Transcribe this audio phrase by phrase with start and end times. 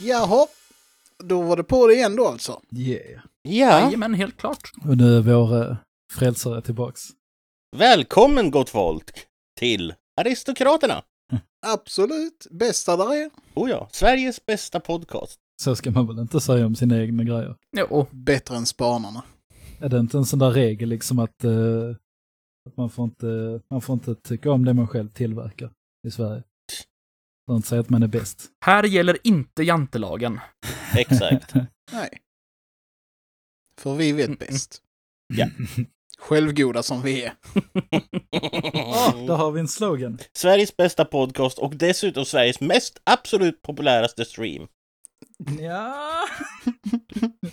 [0.00, 0.46] Jaha,
[1.24, 2.60] då var det på det igen då alltså.
[2.76, 3.22] Yeah.
[3.42, 4.72] Ja, Jajamän, helt klart.
[4.84, 5.76] Och nu är vår eh,
[6.12, 7.02] frälsare tillbaks.
[7.76, 9.10] välkommen gott folk
[9.58, 11.02] till Aristokraterna.
[11.66, 13.30] Absolut, bästa där är.
[13.54, 15.38] Oh ja, Sveriges bästa podcast.
[15.62, 17.56] Så ska man väl inte säga om sina egna grejer.
[17.76, 19.22] Jo, Bättre än Spanarna.
[19.80, 21.90] Är det inte en sån där regel liksom att, eh,
[22.70, 25.70] att man, får inte, man får inte tycka om det man själv tillverkar
[26.06, 26.42] i Sverige?
[27.46, 28.50] Får inte säga att man är bäst.
[28.64, 30.40] här gäller inte jantelagen.
[30.96, 31.54] Exakt.
[31.92, 32.08] Nej.
[33.76, 34.82] För vi vet bäst.
[35.34, 35.46] Ja.
[36.18, 37.32] Självgoda som vi är.
[38.72, 40.18] Ah, där har vi en slogan.
[40.32, 44.68] Sveriges bästa podcast och dessutom Sveriges mest absolut populäraste stream.
[45.60, 46.24] Ja.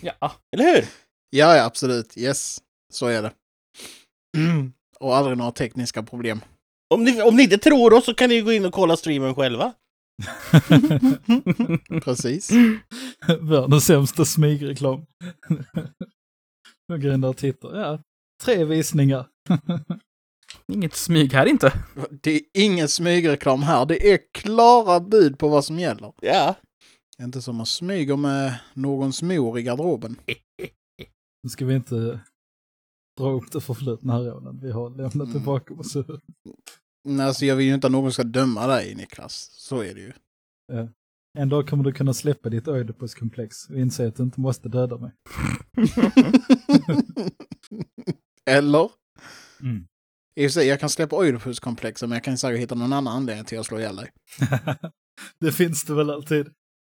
[0.00, 0.84] Ja, Eller hur?
[1.30, 2.18] Ja, ja, absolut.
[2.18, 2.58] Yes,
[2.92, 3.32] så är det.
[5.00, 6.40] Och aldrig några tekniska problem.
[6.94, 9.34] Om ni, om ni inte tror oss så kan ni gå in och kolla streamen
[9.34, 9.72] själva.
[12.04, 12.50] Precis.
[13.40, 15.06] Världens sämsta smygreklam.
[16.86, 17.80] Jag går in där och tittar.
[17.80, 17.98] Ja,
[18.42, 19.26] tre visningar.
[20.72, 21.72] inget smyg här inte.
[22.22, 23.86] Det är ingen smygreklam här.
[23.86, 26.12] Det är klara bud på vad som gäller.
[26.20, 26.54] Ja.
[27.22, 30.20] Inte som man smyger med någons mor i garderoben.
[31.46, 32.20] Nu ska vi inte
[33.18, 34.60] dra upp det förflutna här Roland.
[34.62, 35.96] Vi har lämnat det bakom oss.
[37.04, 39.50] Nej, Alltså, jag vill ju inte att någon ska döma dig, Niklas.
[39.52, 40.12] Så är det ju.
[41.38, 44.98] En dag kommer du kunna släppa ditt Oidipuskomplex och inse att du inte måste döda
[44.98, 45.12] mig.
[48.50, 48.90] Eller?
[49.60, 49.86] Mm.
[50.40, 53.44] I och sig, jag kan släppa Oidipuskomplexen, men jag kan säkert hitta någon annan anledning
[53.44, 54.10] till att slå ihjäl dig.
[55.40, 56.46] det finns det väl alltid.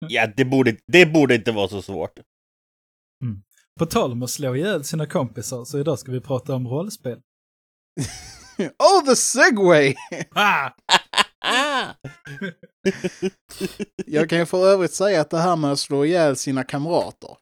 [0.07, 2.19] Ja, det borde, det borde inte vara så svårt.
[3.79, 7.19] På tal om att slå ihjäl sina kompisar så idag ska vi prata om rollspel.
[8.57, 9.95] Oh, the segway!
[10.35, 10.69] Ah!
[11.47, 11.93] Ah!
[14.05, 17.37] Jag kan ju för övrigt säga att det här med att slå ihjäl sina kamrater.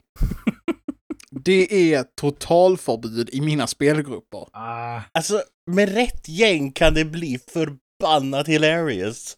[1.32, 4.48] Det är totalförbud i mina spelgrupper.
[4.52, 5.02] Ah.
[5.12, 5.42] Alltså,
[5.72, 9.38] med rätt gäng kan det bli förbannat hilarious.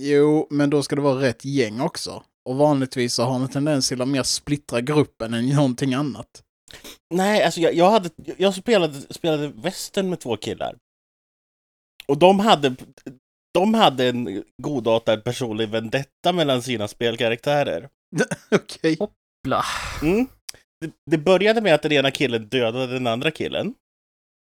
[0.00, 2.22] Jo, men då ska det vara rätt gäng också.
[2.48, 6.42] Och vanligtvis så har man en tendens till att mer splittra gruppen än någonting annat.
[7.14, 10.76] Nej, alltså jag, jag, hade, jag spelade, spelade västern med två killar.
[12.06, 12.76] Och de hade,
[13.54, 17.88] de hade en godartad personlig vendetta mellan sina spelkaraktärer.
[18.50, 18.98] Okej.
[19.44, 19.64] Bla.
[20.02, 20.26] Mm.
[20.80, 23.74] Det, det började med att den ena killen dödade den andra killen.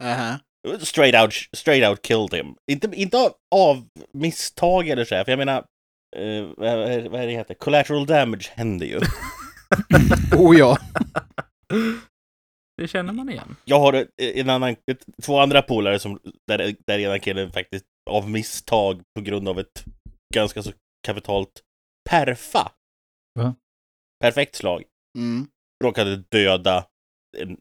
[0.04, 0.40] Aha.
[0.80, 2.56] Straight out, straight out killed him.
[2.72, 5.66] Inte, inte av, av misstag eller så här, för jag menar,
[6.16, 7.54] eh, vad, är- vad är det heter?
[7.54, 9.00] Collateral damage händer ju.
[10.38, 10.78] Oh ja.
[12.78, 13.56] Det känner man igen.
[13.66, 14.76] Jag har en annan,
[15.22, 19.86] två andra polare som, där, där ena killen faktiskt av misstag på grund av ett
[20.36, 20.72] ganska så
[21.08, 21.62] kapitalt
[22.10, 22.72] perfa.
[23.40, 23.56] Va?
[24.22, 24.84] Perfekt slag.
[25.18, 25.48] Mm.
[25.84, 26.86] Råkade döda
[27.38, 27.58] en,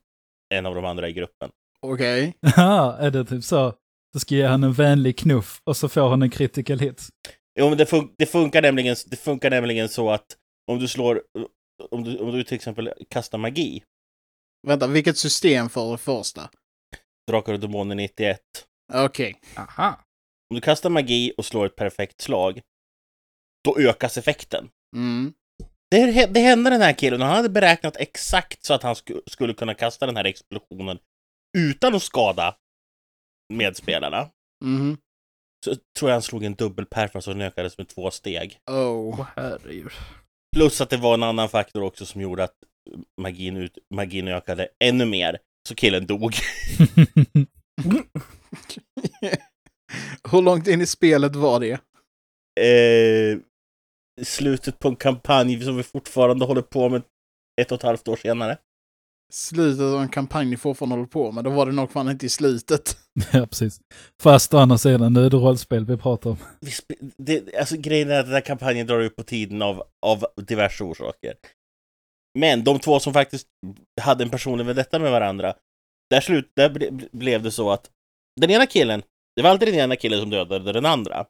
[0.55, 1.51] en av de andra i gruppen.
[1.81, 2.35] Okej.
[2.57, 3.75] Ah, är det typ så?
[4.13, 7.09] Då ska ge han en vänlig knuff och så får han en critical hit.
[7.61, 10.37] Jo, men det, fun det, funkar nämligen, det funkar nämligen så att
[10.71, 11.23] om du slår,
[11.91, 13.83] om du, om du till exempel kastar magi,
[14.67, 16.51] Vänta, vilket system för det första?
[17.29, 18.41] Drakar och Demoner 91.
[18.93, 19.41] Okej.
[19.57, 20.05] Aha.
[20.51, 22.61] Om du kastar magi och slår ett perfekt slag,
[23.65, 24.71] då ökas effekten.
[24.97, 25.33] Mm.
[25.91, 29.21] Det, det hände den här killen och han hade beräknat exakt så att han sku,
[29.27, 30.99] skulle kunna kasta den här explosionen
[31.59, 32.57] utan att skada
[33.53, 34.31] medspelarna.
[34.65, 34.99] Mhm.
[35.65, 38.59] Så tror jag han slog en dubbelperfa så den ökades med två steg.
[38.71, 39.27] Oh.
[39.37, 39.93] Herregud.
[40.57, 42.55] Plus att det var en annan faktor också som gjorde att
[43.21, 45.39] magin, ut, magin ökade ännu mer.
[45.69, 46.35] Så killen dog.
[50.31, 51.81] Hur långt in i spelet var det?
[52.61, 53.39] Eh,
[54.23, 57.03] slutet på en kampanj som vi fortfarande håller på med
[57.61, 58.59] ett och ett halvt år senare.
[59.33, 61.45] Slutet av en kampanj ni fortfarande håller på med.
[61.45, 62.97] Då var det nog fan inte i slutet.
[63.33, 63.81] ja, precis.
[64.23, 66.37] Fast å andra sidan, nu är det rollspel vi pratar om.
[67.17, 70.85] Det, alltså grejen är att den här kampanjen drar ut på tiden av, av diverse
[70.85, 71.35] orsaker.
[72.39, 73.49] Men de två som faktiskt
[74.01, 75.55] hade en personlig vendetta med varandra,
[76.11, 77.91] där, slut, där ble, blev det så att
[78.41, 79.03] den ena killen,
[79.37, 81.27] det var alltid den ena killen som dödade den andra.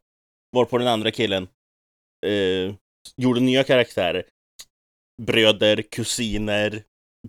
[0.57, 1.49] Varpå den andra killen
[2.27, 2.75] eh,
[3.17, 4.25] gjorde nya karaktärer.
[5.23, 6.83] Bröder, kusiner,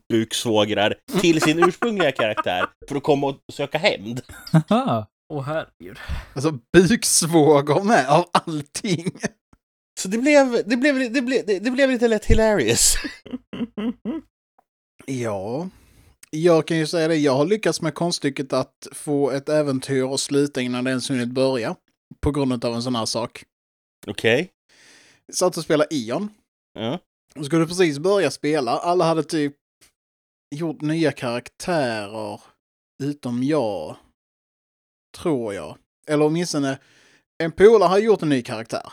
[0.09, 4.21] buksvågrar till sin ursprungliga karaktär för att komma och söka hämnd.
[5.33, 5.97] Åh herregud.
[6.33, 9.12] Alltså buksvågor med av allting.
[10.00, 12.95] Så det blev, det blev, det blev, det, det blev lite lätt hilarious.
[15.07, 15.69] Ja.
[16.30, 20.19] Jag kan ju säga det, jag har lyckats med konststycket att få ett äventyr att
[20.19, 21.75] sluta innan det ens hunnit börja.
[22.21, 23.44] På grund av en sån här sak.
[24.07, 24.51] Okej.
[25.33, 26.30] Satt och spelade Ion.
[26.80, 27.00] Ja.
[27.36, 28.71] Och skulle precis börja spela.
[28.71, 29.56] Alla hade typ
[30.56, 32.42] gjort nya karaktärer.
[33.03, 33.95] Utom jag.
[35.18, 35.77] Tror jag.
[36.07, 36.80] Eller åtminstone,
[37.44, 38.92] en polare har gjort en ny karaktär.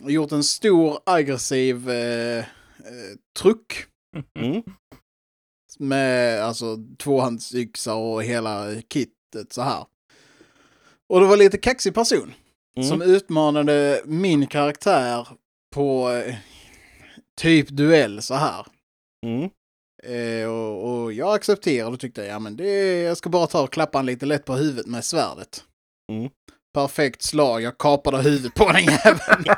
[0.00, 2.44] Gjort en stor aggressiv eh, eh,
[3.40, 3.86] truck.
[4.38, 4.62] Mm.
[5.78, 9.86] Med alltså tvåhandsyxa och hela kittet så här.
[11.08, 12.34] Och det var lite kaxig person.
[12.76, 12.88] Mm.
[12.88, 15.28] Som utmanade min karaktär
[15.74, 16.34] på eh,
[17.36, 18.66] typ duell så här.
[19.26, 19.50] Mm.
[20.02, 23.72] Eh, och, och jag accepterade och tyckte, ja men det, jag ska bara ta och
[23.72, 25.64] klappa han lite lätt på huvudet med svärdet.
[26.12, 26.30] Mm.
[26.74, 29.44] Perfekt slag, jag kapade huvudet på den jäveln.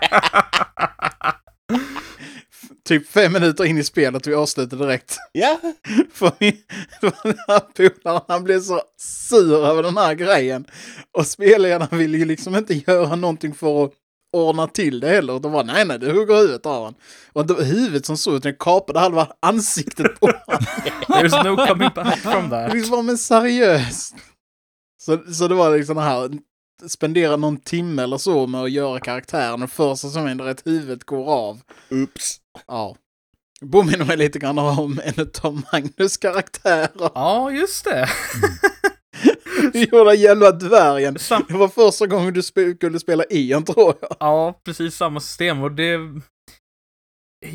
[2.90, 5.16] typ fem minuter in i spelet vi avslutade direkt.
[5.32, 5.60] Ja.
[6.12, 6.56] För min,
[7.00, 10.66] för den här polaren, han blev så sur över den här grejen.
[11.18, 13.92] Och spelledarna ville ju liksom inte göra någonting för att
[14.32, 15.38] ordna till det heller.
[15.38, 16.94] De var nej, nej, du hugger huvudet av honom.
[17.32, 20.66] Och det var huvudet som såg ut, den kapade halva ansiktet på honom.
[21.08, 22.74] There's no coming back from that.
[22.74, 24.14] liksom, var men seriöst.
[25.02, 26.30] Så, så det var liksom det här,
[26.88, 30.66] spendera någon timme eller så med att göra karaktären och första som händer är att
[30.66, 31.60] huvudet går av.
[31.90, 32.36] Oops.
[32.66, 32.96] Ja.
[33.72, 37.10] Påminner mig lite grann om en av Magnus karaktärer.
[37.14, 38.08] Ja, just det.
[39.74, 41.18] Gjorda jävla dvärgen.
[41.18, 44.16] Sam Det var första gången du sp- skulle spela Ian tror jag.
[44.20, 45.98] ja, precis samma system och det...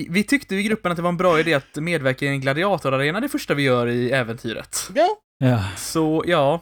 [0.10, 3.20] Vi tyckte i gruppen att det var en bra idé att medverka i en gladiatorarena
[3.20, 4.90] det första vi gör i äventyret.
[4.96, 5.18] Ja.
[5.38, 5.64] Ja.
[5.78, 6.62] Så ja,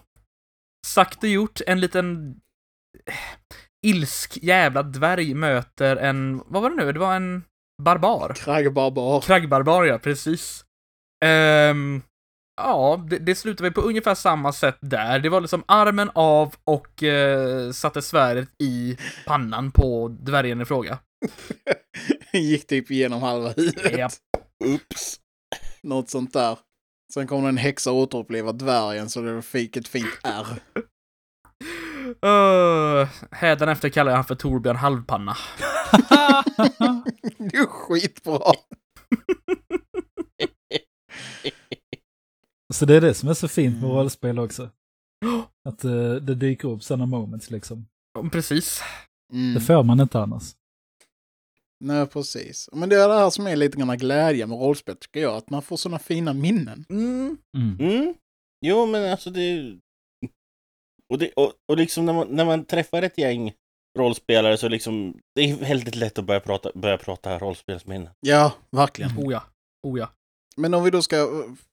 [0.87, 2.35] sagt och gjort, en liten
[3.85, 6.91] ilsk jävla dvärg möter en, vad var det nu?
[6.91, 7.43] Det var en
[7.83, 8.33] barbar.
[8.35, 9.21] Kraggbarbar.
[9.21, 10.65] Kraggbarbar, ja, precis.
[11.25, 12.01] Ehm,
[12.57, 15.19] ja, det, det slutade väl på ungefär samma sätt där.
[15.19, 21.00] Det var liksom armen av och eh, satte svärdet i pannan på dvärgen i fråga.
[22.33, 23.97] Gick typ igenom halva huvudet.
[23.97, 24.11] Japp.
[24.65, 25.19] Oops.
[25.83, 26.57] Något sånt där.
[27.13, 30.45] Sen kom en häxa och återuppleva dvärgen så det fick ett fint R.
[32.25, 35.38] Uh, Hädanefter kallar jag han för Torbjörn Halvpanna.
[37.38, 38.53] Det är skitbra.
[42.73, 43.95] Så det är det som är så fint med Mm.
[43.97, 44.69] rollspel också.
[45.69, 47.85] Att eh, det dyker upp sådana moments liksom.
[48.13, 48.81] Ja, Precis.
[49.33, 49.53] Mm.
[49.53, 50.55] Det får man inte annars.
[51.79, 52.69] Nej, precis.
[52.73, 55.35] Men det är det här som är lite grann glädje med rollspel tycker jag.
[55.35, 56.85] Att man får sådana fina minnen.
[56.89, 57.37] Mm.
[57.57, 57.77] Mm.
[57.79, 58.13] Mm.
[58.65, 59.79] Jo, men alltså det...
[61.09, 63.53] Och, det, och, och liksom när man, när man träffar ett gäng
[63.99, 65.19] rollspelare så liksom...
[65.35, 68.09] Det är väldigt lätt att börja prata, börja prata rollspelsminnen.
[68.19, 69.11] Ja, verkligen.
[69.11, 69.23] Mm.
[69.23, 69.43] Oh ja.
[69.87, 70.09] Oh ja.
[70.55, 71.27] Men om vi då ska eh,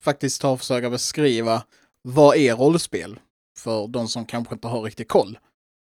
[0.05, 1.63] faktiskt ta och försöka beskriva
[2.03, 3.19] vad är rollspel?
[3.59, 5.39] För de som kanske inte har riktigt koll.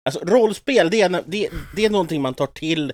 [0.04, 2.92] Alltså rollspel, det är, det, det är någonting man tar till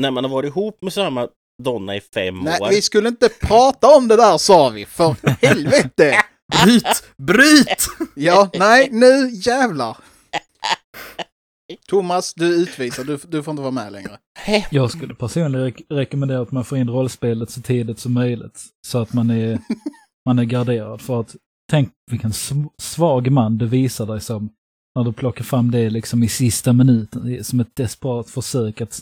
[0.00, 1.28] när man har varit ihop med samma
[1.62, 2.68] donna i fem Nej, år.
[2.68, 5.16] vi skulle inte prata om det där sa vi, för
[5.46, 6.24] helvete!
[6.64, 7.04] Bryt!
[7.16, 7.86] Bryt!
[8.14, 9.96] Ja, nej, nu jävlar!
[11.88, 13.06] Thomas, du är utvisad.
[13.06, 14.18] Du, du får inte vara med längre.
[14.70, 18.62] Jag skulle personligen re- rekommendera att man får in rollspelet så tidigt som möjligt.
[18.86, 19.58] Så att man är,
[20.26, 21.00] man är garderad.
[21.00, 21.36] För att
[21.70, 24.50] tänk vilken sv- svag man du visar dig som
[24.96, 27.44] när du plockar fram det liksom i sista minuten.
[27.44, 29.00] Som ett desperat försök att,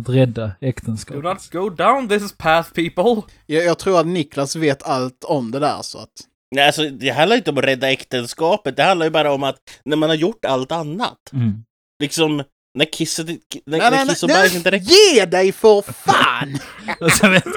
[0.00, 1.24] att rädda Do äktenskapet.
[1.24, 3.22] not go down this path people!
[3.46, 6.10] Jag, jag tror att Niklas vet allt om det där, så att...
[6.54, 9.56] Nej, alltså, det handlar inte om att rädda äktenskapet, det handlar ju bara om att
[9.84, 11.18] när man har gjort allt annat.
[11.32, 11.62] Mm.
[12.02, 12.42] Liksom,
[12.78, 13.38] när kisset, när,
[13.78, 14.86] Nej, när kiss och bajs inte räcker.
[15.14, 16.58] Ge dig för fan!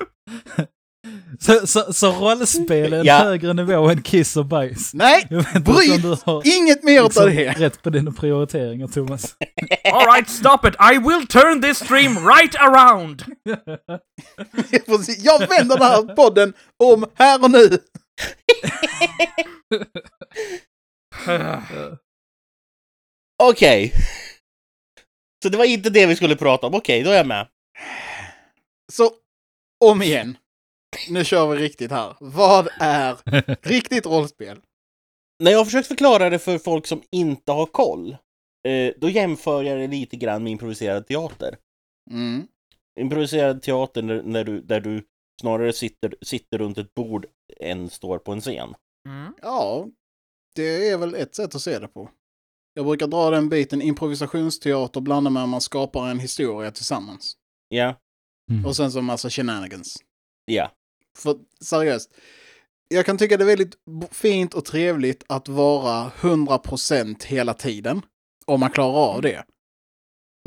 [1.40, 3.18] Så, så, så rollspel är en Ja.
[3.18, 4.94] högre nivå än kiss och bajs.
[4.94, 5.28] Nej,
[5.66, 6.06] Bryt!
[6.46, 7.52] inget mer liksom, av det!
[7.52, 9.36] rätt på dina prioriteringar, Thomas.
[9.94, 10.76] Alright, stop it!
[10.94, 13.24] I will turn this stream right around!
[15.24, 16.54] Jag vänder den här podden
[16.84, 17.78] om här och nu.
[23.44, 23.94] Okej.
[25.44, 27.48] Så det var inte det vi skulle prata om, okej, då är jag med.
[28.92, 29.12] Så,
[29.86, 30.38] om igen.
[31.10, 32.16] Nu kör vi riktigt här.
[32.20, 33.18] Vad är
[33.68, 34.62] riktigt rollspel?
[35.44, 38.18] När jag har försökt förklara det för folk som inte har koll,
[38.68, 41.58] eh, då jämför jag det lite grann med improviserad teater.
[42.12, 42.48] Mm.
[43.00, 45.04] Improviserad teater när, när du, där du
[45.42, 47.26] snarare sitter, sitter runt ett bord
[47.60, 48.76] än står på en scen.
[49.08, 49.34] Mm.
[49.42, 49.88] Ja,
[50.56, 52.10] det är väl ett sätt att se det på.
[52.74, 57.34] Jag brukar dra den biten improvisationsteater blandar med att man skapar en historia tillsammans.
[57.70, 57.96] Ja,
[58.52, 58.66] Mm.
[58.66, 59.98] Och sen så massa shenanigans.
[60.46, 60.72] ja.
[61.18, 62.12] För seriöst,
[62.88, 63.76] jag kan tycka det är väldigt
[64.12, 68.02] fint och trevligt att vara 100% hela tiden.
[68.46, 69.44] Om man klarar av det.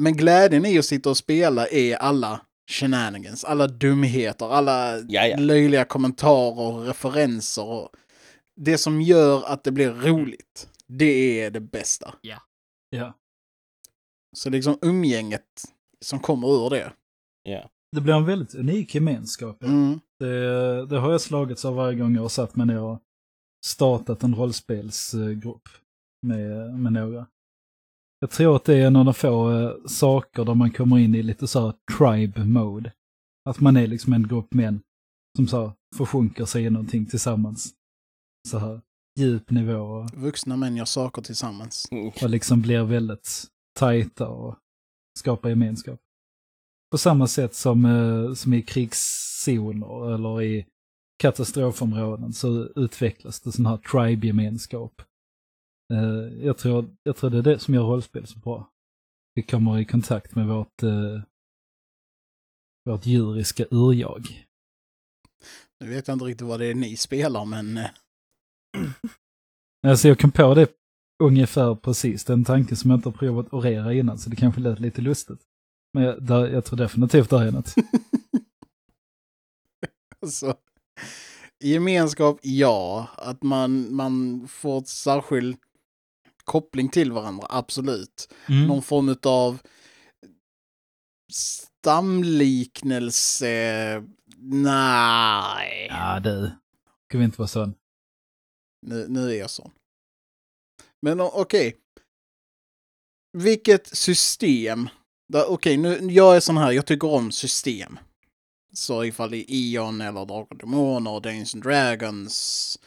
[0.03, 5.37] Men glädjen i att sitta och spela är alla shenanigans, alla dumheter, alla Jaja.
[5.37, 7.65] löjliga kommentarer och referenser.
[7.65, 7.89] Och
[8.57, 12.15] det som gör att det blir roligt, det är det bästa.
[12.21, 12.43] Ja.
[14.37, 15.63] Så liksom umgänget
[16.01, 16.93] som kommer ur det.
[17.43, 17.71] Ja.
[17.93, 19.63] Det blir en väldigt unik gemenskap.
[19.63, 20.01] Mm.
[20.19, 23.03] Det, det har jag slagits av varje gång jag har satt mig ner och
[23.67, 25.69] startat en rollspelsgrupp
[26.27, 27.27] med, med några.
[28.21, 31.15] Jag tror att det är en av de få eh, saker där man kommer in
[31.15, 32.93] i lite så här tribe mode.
[33.51, 34.81] Att man är liksom en grupp män
[35.37, 37.75] som så här försjunker sig i någonting tillsammans.
[38.49, 38.81] Så här
[39.19, 41.89] djup nivå och, Vuxna män gör saker tillsammans.
[42.23, 43.45] och liksom blir väldigt
[43.79, 44.59] tajta och
[45.19, 46.01] skapar gemenskap.
[46.91, 50.67] På samma sätt som, eh, som i krigszoner eller i
[51.19, 55.03] katastrofområden så utvecklas det sån här tribe-gemenskap.
[55.93, 58.71] Eh, jag, tror, jag tror det är det som gör rollspel så bra.
[59.35, 61.21] Vi kommer i kontakt med vårt, eh,
[62.85, 64.47] vårt djuriska urjag.
[65.81, 67.81] Nu vet jag inte riktigt vad det är ni spelar, men
[69.87, 70.67] Alltså jag kom på det
[71.23, 74.61] ungefär precis, den tanken som jag inte har provat att orera innan, så det kanske
[74.61, 75.41] lät lite lustigt.
[75.93, 77.75] Men jag, där, jag tror definitivt det är något.
[80.23, 80.55] alltså,
[81.65, 83.09] gemenskap, ja.
[83.17, 85.57] Att man, man får ett särskild
[86.45, 88.35] koppling till varandra, absolut.
[88.49, 88.67] Mm.
[88.67, 89.59] Någon form av
[91.33, 94.03] stamliknelse,
[94.39, 95.87] nej.
[95.91, 96.51] Ja du,
[97.09, 97.75] ska vi inte vara sån.
[98.87, 99.71] Nu, nu är jag sån.
[101.03, 101.77] Men okej.
[103.39, 104.89] Vilket system?
[105.47, 107.99] Okej, nu, jag är sån här, jag tycker om system.
[108.75, 112.79] Så ifall det är Eon eller Drakar och Demoner, Dungeons and Dragons,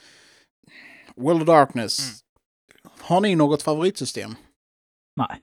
[1.15, 2.23] World of Darkness.
[2.99, 4.35] Har ni något favoritsystem?
[5.15, 5.41] Nej.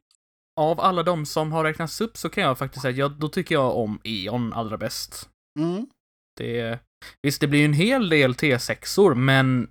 [0.57, 3.29] Av alla de som har räknats upp så kan jag faktiskt säga att jag, då
[3.29, 5.29] tycker jag om E.ON allra bäst.
[5.59, 5.87] Mm.
[6.37, 6.79] Det,
[7.23, 9.71] visst, det blir ju en hel del T6or, men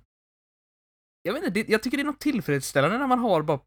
[1.22, 3.60] jag vet inte, det, jag tycker det är något tillfredsställande när man har bara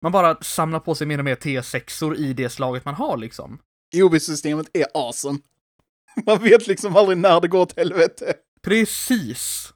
[0.00, 3.58] man bara samlar på sig mer och mer T6or i det slaget man har liksom.
[3.96, 5.38] OB-systemet är awesome.
[6.26, 8.34] Man vet liksom aldrig när det går åt helvete.
[8.62, 9.72] Precis!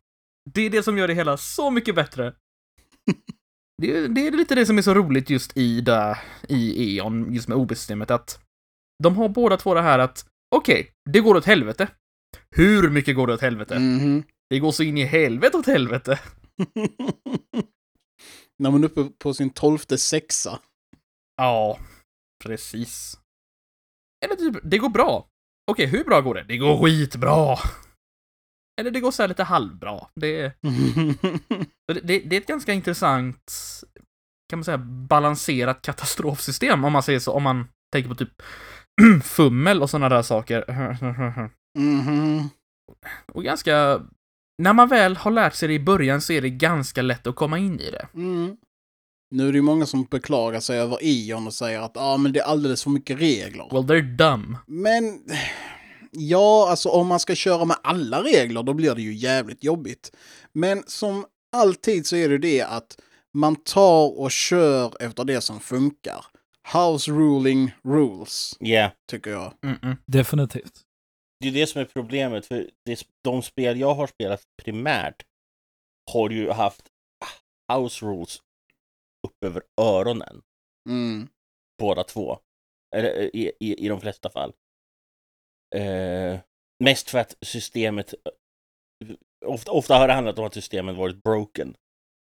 [0.55, 2.35] Det är det som gör det hela så mycket bättre.
[3.83, 6.19] Det är, det är lite det som är så roligt just i, det,
[6.49, 8.41] i E.ON, just med OB-systemet, att
[9.03, 11.89] de har båda två det här att okej, det går åt helvete.
[12.57, 13.79] Hur mycket går det åt helvete?
[13.79, 14.23] Mhm.
[14.51, 16.19] Det går så in i helvete åt helvete.
[18.59, 20.61] När man är uppe på sin tolfte sexa.
[21.37, 21.79] Ja,
[22.45, 23.19] precis.
[24.25, 25.27] Eller typ, det går bra.
[25.71, 26.43] Okej, hur bra går det?
[26.43, 27.57] Det går skitbra!
[28.81, 30.07] Eller det går så här lite halvbra.
[30.15, 30.43] Det,
[31.93, 33.53] det, det, det är ett ganska intressant,
[34.51, 38.43] kan man säga, balanserat katastrofsystem om man säger så, om man tänker på typ
[39.25, 40.65] fummel och sådana där saker.
[41.79, 42.49] Mhm.
[43.33, 44.03] Och ganska,
[44.61, 47.37] när man väl har lärt sig det i början så är det ganska lätt att
[47.37, 48.09] komma in i det.
[48.15, 48.57] Mm.
[49.31, 52.33] Nu är det ju många som beklagar sig över Ion och säger att ah, men
[52.33, 53.69] det är alldeles för mycket regler.
[53.71, 54.57] Well, they're dumb.
[54.67, 55.21] Men
[56.11, 60.13] ja, alltså om man ska köra med alla regler då blir det ju jävligt jobbigt.
[60.53, 62.99] Men som alltid så är det det att
[63.35, 66.25] man tar och kör efter det som funkar.
[66.73, 69.53] House ruling rules, Ja, tycker jag.
[69.63, 69.97] Mm-mm.
[70.07, 70.73] Definitivt.
[71.41, 72.47] Det är det som är problemet.
[72.47, 75.27] För det, de spel jag har spelat primärt
[76.13, 76.89] har ju haft
[77.73, 78.43] house rules
[79.27, 80.43] upp över öronen.
[80.89, 81.29] Mm.
[81.79, 82.39] Båda två.
[82.97, 84.53] Eller eh, i, i, i de flesta fall.
[85.75, 86.41] Eh,
[86.85, 88.15] mest för att systemet...
[89.47, 91.77] Ofta, ofta har det handlat om att systemet varit broken.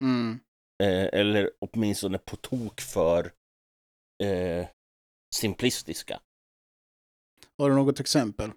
[0.05, 0.41] Mm.
[0.83, 3.33] Eh, eller åtminstone på tok för
[4.23, 4.67] eh,
[5.35, 6.21] simplistiska.
[7.59, 8.51] Har du något exempel?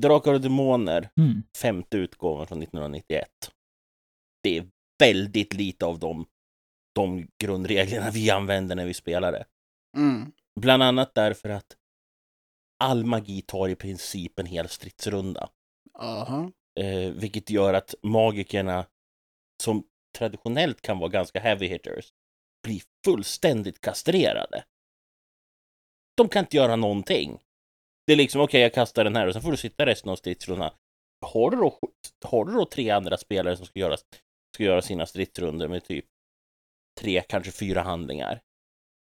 [0.00, 1.42] Drakar och Demoner, Mm.
[1.56, 3.28] femte utgåvan från 1991.
[4.42, 6.26] Det är väldigt lite av de,
[6.94, 9.44] de grundreglerna vi använder när vi spelar det.
[9.96, 10.32] Mm.
[10.60, 11.76] Bland annat därför att
[12.84, 15.50] all magi tar i princip en hel stridsrunda.
[15.98, 16.50] Aha.
[16.80, 18.86] Eh, vilket gör att magikerna,
[19.62, 19.84] som
[20.18, 22.12] traditionellt kan vara ganska heavy hitters,
[22.62, 24.64] blir fullständigt kastrerade.
[26.16, 27.38] De kan inte göra någonting.
[28.06, 30.16] Det är liksom, okej, jag kastar den här och sen får du sitta resten av
[30.16, 30.70] stridsrundan.
[31.26, 31.78] Har du då,
[32.24, 33.96] har du då tre andra spelare som ska göra,
[34.54, 36.04] ska göra sina stridsrunder med typ
[37.00, 38.40] tre, kanske fyra handlingar.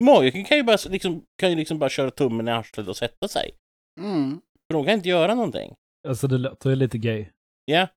[0.05, 3.29] Magikern kan ju bara, liksom, kan ju liksom bara köra tummen i arslet och sätta
[3.29, 3.51] sig.
[4.01, 4.41] Mm.
[4.67, 5.75] För de kan inte göra någonting.
[6.09, 7.27] Alltså det låter ju lite gay.
[7.65, 7.89] Ja,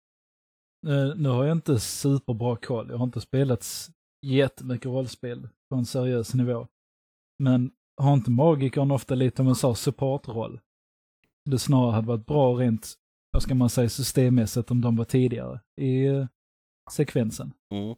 [0.88, 2.90] Eh, Nu har jag inte superbra koll.
[2.90, 3.66] Jag har inte spelat
[4.26, 6.68] jättemycket rollspel på en seriös nivå.
[7.44, 7.72] Men
[8.02, 10.60] har inte magikern ofta lite om en sån supportroll?
[11.50, 12.94] Det snarare hade varit bra rent,
[13.32, 16.25] vad ska man säga, systemmässigt om de var tidigare i eh,
[16.92, 17.54] sekvensen.
[17.74, 17.96] Mm.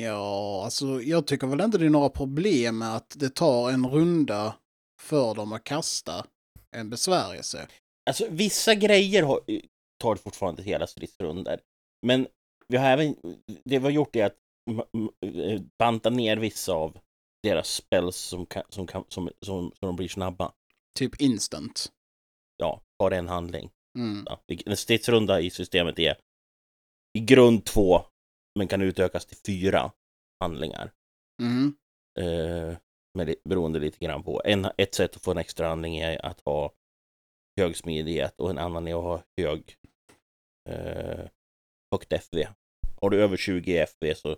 [0.00, 3.86] Ja, alltså jag tycker väl inte det är några problem med att det tar en
[3.86, 4.54] runda
[5.02, 6.26] för dem att kasta
[6.76, 7.68] en besvärjelse.
[8.08, 9.40] Alltså vissa grejer har,
[10.00, 11.60] tar fortfarande hela stridsrundor.
[12.06, 12.26] Men
[12.68, 13.16] vi har även,
[13.64, 14.36] det vi har gjort är att
[15.24, 16.98] eh, banta ner vissa av
[17.42, 20.52] deras spells som, kan, som, kan, som, som, som de blir snabba.
[20.98, 21.92] Typ instant.
[22.56, 23.70] Ja, bara en handling.
[23.98, 24.24] Mm.
[24.26, 24.40] Ja.
[24.66, 26.16] En stridsrunda i systemet är
[27.18, 28.00] i grund två,
[28.58, 29.92] men kan utökas till fyra
[30.40, 30.92] handlingar.
[31.42, 31.74] Mm.
[32.18, 32.76] Eh,
[33.14, 34.42] med beroende lite grann på.
[34.44, 36.72] En, ett sätt att få en extra handling är att ha
[37.60, 39.76] hög smidighet och en annan är att ha hög
[40.68, 41.28] eh,
[41.92, 42.46] högt FV.
[43.00, 44.36] Har du över 20 FV så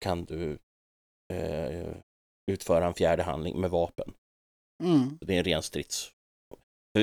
[0.00, 0.58] kan du
[1.32, 1.96] eh,
[2.52, 4.14] utföra en fjärde handling med vapen.
[4.84, 5.18] Mm.
[5.20, 6.10] Det är en ren strids...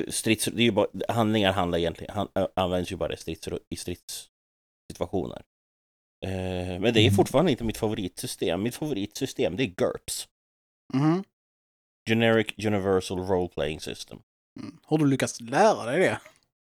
[0.08, 3.76] Strids det är ju bara, handlingar handlar egentligen, han, används ju bara i, strids, i
[3.76, 5.42] stridssituationer.
[6.26, 7.16] Eh, men det är Mm.
[7.16, 8.64] fortfarande inte mitt favoritsystem.
[8.64, 10.28] Mitt favoritsystem det är GURPS.
[10.94, 11.24] Mhm.
[12.10, 14.20] Generic Universal Role Playing System.
[14.60, 14.78] Mm.
[14.84, 16.22] Har du lyckats lära dig det?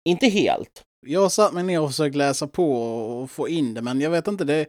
[0.09, 0.83] Inte helt.
[1.07, 2.73] Jag har satt mig ner och försökt läsa på
[3.21, 4.65] och få in det, men jag vet inte, det,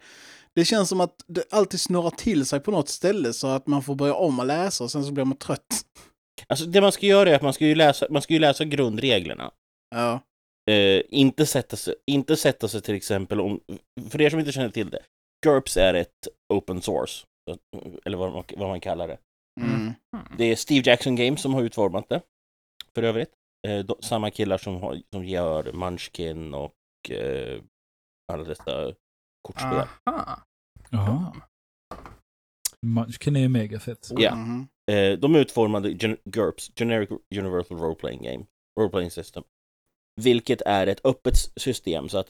[0.54, 3.82] det känns som att det alltid snurrar till sig på något ställe så att man
[3.82, 5.86] får börja om och läsa och sen så blir man trött.
[6.46, 8.64] Alltså det man ska göra är att man ska ju läsa, man ska ju läsa
[8.64, 9.50] grundreglerna.
[9.94, 10.20] Ja.
[10.70, 13.60] Eh, inte, sätta sig, inte sätta sig till exempel om,
[14.10, 15.02] för er som inte känner till det,
[15.46, 17.26] GURPS är ett open source,
[18.04, 19.18] eller vad man, vad man kallar det.
[19.60, 19.92] Mm.
[20.38, 22.22] Det är Steve Jackson Games som har utformat det,
[22.94, 23.32] för övrigt.
[23.68, 26.74] Eh, de, samma killar som, har, som gör Munchkin och
[27.10, 27.62] eh,
[28.32, 28.94] alla dessa
[29.42, 29.86] kortspel.
[30.10, 30.42] Aha.
[30.90, 31.36] Jaha.
[32.86, 34.10] Munchkin är ju mega fett.
[34.16, 34.34] Ja.
[34.34, 34.68] Mhm.
[34.90, 38.44] Eh, de utformade gen- GURPS, Generic Universal Role Playing Game,
[38.80, 39.44] Role Playing System.
[40.20, 42.28] Vilket är ett öppet system så att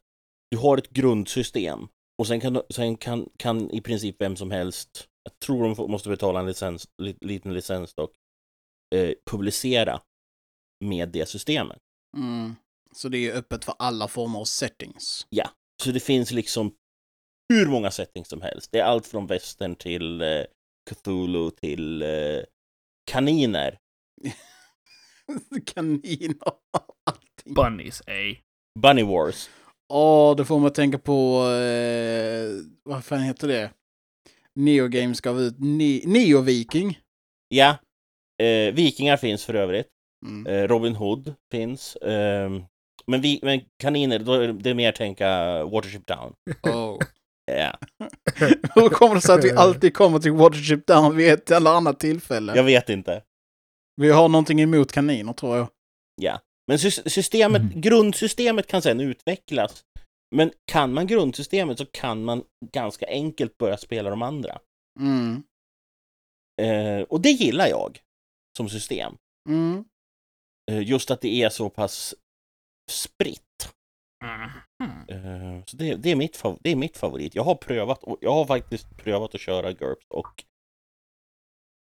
[0.50, 5.08] du har ett grundsystem och sen kan, sen kan, kan i princip vem som helst,
[5.24, 8.10] jag tror de får- måste betala en licens, li, liten licens dock,
[8.94, 10.00] eh, publicera
[10.84, 11.78] med det systemet.
[12.16, 12.54] Mm.
[12.94, 15.26] Så det är öppet för alla former av settings.
[15.82, 16.74] Så det finns liksom
[17.52, 18.72] hur många settings som helst.
[18.72, 20.42] Det är allt från västern till eh,
[20.90, 22.08] Cthulhu till eh,
[23.10, 23.78] kaniner.
[25.74, 26.60] Kaniner och
[27.04, 27.54] allting.
[27.54, 28.36] Bunnies, ey.
[28.78, 29.50] Bunny Wars.
[29.92, 32.48] Åh, det får att tänka på, eh,
[32.82, 33.70] vad fan heter det?
[34.54, 36.98] Neo Games gav ut ne- Neo Viking.
[37.48, 37.76] Ja,
[38.42, 39.88] eh, vikingar finns för övrigt.
[40.26, 40.46] Mm.
[40.46, 41.96] Eh, Robin Hood finns.
[41.96, 42.62] ehm,
[43.06, 45.28] men, vi, men kaniner, då är det mer tänka
[45.64, 46.32] Watership Down.
[46.62, 46.98] Oh.
[47.44, 47.78] Ja,
[48.74, 52.00] Hur kommer det sig att vi alltid kommer till Watership Down vid ett eller annat
[52.00, 52.56] tillfälle?
[52.56, 53.22] jag vet inte.
[54.00, 55.68] Vi har någonting emot kaniner, tror jag.
[56.22, 56.40] Ja.
[56.68, 57.80] Men sys- systemet, Mm.
[57.80, 59.84] grundsystemet kan sedan utvecklas.
[60.36, 64.58] Men kan man grundsystemet så kan man ganska enkelt börja spela de andra.
[65.00, 65.42] Mm.
[66.62, 67.98] Eh, och det gillar jag
[68.56, 69.14] som system.
[69.48, 69.84] Mm.
[70.70, 72.14] Eh, just att det är så pass
[72.90, 73.72] spritt.
[74.82, 75.08] Mhm.
[75.08, 77.34] Eh, så det, det, är mitt det är mitt favorit.
[77.34, 80.44] Jag har prövat, och jag har faktiskt prövat att köra GURPS och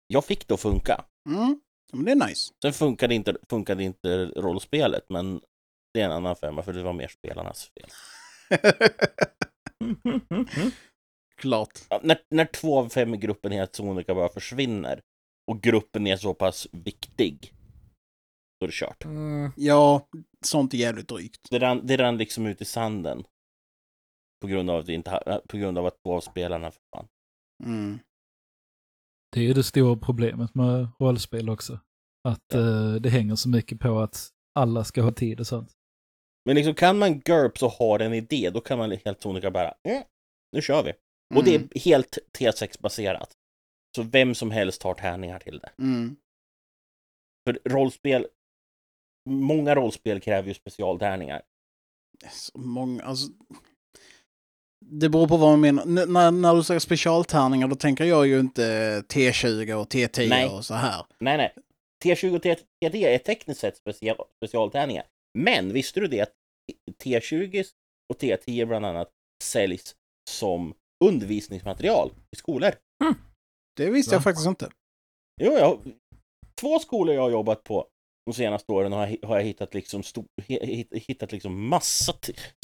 [0.08, 1.06] jag fick det att funka.
[1.30, 1.62] Mm.
[1.94, 2.54] Men det är nice.
[2.62, 5.42] Sen funkade inte, funkade inte rollspelet, men
[5.94, 7.90] det är en annan femma för det var mer spelarnas fel.
[11.38, 11.80] Klart.
[11.90, 15.02] Ja, när, när två av fem i gruppen helt sonika bara försvinner
[15.48, 17.54] och gruppen är så pass viktig,
[18.60, 19.06] då är det kört.
[19.06, 19.52] Mm.
[19.56, 20.08] Ja,
[20.46, 21.48] sånt är jävligt drygt.
[21.50, 23.24] Det rann, det rann liksom ut i sanden.
[24.42, 27.08] På grund av att, inte, på grund av att två av spelarna försvann.
[27.66, 28.00] Mm.
[29.32, 31.80] Det är ju det stora problemet med rollspel också.
[32.28, 35.72] Att eh, det hänger så mycket på att alla ska ha tid och sånt.
[36.46, 39.74] Men liksom kan man GURPS och har en idé, då kan man helt sonika bara,
[39.84, 40.04] mm,
[40.52, 40.94] nu kör vi.
[41.36, 41.68] Och det Mm.
[41.72, 43.32] är helt T6-baserat.
[43.96, 45.72] Så vem som helst har tärningar till det.
[45.78, 46.16] Mm.
[47.48, 48.28] För rollspel,
[49.30, 51.42] många rollspel kräver ju specialtärningar.
[52.32, 53.32] Så många, alltså...
[54.86, 55.84] Det beror på vad man menar.
[55.84, 58.64] N- när, när du säger specialtärningar då tänker jag ju inte
[59.02, 60.50] T20 och T10 Nej.
[60.50, 61.06] och så här.
[61.20, 61.54] Nej, nej.
[62.06, 65.06] T20 och T10 är tekniskt sett special, specialtärningar.
[65.40, 66.32] Men visste du det att
[67.04, 67.66] T20
[68.14, 69.10] och T10 bland annat
[69.44, 69.96] säljs
[70.30, 70.74] som
[71.06, 72.72] undervisningsmaterial i skolor?
[73.78, 74.16] Det visste Va?
[74.16, 74.70] jag faktiskt inte.
[75.42, 75.80] Jo, jag,
[76.62, 77.88] två skolor jag har jobbat på
[78.30, 80.26] de senaste åren har jag, har jag hittat liksom, stor,
[81.08, 82.14] hittat liksom massa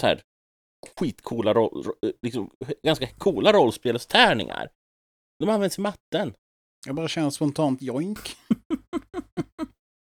[0.02, 0.22] så här,
[1.00, 2.50] skitcoola, roll, ro- liksom,
[2.84, 4.70] ganska coola rollspelstärningar.
[5.40, 6.34] De används i matten.
[6.88, 8.20] Jag bara känner spontant joink.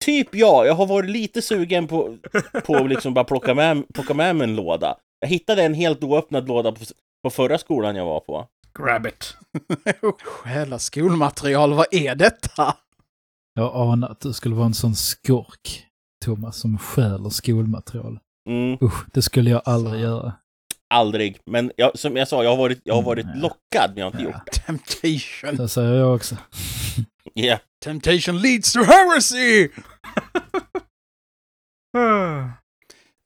[0.05, 2.17] Typ ja, jag har varit lite sugen på,
[2.65, 4.97] på att liksom bara plocka med, plocka med mig en låda.
[5.19, 6.79] Jag hittade en helt oöppnad låda på,
[7.23, 8.47] på förra skolan jag var på.
[8.79, 9.35] Grab it.
[10.23, 12.77] Stjäla skolmaterial, vad är detta?
[13.53, 15.87] Jag anar att du skulle vara en sån skurk,
[16.25, 18.19] Thomas, som stjäler skolmaterial.
[18.49, 20.33] Mm, Usch, det skulle jag aldrig göra.
[20.93, 21.39] aldrig.
[21.45, 24.05] Men jag, som jag sa, jag har varit, jag har varit Mm, lockad, men jag
[24.05, 24.29] har inte Ja.
[24.37, 24.51] gjort det.
[24.59, 25.55] Temptation.
[25.57, 26.37] Det säger jag också.
[27.35, 27.59] Yeah.
[27.83, 29.69] Temptation leads to heresy!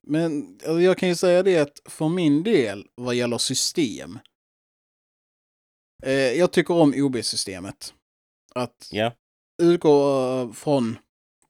[0.08, 4.20] Men jag kan ju säga det att för min del, vad gäller system.
[6.04, 7.94] Eh, jag tycker om OB-systemet.
[8.56, 9.12] Att Ja
[9.58, 10.98] utgå eh, från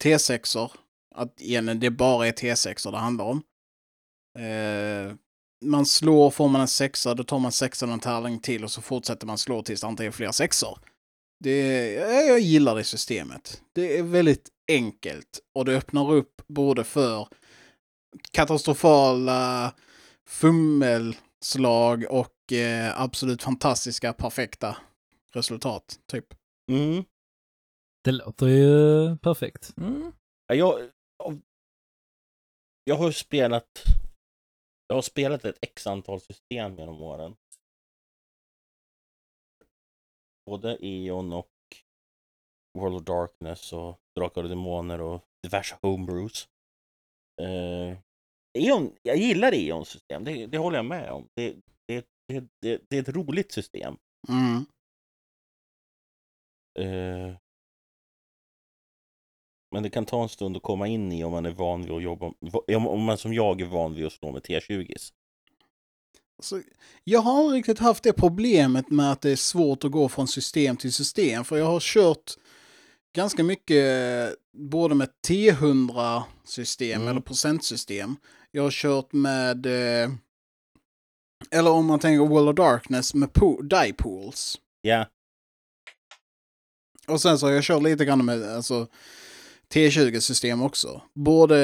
[0.03, 0.71] T6or.
[1.15, 3.43] Att igen, det bara är T6or det handlar om.
[4.39, 5.15] Eh,
[5.65, 8.81] man slår, får man en sexa, då tar man sexan en tärning till och så
[8.81, 10.79] fortsätter man slå tills det inte är fler sexor.
[11.39, 13.61] Det, jag jag gillar det systemet.
[13.73, 17.27] Det är väldigt enkelt och det öppnar upp både för
[18.31, 19.73] katastrofala
[20.27, 24.77] fummelslag och eh, absolut fantastiska, perfekta
[25.33, 26.25] resultat, typ.
[26.71, 27.03] Mm.
[28.07, 29.73] Det låter ju perfekt.
[29.77, 30.11] Mm.
[30.47, 30.91] Ja, Jag,
[32.83, 33.83] jag har ju spelat
[34.87, 37.35] jag har spelat ett x antal system genom åren.
[40.45, 41.51] Både Eon och
[42.79, 46.49] World of Darkness och Drakar och Demoner och diverse homebrews.
[47.41, 47.97] Eh,
[48.57, 51.29] Eon, jag gillar Eons system, det, det håller jag med om.
[51.35, 51.55] Det,
[51.87, 53.97] det, det, det, det är ett roligt system.
[54.29, 54.65] Mm.
[56.79, 57.37] Eh,
[59.71, 61.91] men det kan ta en stund att komma in i om man är van vid
[61.91, 62.31] att jobba,
[62.67, 65.11] om man som jag är van vid att slå med T20.
[66.43, 66.61] Så
[67.03, 70.27] jag har aldrig riktigt haft det problemet med att det är svårt att gå från
[70.27, 72.31] system till system, för jag har kört
[73.15, 77.07] ganska mycket både med T100-system Mm.
[77.07, 78.15] eller procentsystem.
[78.51, 80.09] Jag har kört med, eh,
[81.51, 84.59] eller om man tänker World of Darkness, med po- die pools.
[84.81, 85.05] Ja,
[87.07, 88.87] Och sen så har jag kört lite grann med alltså,
[89.73, 91.01] T20-system också.
[91.13, 91.57] Både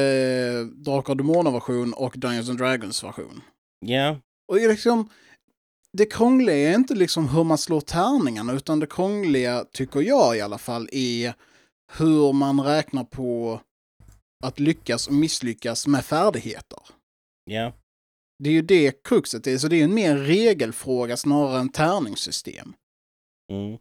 [0.66, 3.42] Drakar och Demoner-version och Dungeons and Dragons-version.
[3.86, 5.10] ja, Och det är liksom,
[5.98, 10.42] det krångliga är inte liksom hur man slår tärningarna, utan det krångliga, tycker jag i
[10.42, 11.34] alla fall, är
[11.98, 13.60] hur man räknar på
[14.44, 16.80] att lyckas och misslyckas med färdigheter.
[17.46, 17.74] ja.
[18.40, 22.74] Det är ju det kruxet är, så det är en mer regelfråga snarare än tärningssystem.
[23.52, 23.78] Mm.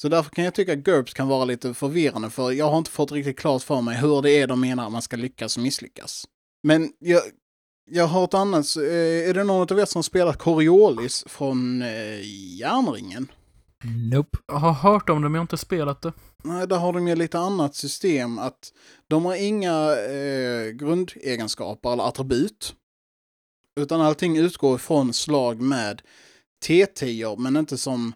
[0.00, 2.90] Så därför kan jag tycka att GURPS kan vara lite förvirrande, för jag har inte
[2.90, 5.62] fått riktigt klart för mig hur det är de menar att man ska lyckas och
[5.62, 6.24] misslyckas.
[6.62, 7.22] Men jag,
[7.90, 12.20] jag har ett annat, eh, är det någon av er som spelat Coriolis från eh,
[12.58, 13.32] Järnringen?
[14.12, 14.38] Nope.
[14.46, 16.12] Jag har hört om det men jag har inte spelat det.
[16.44, 18.72] Nej, där har de ju lite annat system, att
[19.08, 22.74] de har inga eh, grundegenskaper eller attribut.
[23.80, 26.02] Utan allting utgår ifrån slag med
[26.66, 28.12] T10, men inte som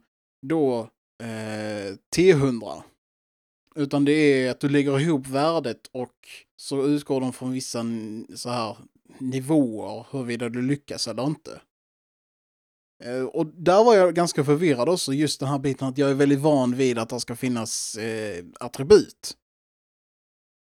[0.47, 0.89] då
[1.23, 2.83] eh, T100.
[3.75, 6.15] Utan det är att du lägger ihop värdet och
[6.57, 7.85] så utgår de från vissa
[8.35, 8.77] så här
[9.19, 11.61] nivåer huruvida du lyckas eller inte.
[13.05, 16.15] Eh, Och där var jag ganska förvirrad också, just den här biten att jag är
[16.15, 19.37] väldigt van vid att det ska finnas eh, attribut.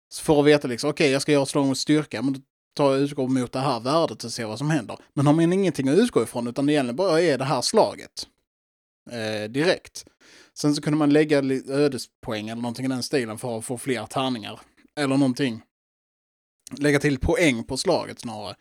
[0.10, 2.40] Så för att veta liksom, okej jag ska göra ett slag mot styrka, men då
[2.76, 4.98] tar jag utgå mot det här värdet och ser vad som händer.
[5.14, 8.28] Men har man ingenting att utgå ifrån, utan det egentligen bara är det här slaget.
[9.12, 10.06] Eh, direkt.
[10.58, 14.06] Sen så kunde man lägga ödespoäng eller någonting i den stilen för att få fler
[14.06, 14.60] tärningar.
[15.00, 15.62] Eller någonting.
[16.78, 18.56] Lägga till poäng på slaget snarare.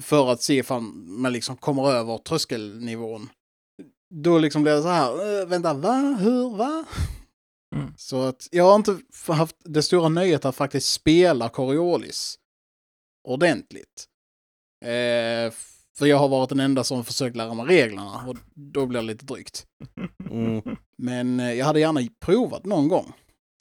[0.00, 3.28] För att se ifall man liksom kommer över tröskelnivån.
[4.14, 6.16] Då liksom blir det så här, vänta, va?
[6.20, 6.56] Hur?
[6.56, 6.84] Va?
[7.76, 7.94] Mm.
[7.96, 12.38] Så att jag har inte haft det stora nöjet att faktiskt spela Coriolis
[13.28, 14.06] ordentligt.
[14.84, 15.52] Eh,
[16.00, 19.06] för jag har varit den enda som försökt lära mig reglerna och då blir det
[19.06, 19.66] lite drygt.
[20.30, 20.62] Mm.
[20.98, 23.12] Men eh, jag hade gärna provat någon gång.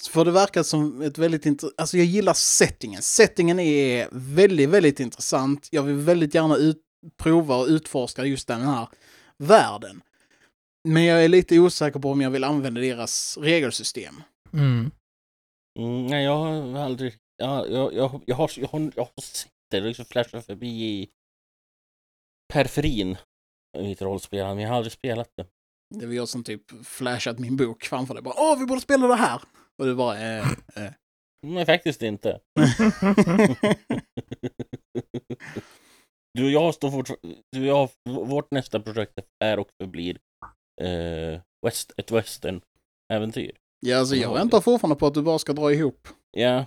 [0.09, 1.79] För det verkar som ett väldigt intressant...
[1.79, 3.01] Alltså jag gillar settingen.
[3.01, 5.67] Settingen är väldigt, väldigt intressant.
[5.71, 6.77] Jag vill väldigt gärna ut
[7.17, 8.87] prova och utforska just den här
[9.37, 10.01] världen.
[10.87, 14.23] Men jag är lite osäker på om jag vill använda deras regelsystem.
[14.53, 14.91] Mm.
[15.79, 17.13] Mm, nej, jag har aldrig...
[17.37, 21.09] Jag, jag, jag, jag, har, jag, har, jag har sett det liksom flasha förbi i
[22.53, 23.17] periferin
[23.77, 25.45] mitt rollspelande, men jag har aldrig spelat det.
[25.95, 28.23] Det var jag som typ flashat min bok framför dig.
[28.23, 29.41] Bara, Åh, vi borde spela det här!
[29.77, 30.91] Och du bara, eh, eh.
[31.47, 32.39] Nej, faktiskt inte.
[36.33, 37.41] Du och jag står fortfarande...
[37.51, 37.89] Du och jag,
[38.25, 40.19] vårt nästa projekt är och förblir
[40.81, 43.51] eh, west, ett western-äventyr.
[43.79, 46.07] Ja, alltså jag väntar fortfarande på att du bara ska dra ihop.
[46.31, 46.65] Ja.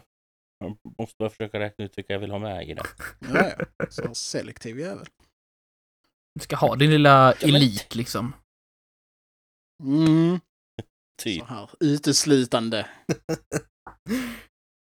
[0.59, 2.83] Jag måste bara försöka räkna ut vilka jag vill ha med i det.
[3.35, 3.87] Ja, ja.
[3.91, 5.07] Så selektiv jävel.
[6.35, 8.33] Du ska ha din lilla elit liksom.
[9.85, 10.41] Mm.
[11.23, 11.39] Typ.
[11.41, 12.87] Så här, uteslutande.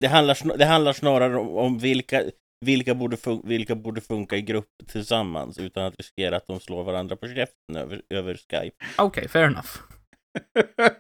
[0.01, 2.25] Det handlar, det handlar snarare om, om vilka,
[2.65, 6.85] vilka, borde fun- vilka borde funka i grupp tillsammans utan att riskera att de slår
[6.85, 8.77] varandra på käften över, över Skype.
[8.99, 9.69] Okej, fair enough.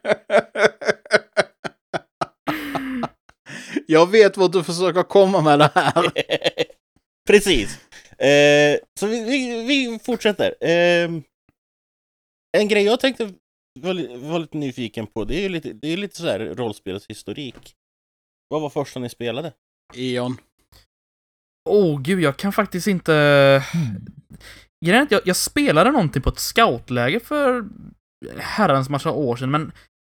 [3.87, 6.05] jag vet vad du försöker komma med det här.
[7.29, 7.81] Precis.
[8.21, 10.55] Eh, så vi, vi, vi fortsätter.
[10.61, 11.11] Eh,
[12.59, 13.33] en grej jag tänkte
[13.81, 16.39] var, li- var lite nyfiken på, det är ju lite, det är lite så här
[16.39, 17.75] rollspelshistorik.
[18.49, 19.53] Vad var första ni spelade?
[19.95, 20.37] Eon.
[21.71, 23.65] Åh oh, gud, jag kan faktiskt inte...
[24.85, 27.69] Grejen jag, jag spelade någonting på ett scoutläge för
[28.39, 29.73] herrans massa år sedan, men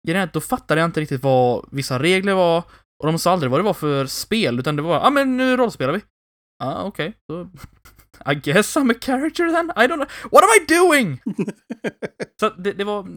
[0.07, 2.63] grejen då fattade jag inte riktigt vad vissa regler var,
[3.03, 5.37] och de sa aldrig vad det var för spel, utan det var ja ah, men
[5.37, 6.01] nu rollspelar vi.
[6.63, 7.13] Ja, ah, okej.
[7.31, 7.49] Så...
[8.31, 9.71] I guess I'm a character then?
[9.75, 10.07] I don't know.
[10.31, 11.21] What am I doing?
[12.39, 13.07] Så det, det var...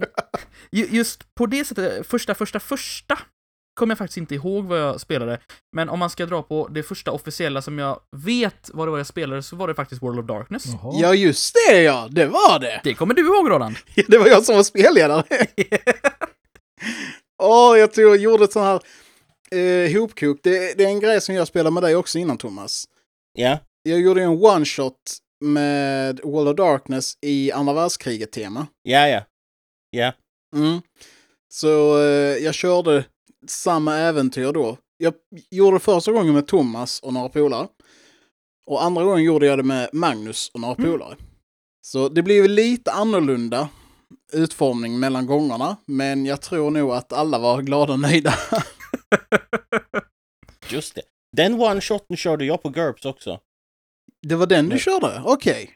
[0.73, 3.19] ju- Just på det sättet, första, första, första
[3.77, 5.41] kommer jag faktiskt inte ihåg vad jag spelade.
[5.77, 8.99] Men om man ska dra på det första officiella som jag vet vad det var
[8.99, 10.65] jag spelade så var det faktiskt World of Darkness.
[10.67, 10.95] Jaha.
[11.01, 12.09] Ja, just det ja.
[12.11, 12.81] Det var det.
[12.85, 13.77] Det kommer du ihåg Roland?
[14.09, 15.25] Det var jag som var spelledare.
[17.43, 18.65] Åh, jag tror jag gjorde ett sånt
[19.53, 20.39] här eh, hopkok.
[20.43, 22.85] Det, det är en grej som jag spelade med dig också innan, Thomas.
[23.33, 23.59] Ja,
[23.89, 24.95] Jag gjorde en one-shot
[25.45, 28.67] med World of Darkness i andra världskriget-tema.
[28.83, 29.23] ja, ja.
[29.91, 30.13] Ja,
[30.57, 30.81] Mm.
[31.53, 33.05] Så eh, jag körde
[33.47, 34.77] samma äventyr då.
[34.97, 35.15] Jag
[35.51, 37.69] gjorde första gången med Thomas och några polare.
[38.67, 41.17] Och andra gången gjorde jag det med Magnus och några polare.
[41.87, 43.69] Så det blev lite annorlunda
[44.33, 45.77] utformning mellan gångerna.
[45.87, 48.35] Men jag tror nog att alla var glada och nöjda.
[50.71, 51.03] just det.
[51.37, 53.41] Den one-shoten körde jag på GURPS också.
[54.27, 54.79] Det var den du Nej.
[54.79, 55.23] körde?
[55.25, 55.71] Okej.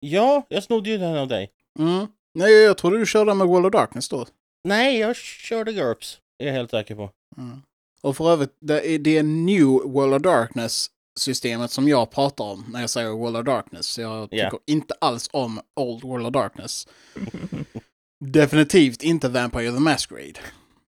[0.00, 1.50] Ja, jag snodde ju den av dig.
[1.78, 2.06] Mm.
[2.34, 4.26] Nej, jag trodde du körde med World of Darkness då.
[4.68, 6.18] Nej, jag körde GURPS.
[6.38, 7.10] Är jag helt säker på.
[7.36, 7.62] Mm.
[8.02, 12.80] Och för övrigt, det är det New World of Darkness-systemet som jag pratar om när
[12.80, 13.98] jag säger World of Darkness.
[13.98, 14.58] Jag tycker Ja.
[14.66, 16.88] inte alls om Old World of Darkness.
[18.24, 20.40] Definitivt inte Vampire the Masquerade.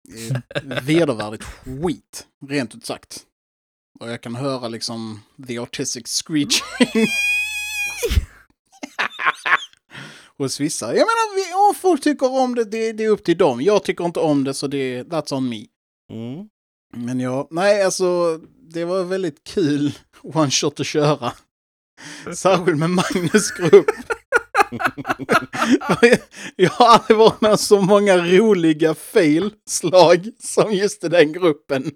[0.03, 3.23] Det är Vedervärdigt skit, rent ut sagt.
[3.99, 6.61] Och jag kan höra liksom the autistic screeching.
[10.37, 10.85] Hos vissa.
[10.85, 13.61] Jag menar, vi- om folk tycker om det, det, det är upp till dem.
[13.61, 15.65] Jag tycker inte om det, så det, that's on me.
[16.13, 16.49] Mm.
[17.05, 18.39] Men ja, nej alltså
[18.71, 21.33] det var väldigt kul one shot att köra.
[22.35, 23.85] Särskilt med Magnus grupp.
[26.55, 31.91] Jag har aldrig varit med så många roliga fail-slag som just i den gruppen.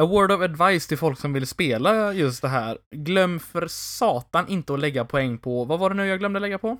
[0.00, 2.78] A word of advice till folk som vill spela just det här.
[2.96, 6.58] Glöm för satan inte att lägga poäng på, vad var det nu jag glömde lägga
[6.58, 6.78] på?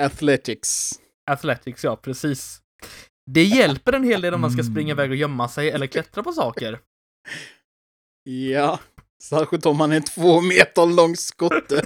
[0.00, 0.92] Athletics.
[1.30, 2.60] Athletics, ja precis.
[3.26, 6.22] Det hjälper en hel del om man ska springa iväg och gömma sig eller klättra
[6.22, 6.78] på saker.
[8.30, 8.80] Ja,
[9.22, 11.74] särskilt om man är två meter lång skotte.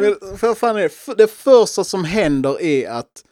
[0.00, 3.24] Vet, för fan är det, det första som händer är att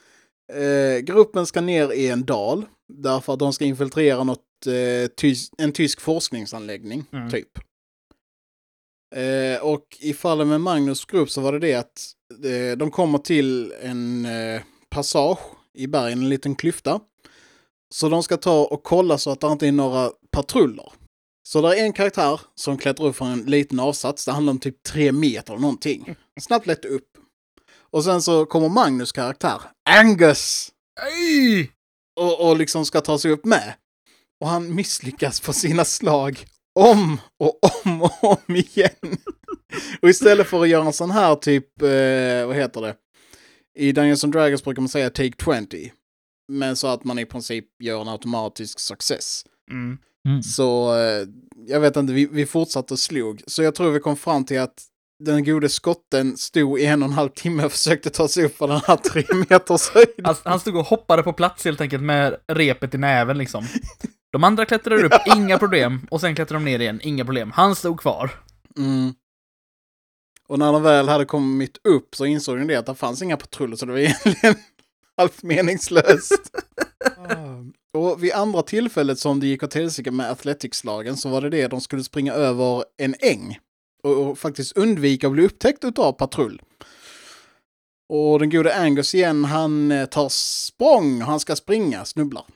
[0.52, 5.50] eh, gruppen ska ner i en dal därför att de ska infiltrera något, eh, tys
[5.58, 7.30] en tysk forskningsanläggning, Mm.
[7.30, 7.48] typ.
[9.16, 12.02] Eh, och i fallet med Magnus grupp så var det det att
[12.44, 15.38] eh, de kommer till en eh, passage
[15.74, 17.00] i bergen, en liten klyfta.
[17.94, 20.92] Så de ska ta och kolla så att det inte är några patruller.
[21.48, 24.24] Så det är en karaktär som klättrar upp från en liten avsats.
[24.24, 26.14] Det handlar om typ tre meter eller någonting.
[26.40, 27.15] Snabbt lätt upp.
[27.96, 31.70] Och sen så kommer Magnus karaktär, Angus, Ej!
[32.20, 33.74] och, och liksom ska ta sig upp med.
[34.40, 36.46] Och han misslyckas på sina slag
[36.78, 39.18] om och om och om igen.
[40.02, 42.96] och istället för att göra en sån här typ, eh, vad heter det?
[43.78, 45.92] I Dungeons and Dragons brukar man säga take 20.
[46.52, 49.44] Men så att man i princip gör en automatisk success.
[49.70, 49.98] Mm.
[50.28, 50.42] Mm.
[50.42, 51.26] Så eh,
[51.66, 53.42] jag vet inte, vi, vi fortsatte och slog.
[53.46, 54.86] Så jag tror vi kom fram till att
[55.18, 58.56] den gode skotten stod i en och en halv timme och försökte ta sig upp
[58.56, 60.08] för den här tre meters höjd.
[60.24, 63.64] Han, han stod och hoppade på plats helt enkelt med repet i näven liksom.
[64.32, 66.06] De andra klättrade upp, inga problem.
[66.10, 67.50] Och sen klättrade de ner igen, inga problem.
[67.50, 68.30] Han stod kvar.
[68.76, 69.14] Mm.
[70.48, 73.36] Och när de väl hade kommit upp så insåg de det att det fanns inga
[73.36, 74.54] patruller så det var egentligen
[75.16, 76.56] halvt meningslöst.
[77.92, 81.68] och vid andra tillfället som det gick åt helsike med Athletics-lagen så var det det
[81.68, 83.58] de skulle springa över en äng.
[84.06, 86.62] Och, och faktiskt undvika att bli upptäckt utav patrull.
[88.08, 92.44] Och den gode Angus igen, han eh, tar språng, han ska springa, snubblar.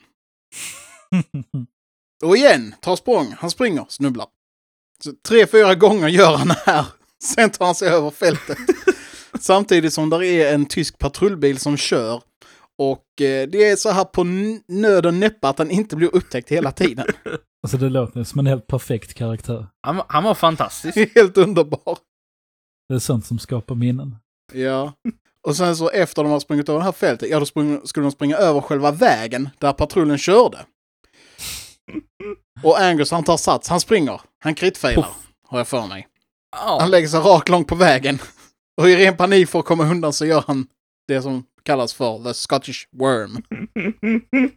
[2.24, 4.26] Och igen, tar språng, han springer, snubblar.
[5.04, 6.86] Så tre, fyra gånger gör han det här.
[7.24, 8.58] Sen tar han sig över fältet.
[9.40, 12.22] Samtidigt som där är en tysk patrullbil som kör.
[12.78, 14.24] Och eh, det är så här på
[14.68, 17.06] nöd och näppe att han inte blir upptäckt hela tiden.
[17.62, 19.66] Alltså det låter som en helt perfekt karaktär.
[19.86, 20.96] Han, var- han var fantastisk.
[21.14, 21.98] Helt underbar.
[22.88, 24.16] Det är sånt som skapar minnen.
[24.52, 24.92] Ja.
[25.48, 28.04] Och sen så efter de har sprungit över det här fältet, ja då sprung, skulle
[28.06, 30.58] de springa över själva vägen där patrullen körde.
[32.62, 35.06] Och Angus han tar sats, han springer, han kritfailar,
[35.48, 36.08] har jag för mig.
[36.56, 38.18] Han Ja, lägger sig rakt långt på vägen.
[38.80, 40.66] Och i ren panik för att komma undan så gör han
[41.08, 43.42] det som kallas för the Scottish worm.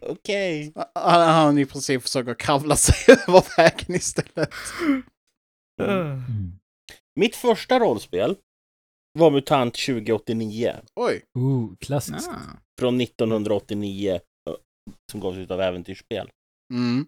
[0.00, 0.72] Okej.
[0.94, 4.50] Han, han i princip försöker kravla sig över vägen istället.
[5.82, 6.22] Mm.
[7.20, 8.36] Mitt första rollspel
[9.18, 11.22] var MUTANT 2089 Oj.
[11.38, 12.28] Oh, klassiskt.
[12.28, 12.58] Ah.
[12.80, 14.54] från 1989 eh,
[15.12, 16.30] som gavs ut av Äventyrsspel.
[16.74, 17.06] Mm.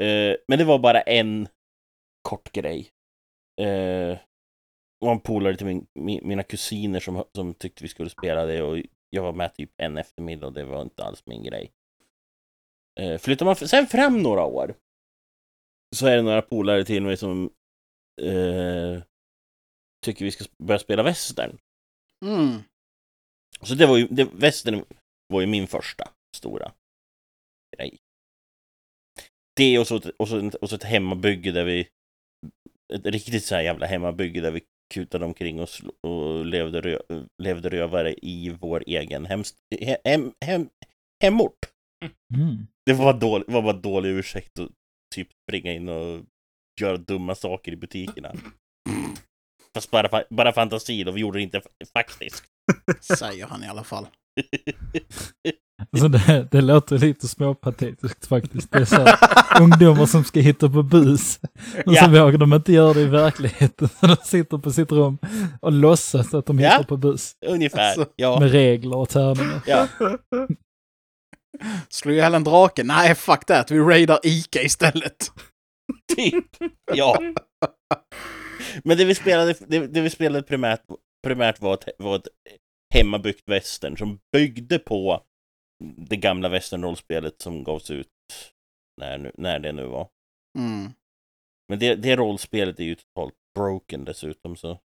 [0.00, 1.48] Eh, men det var bara en
[2.28, 2.90] kort grej.
[3.60, 4.18] Eh,
[5.04, 8.62] och en polare till min, mi, mina kusiner som, som tyckte vi skulle spela det
[8.62, 8.78] och
[9.14, 11.72] jag var med typ en eftermiddag och det var inte alls min grej.
[13.00, 14.74] Eh, flyttar man sen fram några år
[15.96, 17.50] så är det några polare till mig som
[18.22, 19.02] eh,
[20.04, 21.58] tycker vi ska börja spela västern.
[22.24, 22.58] Mm.
[23.60, 24.84] Så det var ju, det, västern
[25.28, 26.72] var ju min första stora
[27.76, 27.98] grej.
[29.56, 31.88] Det och så, och så, och så ett hemmabygge där vi,
[32.94, 34.60] ett riktigt så här jävla hemmabygge där vi
[34.92, 36.98] kutade omkring och, sl- och levde, rö,
[37.42, 40.68] levde rövare i vår egen hemst, he, hem, hem,
[41.22, 41.58] hemort.
[42.34, 42.66] Mm.
[42.86, 44.70] Det var, dålig, var bara dålig ursäkt att
[45.14, 46.24] typ springa in och
[46.80, 48.32] göra dumma saker i butikerna.
[49.74, 52.44] Fast bara, bara fantasi, och vi gjorde det inte f- faktiskt.
[53.00, 54.06] Säger han i alla fall.
[55.92, 58.70] Alltså det, det låter lite småpatetiskt faktiskt.
[58.72, 59.16] Det är så här,
[59.62, 61.40] ungdomar som ska hitta på bus.
[61.86, 62.08] Och så Ja.
[62.24, 63.88] vågar de inte göra det i verkligheten.
[63.88, 65.18] Så de sitter på sitt rum
[65.60, 66.70] och låtsas att de Ja.
[66.70, 67.32] hittar på bus.
[67.46, 68.06] Ungefär, Alltså.
[68.16, 68.40] ja.
[68.40, 69.60] Med regler och tärningar.
[69.66, 69.88] ja.
[71.88, 72.84] Slå ihjäl en drake?
[72.84, 73.70] Nej, fuck that.
[73.70, 75.30] Vi raidar Ica istället.
[76.16, 76.44] Typ.
[76.94, 77.18] Ja.
[78.84, 80.80] Men det vi spelade, det, det vi spelade primärt,
[81.26, 82.28] primärt var, ett, var ett
[82.94, 85.20] hemmabyggt västern som byggde på
[85.82, 88.08] det gamla västernrollspelet som gavs ut
[89.00, 90.08] när, nu- när det nu var.
[90.58, 90.92] Mm.
[91.68, 94.78] Men det, det rollspelet är ju totalt broken dessutom så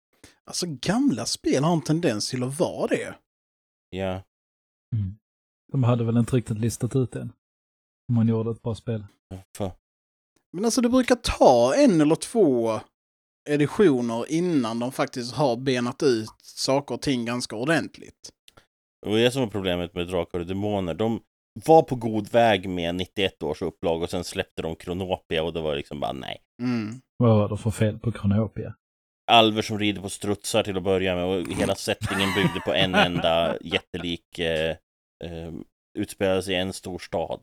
[0.45, 3.15] Alltså gamla spel har en tendens till att vara det.
[3.91, 4.23] ja.
[4.97, 5.19] Mm.
[5.73, 7.33] De hade väl inte riktigt listat ut än.
[8.09, 9.05] Om man gjorde ett bra spel.
[9.57, 9.71] För,
[10.53, 12.81] Men alltså det brukar ta en eller två
[13.51, 18.31] editioner innan de faktiskt har benat ut saker och ting ganska ordentligt.
[19.05, 20.95] Det var det som var problemet med Drakar och Demoner.
[20.95, 21.21] De
[21.65, 25.61] var på god väg med 91 års upplag och sen släppte de Kronopia och det
[25.61, 26.43] var liksom bara nej.
[26.63, 27.01] Mm.
[27.17, 28.75] Vad var det för fel på Kronopia?
[29.27, 32.95] alver som rider på strutsar till att börja med och hela settingen byggde på en
[32.95, 34.71] enda jättelik eh,
[35.25, 35.53] eh,
[35.99, 37.41] utspelade sig i en stor stad.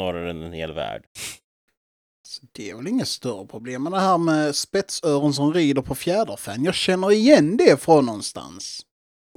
[0.00, 1.06] Snarare än en hel värld.
[2.28, 3.82] Så det är väl inget större problem.
[3.82, 8.86] Men det här med spetsöron som rider på fjäderfän, jag känner igen det från någonstans.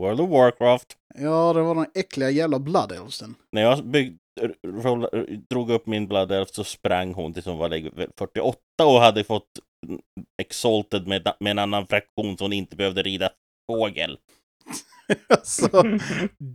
[0.01, 0.97] World of Warcraft.
[1.15, 3.35] Ja, det var den äckliga jävla Blood Elfsen.
[3.51, 3.79] När jag
[4.67, 5.07] roll,
[5.49, 9.23] drog upp min Blood Elf så sprang hon tills hon var läge 48 och hade
[9.23, 9.59] fått
[10.41, 13.29] Exalted med, med en annan fraktion så hon inte behövde rida
[13.71, 14.17] fågel.
[15.29, 15.83] alltså,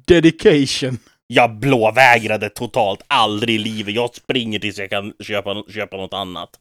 [0.06, 0.98] dedication.
[1.26, 3.94] Jag blåvägrade totalt, aldrig i livet.
[3.94, 6.60] Jag springer tills jag kan köpa, köpa något annat.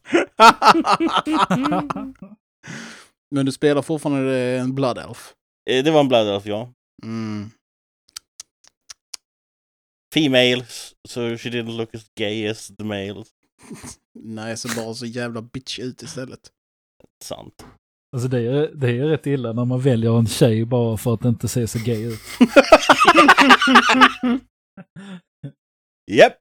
[3.30, 5.34] Men du spelar fortfarande en Blood Elf.
[5.70, 6.72] Eh, Det var en Blood Elf, ja.
[7.02, 7.50] Mm.
[10.14, 10.64] Female,
[11.08, 13.28] so she didn't look as gay as the males.
[14.18, 16.40] Nej, så bara så jävla bitch ut istället.
[17.24, 17.66] Sant.
[18.16, 21.24] Alltså det är, det är rätt illa när man väljer en tjej bara för att
[21.24, 22.20] inte se så gay ut.
[26.10, 26.38] Japp!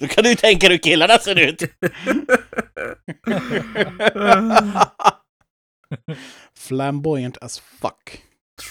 [0.00, 1.62] Då kan du ju tänka hur killarna ser ut.
[6.58, 8.22] Flamboyant as fuck.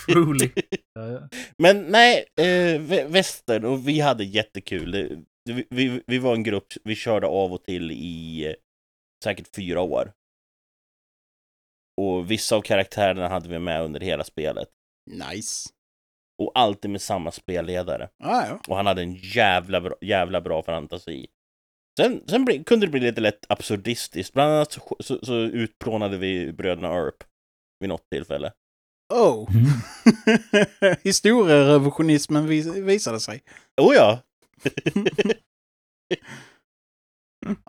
[0.06, 0.52] Truly.
[0.96, 1.30] Ja, ja.
[1.58, 5.26] Men nej, eh, vä- västern och vi hade jättekul.
[5.50, 8.54] Vi, vi, vi var en grupp, vi körde av och till i eh,
[9.24, 10.12] säkert fyra år.
[12.02, 14.70] Och vissa av karaktärerna hade vi med under hela spelet.
[15.12, 15.70] Nice.
[16.44, 18.10] Och alltid med samma spelledare.
[18.24, 18.60] Ah, ja.
[18.68, 21.28] Och han hade en jävla bra, jävla bra fantasi.
[22.00, 24.34] Sen, sen bli, kunde det bli lite lätt absurdistiskt.
[24.34, 27.24] Bland annat så, så, så utplånade vi bröderna Earp
[27.80, 28.54] vid något tillfälle.
[29.14, 29.50] Oh!
[29.56, 29.66] Mm.
[31.04, 33.42] Historierevisionismen vis visade sig.
[33.82, 34.20] Oh ja!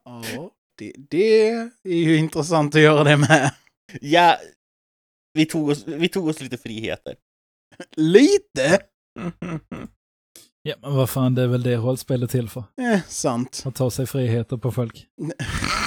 [0.04, 3.54] Ja, det, det är ju intressant att göra det med.
[4.00, 4.38] ja,
[5.32, 7.16] vi tog, oss, vi tog oss lite friheter.
[7.96, 8.80] Lite!
[10.66, 12.64] Ja, men vad fan, det är väl det rollspel är till för.
[12.80, 13.62] Eh, sant.
[13.66, 15.06] Att ta sig friheter på folk.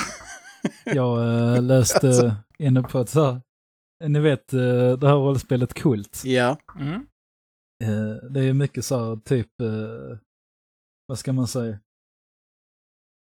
[0.85, 1.19] Jag
[1.55, 2.35] äh, läste Alltså.
[2.59, 3.41] inne på ett så här,
[4.07, 4.59] ni vet eh,
[4.97, 6.21] det här rollspelet Kult.
[6.25, 6.57] Ja.
[6.79, 6.93] Mm.
[7.83, 10.17] Eh, det är ju mycket så här typ, eh,
[11.07, 11.79] vad ska man säga,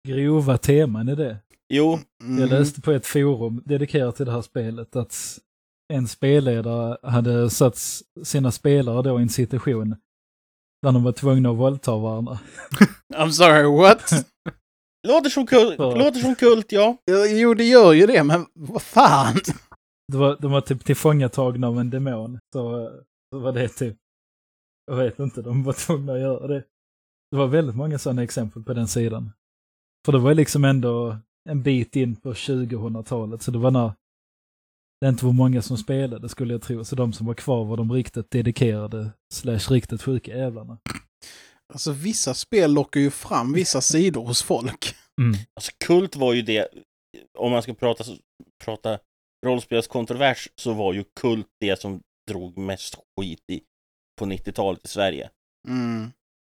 [0.08, 1.38] grova teman i det.
[1.74, 2.38] Jo, Mm.
[2.40, 5.38] Jag läste på ett forum dedikerat till det här spelet att
[5.92, 7.76] en spelledare hade satt
[8.22, 9.96] sina spelare då i en situation
[10.82, 12.38] där de var tvungna att våldta varandra.
[13.14, 14.12] I'm sorry, what?
[15.08, 15.94] låter som, kult, Ja.
[15.94, 16.96] låter som kult, ja.
[17.04, 19.34] Ja, jo, det gör ju det, men vad fan?
[20.12, 22.38] Det var, de var typ tillfångatagna av en demon.
[22.52, 22.90] Så,
[23.34, 23.96] så var det typ,
[24.86, 26.64] jag vet inte, de var tvungna att göra det.
[27.30, 29.32] Det var väldigt många sådana exempel på den sidan.
[30.06, 31.16] För det var liksom ändå
[31.50, 33.92] en bit in på 2000-talet, så det var när
[35.02, 36.84] det inte var många som spelade skulle jag tro.
[36.84, 40.78] Så de som var kvar var de riktigt dedikerade slash riktigt sjuka jävlarna.
[41.72, 44.94] Alltså vissa spel lockar ju fram vissa sidor hos folk.
[45.20, 45.34] Mm.
[45.56, 46.68] Alltså kult var ju det,
[47.38, 48.04] om man ska prata,
[48.64, 48.98] prata
[49.46, 52.00] rollspelskontrovers, så var ju kult det som
[52.30, 53.60] drog mest skit i,
[54.20, 55.30] på 90-talet i Sverige.
[55.68, 56.12] Mm.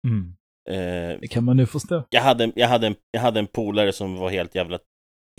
[0.08, 0.34] Mm.
[0.70, 2.04] Eh, Det kan man nu förstå.
[2.10, 4.78] jag, hade, jag, hade en, jag hade en polare som var helt jävla,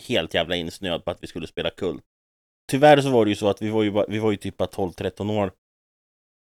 [0.07, 2.03] helt jävla insnöad på att vi skulle spela kult.
[2.71, 4.57] Tyvärr så var det ju så att vi var ju, bara, vi var ju typ
[4.57, 5.51] bara 12-13 år.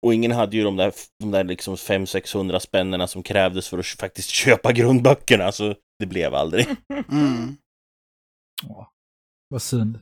[0.03, 3.87] Och ingen hade ju de där, de där liksom 500-600 spännerna som krävdes för att
[3.87, 6.67] faktiskt köpa grundböckerna, så det blev aldrig.
[7.09, 7.57] Mm.
[8.69, 8.89] Åh,
[9.49, 9.99] vad synd.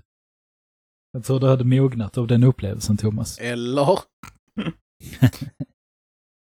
[1.12, 3.38] Jag tror du hade mognat av den upplevelsen, Thomas.
[3.38, 3.98] Eller?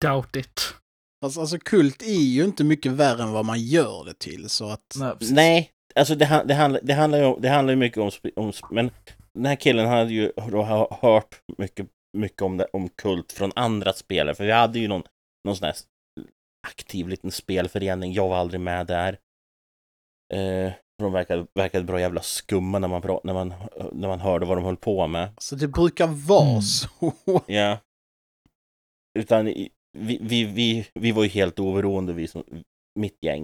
[0.02, 0.76] Doubt it.
[1.26, 4.70] Alltså, alltså kult är ju inte mycket värre än vad man gör det till, så
[4.70, 4.96] att...
[4.96, 5.16] Nej.
[5.32, 8.54] Nej, alltså det, det, handlar, det handlar ju om, det handlar ju mycket om, om
[8.72, 8.92] men
[9.34, 10.64] den här killen hade ju då
[11.02, 15.04] hört mycket, mycket om, det, om kult från andra spelare, för vi hade ju någon,
[15.48, 15.76] någon sån här
[16.68, 19.20] aktiv liten spelförening, jag var aldrig med där.
[20.34, 23.54] Eh, de verkade, verkade bra jävla skumma när man, när, man,
[23.92, 25.30] när man hörde vad de höll på med.
[25.38, 26.62] Så det brukar vara Mm.
[26.62, 27.14] så.
[27.48, 27.78] Ja.
[29.20, 29.70] Utan vi,
[30.22, 32.44] vi, vi, vi var ju helt oberoende, vi som,
[33.00, 33.44] mitt gäng.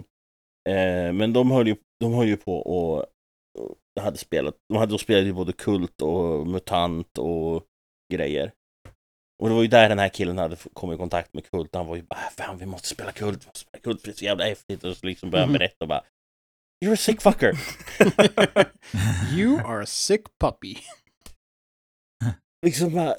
[0.69, 3.05] Eh, men de höll ju, de höll ju på och
[3.99, 7.63] hade spelat, de hade då spelat i både Kult och MUTANT och
[8.13, 8.51] grejer.
[9.43, 11.75] Och det var ju där den här killen hade kommit i kontakt med Kult.
[11.75, 14.11] Han var ju bara, "Ah, fan vi måste spela Kult, vi måste spela Kult det
[14.11, 14.83] är så jävla häftigt.
[14.83, 15.59] Och så liksom började han Mhm.
[15.59, 16.03] berätta och bara,
[16.85, 17.53] You're a sick fucker.
[19.33, 20.75] you are a sick puppy.
[22.65, 23.15] liksom bara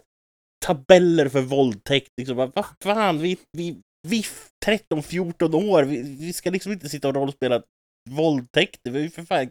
[0.67, 2.09] tabeller för våldtäkt.
[2.21, 4.25] Liksom bara, vad fan, vi, vi, vi
[4.67, 7.63] 13-14 år, vi, vi ska liksom inte sitta och rollspela
[8.11, 8.91] våldtäkter.
[8.91, 9.51] Vi har ju för fan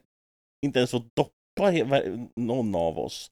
[0.61, 1.71] inte ens fått doppa
[2.35, 3.31] någon av oss.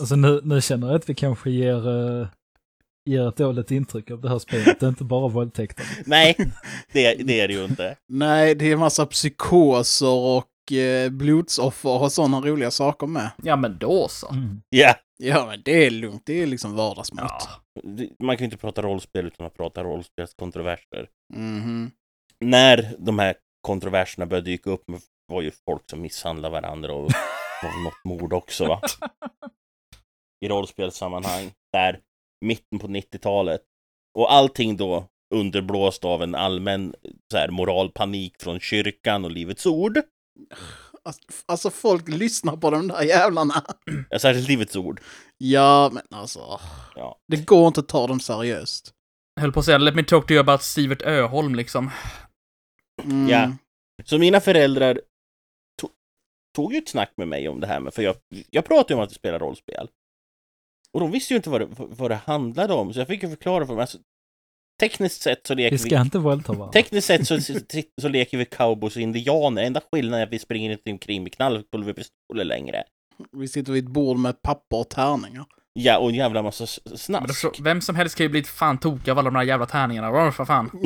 [0.00, 2.28] Alltså nu, nu känner jag att vi kanske ger, eh,
[3.04, 4.80] ger ett dåligt intryck av det här spelet.
[4.80, 5.86] Det är inte bara våldtäkter.
[6.06, 6.36] Nej,
[6.92, 7.96] det, det är det ju inte.
[8.08, 13.30] Nej, det är massa psykoser och eh, blodsoffer och sådana roliga saker med.
[13.42, 14.28] Ja, men då så.
[14.28, 14.62] Mm.
[14.68, 16.22] Ja, Ja, men det är lugnt.
[16.26, 17.48] Det är liksom vardagsmått.
[17.82, 18.04] Ja.
[18.18, 21.08] man kan ju inte prata rollspel utan att prata rollspelskontroverser.
[21.34, 21.90] Mhm.
[22.40, 24.84] När de här kontroverserna började dyka upp
[25.30, 27.02] var ju folk som misshandlade varandra och
[27.62, 28.80] var något mord också va?
[30.44, 31.52] I rollspelssammanhang.
[31.72, 32.00] Där,
[32.44, 33.62] mitten på 90-talet.
[34.18, 36.94] Och allting då underblåst av en allmän
[37.32, 39.98] så här, moralpanik från kyrkan och Livets Ord.
[41.04, 43.64] Alltså, alltså folk lyssnar på de där jävlarna.
[44.10, 45.00] Ja, Särskilt Livets Ord.
[45.38, 46.60] Ja, men alltså.
[46.94, 47.18] Ja.
[47.28, 48.94] Det går inte att ta dem seriöst.
[49.34, 51.90] Jag höll på att säga, let me talk to you about Sivert Öholm liksom.
[53.02, 53.28] Mm.
[53.28, 53.52] Ja.
[54.04, 55.00] Så mina föräldrar
[56.60, 58.14] tog ju ett snack med mig om det här med, för jag,
[58.50, 59.88] jag pratade ju om att spela rollspel.
[60.92, 63.28] Och de visste ju inte vad det, vad det handlade om, så jag fick ju
[63.28, 63.80] förklara för dem.
[63.80, 63.98] Alltså,
[64.80, 66.72] tekniskt sett så leker Vi ska inte våldta varandra.
[66.72, 67.54] Tekniskt sett så, så,
[68.00, 69.62] så leker vi cowboys och indianer.
[69.62, 72.84] Enda skillnaden är att vi springer inte omkring med knallpulverpistoler längre.
[73.32, 75.44] Vi sitter vid ett bord med papper och tärningar.
[75.72, 77.26] Ja, och en jävla massa då snask.
[77.26, 80.10] förstår- vem som helst kan ju bli fan tokig av alla de där jävla tärningarna.
[80.10, 80.70] Vad för fan?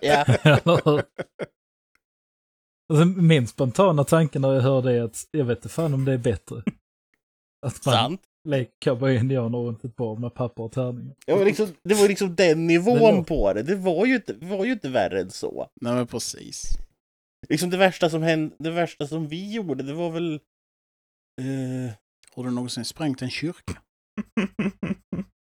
[0.00, 0.24] ja.
[2.92, 6.04] Alltså, min spontana tanke när jag hör det är att jag vet inte fan om
[6.04, 6.62] det är bättre.
[7.66, 8.20] Att man Sant.
[8.48, 11.14] leker cowboy indianer runt ett bord med papper och tärningar.
[11.26, 13.62] Ja, men liksom, det var liksom den nivån på det.
[13.62, 15.68] Det var ju inte, det var ju inte värre än så.
[15.80, 16.64] Nej, men precis.
[17.48, 20.34] liksom det värsta som hände, det värsta som vi gjorde, det var väl...
[21.40, 21.92] eh,
[22.34, 23.82] Har du någonsin sprängt en kyrka?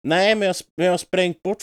[0.02, 1.62] nej, men jag, men jag har sprängt bort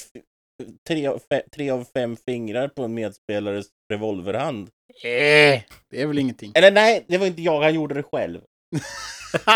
[0.87, 4.69] tre, av fe, tre av fem fingrar på en medspelares revolverhand.
[5.03, 6.51] Eh, det är väl ingenting.
[6.55, 8.41] Eller nej, det var inte jag, han gjorde det själv.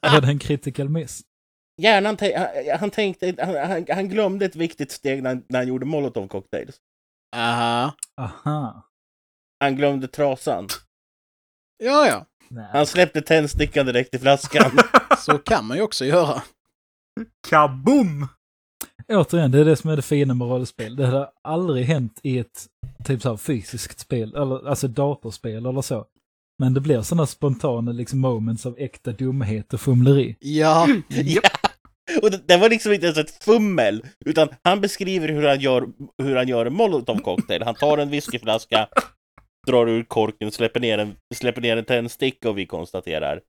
[0.00, 1.22] Var det en critical miss?
[1.76, 2.46] Hjärnan, han,
[2.78, 6.28] han tänkte, han, han, han glömde ett viktigt steg när han, när han gjorde molotov
[6.28, 6.76] cocktails.
[7.36, 7.94] Aha.
[8.16, 8.90] Aha.
[9.60, 10.68] Han glömde trasan.
[11.78, 12.26] Ja, ja.
[12.48, 12.68] Nej.
[12.72, 14.70] Han släppte tändstickan direkt i flaskan.
[15.18, 16.42] Så kan man ju också göra.
[17.48, 18.28] Kaboom!
[19.12, 20.96] Återigen, det är det som är det fina med rollspel.
[20.96, 22.66] Det har aldrig hänt i ett
[23.04, 26.06] typ så här fysiskt spel, eller alltså datorspel eller så.
[26.58, 30.36] Men det blir sådana spontana liksom moments av äkta dumhet och fumleri.
[30.40, 31.40] Ja, ja.
[32.22, 35.88] Och det, det var liksom inte ens ett fummel, utan han beskriver hur han gör,
[36.22, 37.62] hur han gör en molotov cocktail.
[37.62, 38.88] Han tar en whiskyflaska,
[39.66, 43.40] drar ur korken, släpper ner en, släpper ner en tändsticka och vi konstaterar.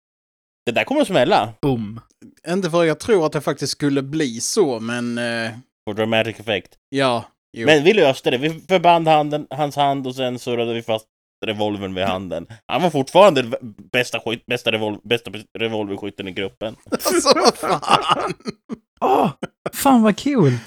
[0.66, 1.54] Det där kommer att smälla.
[1.62, 2.00] Boom.
[2.48, 5.52] inte för att jag tror att det faktiskt skulle bli så, men eh,
[5.88, 6.78] For dramatic effect.
[6.90, 7.26] ja.
[7.58, 7.66] Jo.
[7.66, 8.38] Men vi löste det.
[8.38, 11.06] Vi förband handen, hans hand och sen surrade vi fast
[11.46, 12.48] revolvern vid handen.
[12.68, 13.44] Han var fortfarande
[13.92, 16.76] bästa, skyt, bästa, revol, bästa revolverskytten i gruppen.
[16.92, 18.34] alltså vad fan.
[19.02, 19.32] Åh,
[19.74, 20.58] fan vad kul!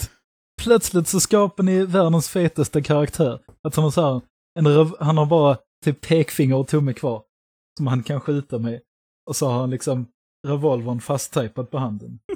[0.63, 3.39] Plötsligt så skapar ni världens fetaste karaktär.
[3.69, 4.21] Att han har så här,
[4.59, 7.23] en rev- han har bara typ pekfinger och tumme kvar.
[7.79, 8.81] Som han kan skjuta med.
[9.27, 10.07] Och så har han liksom
[10.47, 12.19] revolvern fasttejpad på handen.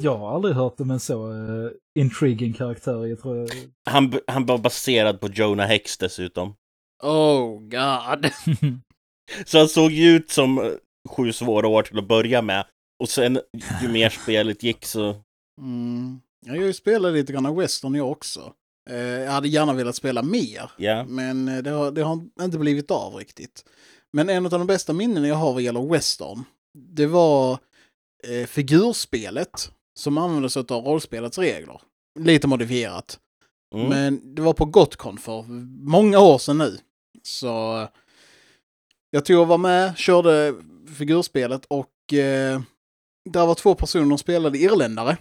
[0.00, 3.20] Jag har aldrig hört om en så uh, intriguing karaktär i ett
[3.90, 6.54] Han, han var baserad på Jonah Hex dessutom.
[7.02, 8.30] Oh god.
[9.46, 10.72] Så han såg ju ut som eh,
[11.08, 12.64] sju svåra år till att börja med.
[13.02, 13.40] Och sen
[13.82, 15.16] ju mer spelet gick så...
[15.60, 16.20] Mm.
[16.46, 18.52] Jag har ju spelat lite grann western jag också.
[18.90, 21.04] Eh, jag hade gärna velat spela mer, Ja.
[21.04, 23.64] men det har, det har inte blivit av riktigt.
[24.12, 26.44] Men en av de bästa minnen jag har vad gäller western,
[26.74, 27.58] det var
[28.28, 31.80] eh, figurspelet som använde sig av rollspelets regler.
[32.18, 33.18] Lite modifierat.
[33.74, 33.88] Mm.
[33.88, 35.42] Men det var på Gotcon för
[35.90, 36.78] många år sedan nu.
[37.22, 37.86] Så
[39.10, 40.54] jag tog och var med, körde
[40.98, 42.60] figurspelet och eh,
[43.30, 45.16] där var två personer som spelade irländare.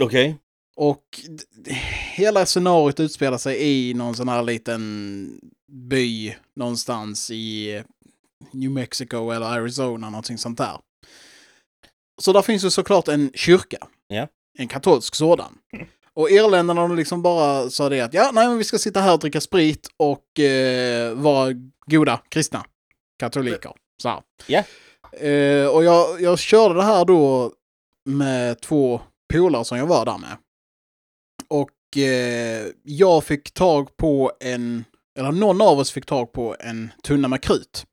[0.00, 0.36] Okej.
[0.76, 1.76] Och d- d-
[2.18, 5.40] hela scenariot utspelar sig i någon sån här liten
[5.72, 7.82] by någonstans i
[8.52, 10.78] New Mexico eller Arizona, någonting sånt där.
[12.20, 13.78] Så där finns ju såklart en kyrka.
[14.08, 14.28] Ja.
[14.58, 15.58] En katolsk sådan.
[16.14, 19.18] Och irländarna liksom bara sa det att ja, nej, men vi ska sitta här och
[19.18, 21.52] dricka sprit och eh, vara
[21.86, 22.64] goda kristna
[23.18, 23.72] katoliker.
[24.02, 24.22] Så här.
[24.46, 24.64] Ja.
[25.26, 27.52] Eh, och jag, jag körde det här då
[28.04, 29.00] med två
[29.32, 30.36] polare som jag var där med.
[31.96, 34.84] Eh, jag fick tag på en,
[35.18, 37.84] eller någon av oss fick tag på en tunna med krut.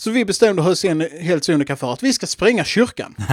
[0.00, 0.84] Så vi bestämde oss
[1.20, 3.14] helt sonika för att vi ska spränga kyrkan.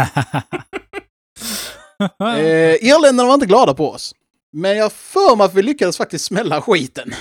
[2.19, 4.15] Eh, irländarna var inte glada på oss.
[4.51, 7.13] Men jag för mig att vi lyckades faktiskt smälla skiten.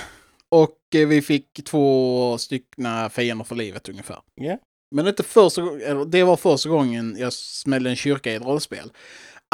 [0.49, 4.17] Och eh, vi fick två styckna fiender för livet ungefär.
[4.35, 4.57] Ja.
[4.95, 5.61] Men inte första,
[6.05, 8.91] det var första gången jag smällde en kyrka i ett rollspel.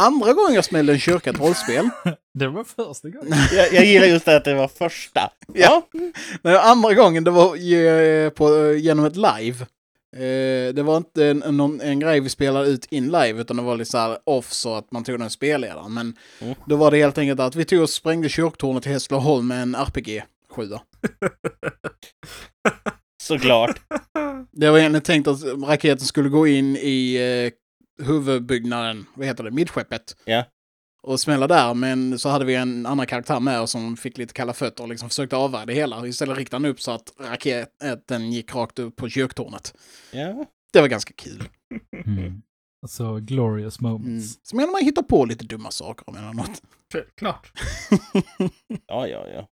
[0.01, 1.89] Andra gången jag smällde en kyrka ett rollspel,
[2.33, 3.33] det var första gången.
[3.53, 5.31] Jag, jag gillar just det att det var första.
[5.53, 5.87] Ja.
[6.41, 9.65] nej, andra gången det var ju på, genom ett live.
[10.15, 13.63] Eh, det var inte en, en, en grej vi spelade ut in live, utan det
[13.63, 15.93] var lite så här off så att man tog den spelledaren.
[15.93, 16.55] Men Mm.
[16.65, 19.75] då var det helt enkelt att vi tog och sprängde kyrktornet i Hässleholm med en
[19.75, 20.69] RPG 7
[23.23, 23.79] Såklart.
[24.51, 27.51] Det var egentligen tänkt att raketen skulle gå in i eh,
[27.97, 30.15] huvudbyggnaden, vad heter det, midskeppet.
[30.25, 30.43] Ja.
[31.03, 34.33] Och smälla där, men så hade vi en annan karaktär med oss som fick lite
[34.33, 36.07] kalla fötter och liksom försökte avvärja det hela.
[36.07, 39.73] Istället riktade han upp så att raketen gick rakt upp på kyrktornet.
[40.11, 40.45] Ja.
[40.73, 41.43] Det var ganska kul.
[42.05, 42.41] Mm.
[42.81, 43.91] Alltså, glorious Mm.
[43.91, 44.39] moments.
[44.43, 46.61] Så menar man hittar på lite dumma saker om jag något.
[47.17, 47.51] Klart.
[48.87, 49.47] Ja, ja, ja.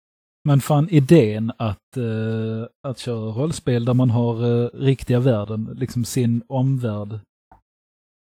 [0.47, 6.05] Men fan idén att, eh, att köra rollspel där man har eh, riktiga världen, liksom
[6.05, 7.19] sin omvärld,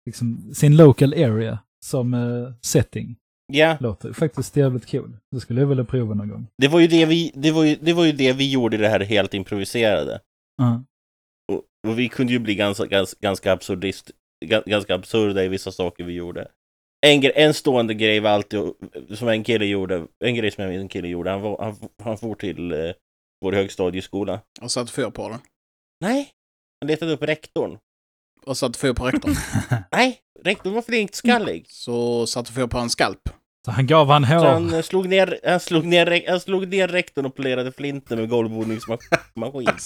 [0.05, 3.15] liksom sin local area som eh, setting,
[3.53, 5.17] Ja, låter faktiskt jävligt cool.
[5.31, 6.47] Det skulle jag vilja prova någon gång.
[6.57, 8.79] det var ju det vi, det var ju, det var ju det vi gjorde i
[8.79, 10.19] det här helt improviserade.
[10.57, 10.83] Ja.
[11.51, 14.11] Och, och vi kunde ju bli ganska, ganska, ganska absurdist,
[14.45, 16.47] ga- ganska absurda i vissa saker vi gjorde.
[17.05, 18.59] En, en stående grej var alltid,
[19.15, 22.35] som en kille gjorde, en grej som en kille gjorde, han, var, han, han for
[22.35, 22.91] till eh,
[23.41, 24.41] vår högstadieskola.
[24.61, 25.39] Och satte fyr på den.
[26.01, 26.29] Nej,
[26.81, 27.77] han letade upp rektorn.
[28.45, 29.35] Och satte fyr på rektorn.
[29.91, 31.65] Nej, rektorn var flintskallig.
[31.69, 33.21] Så satte fyr på en skalp.
[33.65, 34.45] Så han gav han Så hår.
[34.45, 38.29] han eh, slog ner, han slog ner, han slog ner rektorn och polerade flinten med
[38.29, 39.09] golvbordningsmaskin.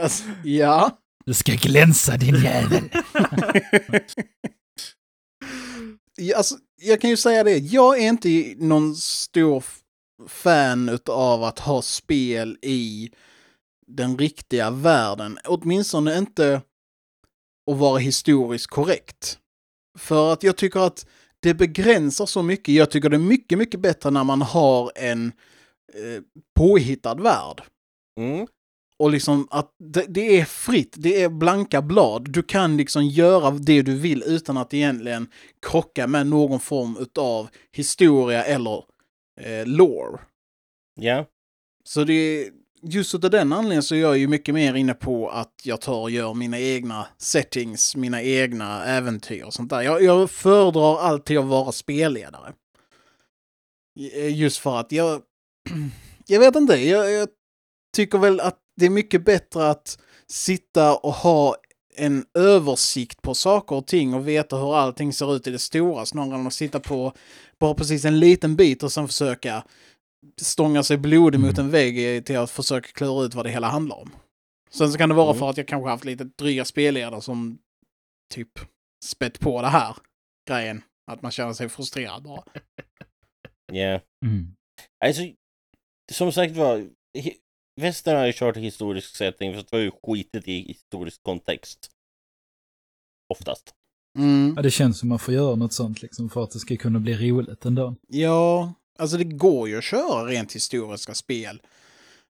[0.00, 0.98] Alltså, ja.
[1.26, 2.82] Du ska glänsa din jävel.
[6.16, 9.64] Ja, alltså, jag kan ju säga det, jag är inte någon stor
[10.28, 13.10] fan av att ha spel i
[13.86, 15.38] den riktiga världen.
[15.44, 16.62] Åtminstone inte
[17.70, 19.38] att vara historiskt korrekt.
[19.98, 21.06] För att jag tycker att
[21.40, 22.74] det begränsar så mycket.
[22.74, 25.32] Jag tycker det är mycket, mycket bättre när man har en
[25.94, 26.22] eh,
[26.56, 27.62] påhittad värld.
[28.20, 28.46] Mm.
[28.98, 32.32] Och liksom att det, det är fritt, det är blanka blad.
[32.32, 35.28] Du kan liksom göra det du vill utan att egentligen
[35.66, 38.84] krocka med någon form utav historia eller
[39.40, 40.18] eh, lore.
[40.94, 41.26] Ja.
[41.84, 42.50] Så det är
[42.88, 46.00] just av den anledningen så är jag ju mycket mer inne på att jag tar
[46.00, 49.82] och gör mina egna settings, mina egna äventyr och sånt där.
[49.82, 52.52] Jag, jag föredrar alltid att vara spelledare.
[54.14, 55.22] Eh, just för att jag...
[56.28, 57.28] Jag vet inte, jag, jag
[57.96, 61.56] tycker väl att det är mycket bättre att sitta och ha
[61.96, 66.06] en översikt på saker och ting och veta hur allting ser ut i det stora
[66.06, 67.12] snarare än att sitta på
[67.58, 69.64] bara precis en liten bit och sen försöka
[70.36, 73.96] stånga sig blodig mot en vägg till att försöka klura ut vad det hela handlar
[73.96, 74.10] om.
[74.70, 75.38] Sen så kan det vara Mm.
[75.38, 77.58] för att jag kanske haft lite dryga spelledare som
[78.34, 78.48] typ
[79.04, 79.96] spett på det här
[80.48, 80.82] grejen.
[81.10, 82.42] Att man känner sig frustrerad bara.
[83.72, 84.00] Ja.
[84.26, 84.54] Mm.
[85.04, 85.22] Alltså,
[86.12, 86.88] som sagt var,
[87.80, 91.22] västern har ju kört i historisk setting för att det var ju skitigt i historisk
[91.22, 91.90] kontext.
[93.34, 93.74] Oftast.
[94.18, 94.52] Mm.
[94.56, 96.98] Ja, det känns som man får göra något sånt liksom för att det ska kunna
[97.00, 97.94] bli roligt ändå.
[98.08, 101.60] Ja, alltså det går ju att köra rent historiska spel.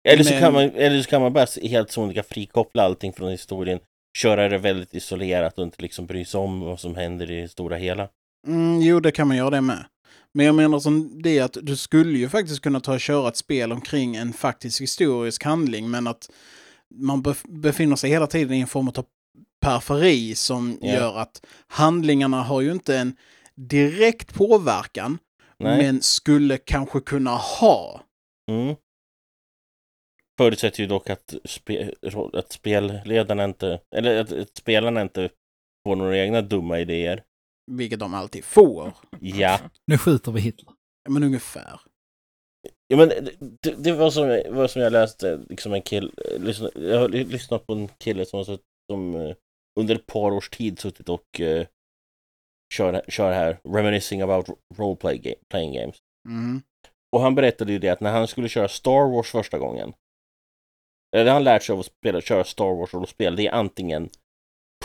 [0.09, 3.31] Eller så, Men- kan man, eller så kan man bara helt sonika frikoppla allting från
[3.31, 3.79] historien.
[4.17, 7.49] Köra det väldigt isolerat och inte liksom bry sig om vad som händer i det
[7.49, 8.07] stora hela.
[8.47, 9.85] Mm, jo, det kan man göra det med.
[10.33, 13.37] Men jag menar som det att du skulle ju faktiskt kunna ta och köra ett
[13.37, 16.29] spel omkring en faktisk historisk handling, men att
[16.95, 19.05] man bef- befinner sig hela tiden i en form av
[19.65, 20.93] periferi som Ja.
[20.93, 23.15] gör att handlingarna har ju inte en
[23.55, 25.17] direkt påverkan,
[25.63, 25.77] Nej.
[25.77, 28.01] men skulle kanske kunna ha.
[28.51, 28.75] Mm.
[30.37, 31.93] Förutsätter ju dock att, spe,
[32.33, 35.29] att spelledarna inte, eller att, att spelarna inte
[35.87, 37.23] får några egna dumma idéer.
[37.71, 38.93] Vilket de alltid får.
[39.19, 39.59] Ja.
[39.87, 40.73] Nu skjuter vi Hitler.
[41.09, 41.81] Men ungefär.
[42.87, 43.09] Ja, men
[43.39, 47.23] det, det, var som, var som jag läste, liksom en kille, lyssna, jag har ly-
[47.23, 48.45] lyssnat på en kille som,
[48.91, 49.35] som eh,
[49.79, 51.65] under ett par års tid suttit och uh,
[52.71, 55.95] kör, kör här, reminiscing about role game, playing games.
[56.27, 56.61] Mm.
[57.11, 59.93] Och han berättade ju det att när han skulle köra Star Wars första gången,
[61.15, 64.09] eller han lärt sig av att spela, köra Star Wars och spel, det är antingen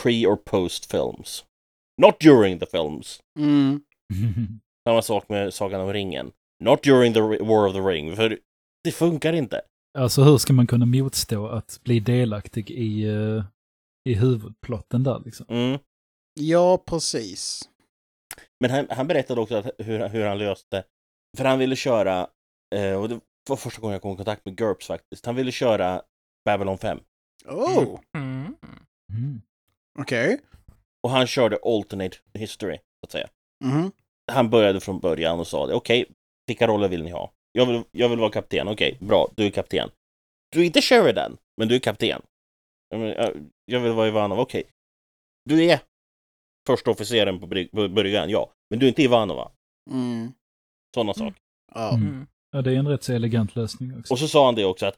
[0.01, 1.45] pre or post films.
[2.01, 3.19] Not during the films.
[3.39, 3.81] Mm.
[4.87, 6.31] Samma sak med Sagan om ringen.
[6.63, 8.39] Not during the War of the Ring, för
[8.83, 9.61] det funkar inte.
[9.97, 13.43] Alltså hur ska man kunna motstå att bli delaktig i, eh,
[14.09, 15.45] i huvudplotten där liksom?
[15.49, 15.79] Mm.
[16.39, 17.69] Ja, precis.
[18.59, 20.83] Men han, han berättade också att hur, hur han löste,
[21.37, 22.27] för han ville köra,
[22.75, 23.19] eh, och det
[23.49, 26.01] var första gången jag kom i kontakt med GURPS faktiskt, han ville köra
[26.45, 26.99] Babylon 5.
[27.45, 28.55] Oh, Mm.
[29.13, 29.41] Mm.
[29.99, 30.39] okej.
[31.03, 33.29] Och han körde alternate history, så att säga.
[33.65, 33.91] Mhm.
[34.31, 36.05] Han började från början och sa det, okej,
[36.47, 37.31] vilka roller vill ni ha?
[37.51, 39.89] Jag vill, jag vill vara kapten, okej, bra, du är kapten.
[40.51, 42.21] Du är inte Sheridan, men du är kapten.
[42.89, 43.35] Jag,
[43.65, 44.63] jag- vill vara Ivanov, okej.
[45.45, 45.79] Du är
[46.67, 48.51] första officeren på bry- på bryggan, ja.
[48.69, 49.51] Men du är inte Ivanova.
[49.91, 50.31] Mm.
[50.95, 51.27] Sådana Mm.
[51.27, 51.41] saker.
[51.73, 51.93] Ja.
[51.93, 52.27] Mm.
[52.51, 54.13] Ja, det är en rätt så elegant lösning också.
[54.13, 54.97] Och så sa han det också att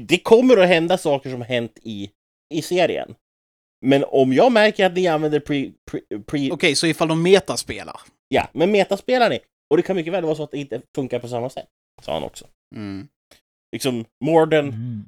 [0.00, 2.10] det kommer att hända saker som hänt i,
[2.54, 3.14] i serien.
[3.86, 5.72] Men om jag märker att ni använder pre...
[5.90, 8.00] pre, pre Okej, så ifall de metaspelar.
[8.28, 9.38] Ja, men metaspelar ni.
[9.70, 11.68] Och det kan mycket väl vara så att det inte funkar på samma sätt.
[12.02, 12.46] Sa han också.
[12.76, 13.08] Mm.
[13.72, 15.04] Liksom, Morden Mm.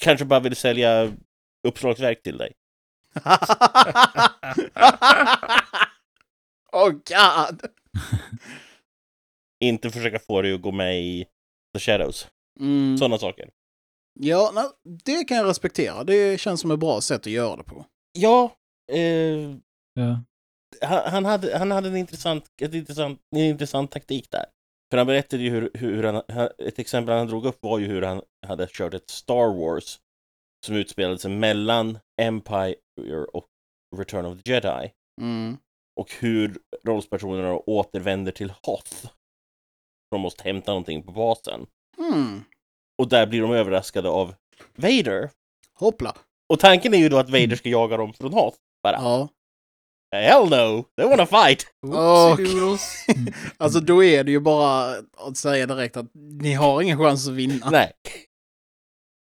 [0.00, 1.12] kanske bara vill sälja
[1.68, 2.52] uppslagsverk till dig.
[6.72, 7.60] oh god!
[9.64, 11.24] Inte försöka få dig att gå med i
[11.74, 12.28] The Shadows.
[12.60, 12.98] Mm.
[12.98, 13.50] Sådana saker.
[14.20, 14.64] Ja, nej,
[15.04, 16.04] det kan jag respektera.
[16.04, 17.86] Det känns som ett bra sätt att göra det på.
[18.18, 18.56] Ja,
[18.92, 19.50] eh,
[19.94, 20.22] Ja.
[20.82, 24.44] han, han hade, han hade en, intressant, ett intressant, en intressant taktik där.
[24.90, 27.86] För han berättade ju hur, hur han, han, ett exempel han drog upp var ju
[27.86, 29.98] hur han hade kört ett Star Wars
[30.66, 32.74] som utspelade sig mellan Empire
[33.32, 33.46] och
[33.96, 34.92] Return of the Jedi.
[35.20, 35.56] Mm.
[36.00, 39.06] Och hur rollspersonerna återvänder till Hoth.
[40.10, 41.66] De måste hämta någonting på basen.
[41.96, 42.44] Hmm.
[43.02, 44.34] Och där blir de överraskade av
[44.74, 45.30] Vader.
[45.78, 46.16] Hoppla.
[46.52, 48.56] Och tanken är ju då att Vader ska jaga dem från Hoth.
[48.82, 48.96] Bara.
[48.96, 49.28] Ja.
[50.14, 50.84] Hell no!
[50.96, 51.66] They wanna fight!
[51.82, 53.06] Doodles.
[53.56, 57.34] Alltså då är det ju bara att säga direkt att ni har ingen chans att
[57.34, 57.70] vinna.
[57.70, 57.92] Nej.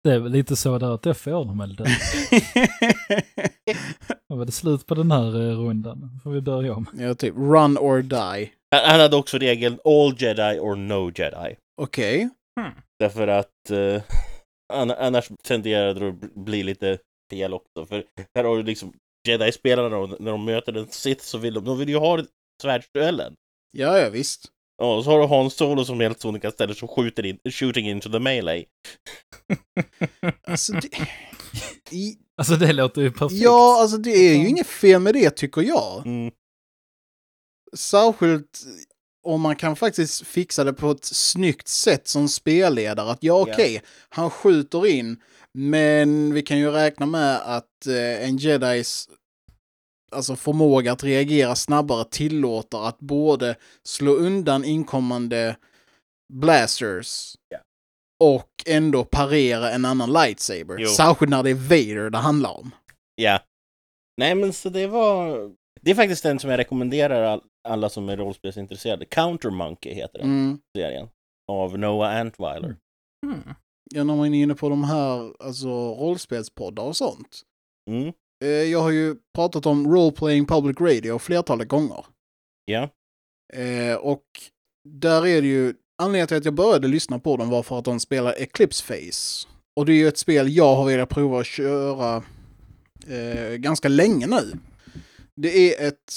[0.05, 1.85] Det är väl lite så där att det får de väl det.
[4.29, 6.21] Då var det slut på den här eh, rundan.
[6.25, 6.87] Får vi börja om.
[6.99, 8.51] ja, typ run or die.
[8.87, 11.57] Han hade också regeln all jedi or no jedi.
[11.83, 12.29] Okej.
[12.99, 13.71] Därför att
[14.73, 16.99] ann- annars tenderar det att bli lite
[17.31, 17.87] fel också.
[17.87, 18.93] För här har du liksom
[19.29, 22.23] jedi-spelarna och när de möter en Sith så vill de, de vill ju ha
[22.63, 23.35] svärdsduellen.
[23.77, 24.47] Ja, ja, visst.
[24.79, 27.39] Ja, och så har du Hans Solo som helt sonika ställer sig och skjuter in,
[27.51, 28.65] shooting into the melee.
[30.47, 30.89] Alltså, det...
[31.91, 32.19] I...
[32.37, 33.43] Alltså det låter ju perfekt.
[33.43, 36.07] Ja, alltså det är ju inget fel med det tycker jag.
[36.07, 36.33] Mm.
[37.77, 38.61] Särskilt
[39.23, 43.11] om man kan faktiskt fixa det på ett snyggt sätt som spelledare.
[43.11, 45.17] Att ja, okej, han skjuter in,
[45.55, 49.09] men vi kan ju räkna med att eh, en jedis
[50.13, 55.57] alltså förmåga att reagera snabbare tillåter att både slå undan inkommande
[56.33, 57.59] blasters Ja.
[58.25, 60.77] och ändå parera en annan lightsaber.
[60.79, 60.89] Jo.
[60.89, 61.55] Särskilt när det är
[61.95, 62.71] Vader det handlar om.
[63.15, 63.41] Ja.
[64.21, 65.51] Nej men så det var...
[65.81, 69.05] Det är faktiskt den som jag rekommenderar all, alla som är rollspelsintresserade.
[69.05, 70.59] Counter Monkey heter den Mm.
[70.77, 71.09] serien.
[71.53, 72.77] Av Noah Antweiler.
[73.27, 73.41] Mm.
[73.95, 77.43] Ja, när man är inne på de här alltså, rollspelspoddar och sånt.
[77.91, 78.13] Mm.
[78.45, 82.07] Eh, Jag har ju pratat om Role Playing Public Radio flertalet gånger.
[82.65, 82.89] Ja.
[83.53, 84.25] Eh, och
[84.89, 87.85] där är det ju, anledningen till att jag började lyssna på dem var för att
[87.85, 89.49] de spelar Eclipse Phase.
[89.77, 92.23] Och det är ju ett spel jag har velat prova att köra
[93.07, 94.59] eh, ganska länge nu.
[95.37, 96.13] Det är ett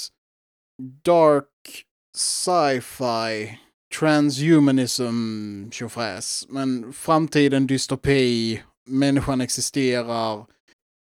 [1.04, 1.84] dark
[2.16, 3.58] sci-fi
[3.98, 6.46] transhumanism tjofräs.
[6.48, 10.46] Men framtiden dystopi, människan existerar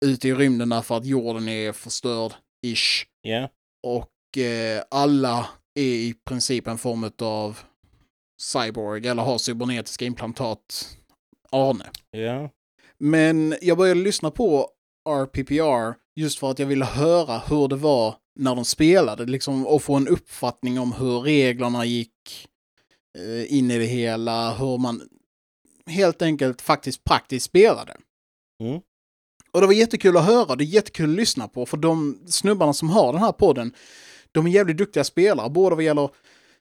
[0.05, 2.33] ute i rymden därför att jorden är förstörd,
[2.65, 3.05] ish.
[3.21, 3.49] Ja.
[3.83, 7.59] Och eh, alla är i princip en form av
[8.41, 10.97] cyborg eller har cybernetiska implantat.
[11.51, 11.85] Arne.
[12.11, 12.49] Ja.
[12.99, 14.69] Men jag började lyssna på
[15.09, 19.83] RPPR just för att jag ville höra hur det var när de spelade, liksom, och
[19.83, 22.47] få en uppfattning om hur reglerna gick
[23.17, 25.09] eh, in i det hela, hur man
[25.85, 27.97] helt enkelt faktiskt praktiskt spelade.
[28.63, 28.81] Mm.
[29.57, 32.73] Och det var jättekul att höra, det är jättekul att lyssna på, för de snubbarna
[32.73, 33.73] som har den här podden,
[34.31, 36.09] de är jävligt duktiga spelare, både vad gäller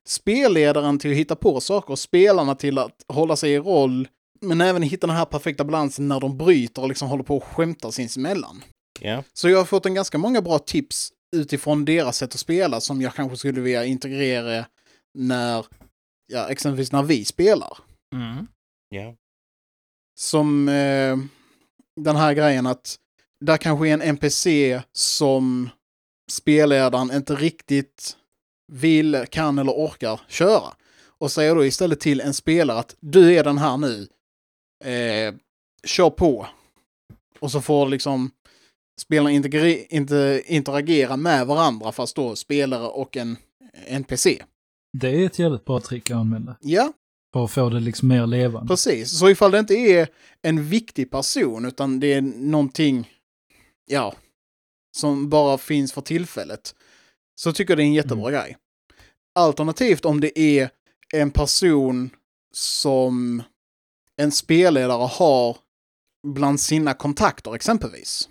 [0.06, 4.08] spelledaren till att hitta på saker och spelarna till att hålla sig i roll,
[4.40, 7.44] men även hitta den här perfekta balansen när de bryter och liksom håller på och
[7.44, 8.62] skämtar sinsemellan.
[9.00, 9.22] Ja.
[9.32, 13.02] Så jag har fått en ganska många bra tips utifrån deras sätt att spela som
[13.02, 14.64] jag kanske skulle vilja integrera
[15.14, 15.66] när,
[16.32, 17.78] ja, exempelvis när vi spelar.
[18.14, 18.46] Mm.
[18.88, 19.14] Ja.
[20.18, 21.16] Som eh,
[22.00, 22.96] den här grejen att
[23.40, 25.70] där kanske är en NPC som
[26.30, 28.16] spelledaren inte riktigt
[28.72, 30.72] vill, kan eller orkar köra.
[31.18, 34.08] Och säger då istället till en spelare att du är den här nu.
[34.84, 35.34] Eh,
[35.86, 36.46] kör på.
[37.38, 38.30] Och så får liksom
[39.00, 39.30] spelarna
[39.90, 43.36] inte interagera med varandra fast då spelare och en
[43.86, 44.42] NPC.
[44.98, 46.56] Det är ett jävligt bra trick att använda.
[46.60, 46.92] Ja,
[47.36, 48.68] För att få det liksom mer levande.
[48.68, 50.08] Precis, så ifall det inte är
[50.42, 53.10] en viktig person utan det är någonting,
[53.86, 54.14] ja,
[54.96, 56.74] som bara finns för tillfället,
[57.34, 58.56] så tycker jag det är en jättebra grej.
[59.34, 60.70] Alternativt om det är
[61.14, 62.10] en person
[62.54, 63.42] som
[64.16, 65.56] en spelledare har
[66.26, 68.28] bland sina kontakter exempelvis.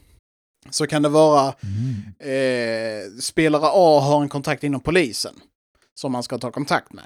[0.69, 1.95] Så kan det vara Mm.
[2.19, 5.35] eh, spelare A har en kontakt inom polisen
[5.93, 7.05] som man ska ta kontakt med.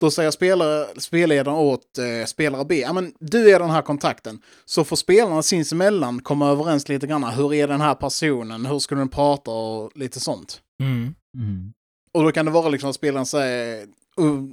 [0.00, 4.42] Då säger spelare, spelledaren åt eh, spelare B, ja men du är den här kontakten.
[4.64, 7.24] Så får spelarna sinsemellan komma överens lite grann.
[7.24, 8.66] Hur är den här personen?
[8.66, 10.60] Hur skulle den prata och lite sånt.
[10.82, 11.14] Mm.
[11.36, 11.72] Mm.
[12.14, 13.86] Och då kan det vara liksom att spelaren säger
[14.20, 14.44] uh,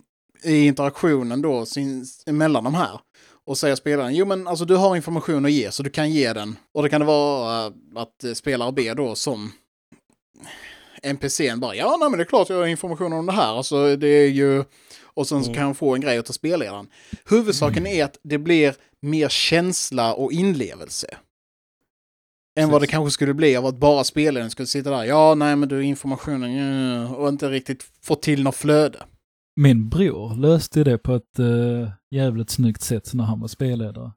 [0.44, 1.66] i interaktionen då
[2.26, 3.00] mellan de här.
[3.46, 6.34] Och säger spelaren, jo men alltså du har information att ge så du kan ge
[6.34, 6.56] den.
[6.74, 9.52] Och då kan det vara eh, att spelare B då som
[11.04, 13.58] NPCn bara, ja nej men det är klart jag har information om det här.
[13.58, 14.64] Alltså det är ju...
[15.18, 15.56] Och sen så Mm.
[15.56, 16.88] kan han få en grej åt spelledaren.
[17.30, 21.08] Huvudsaken är att det blir mer känsla och inlevelse.
[22.60, 22.92] Än vad det Precis.
[22.92, 25.04] kanske skulle bli av att bara spelaren skulle sitta där.
[25.04, 29.00] Ja, nej men du informationen och inte riktigt få till något flöde.
[29.60, 34.12] Min bror löste det på ett uh, jävligt snyggt sätt när han var spelledare.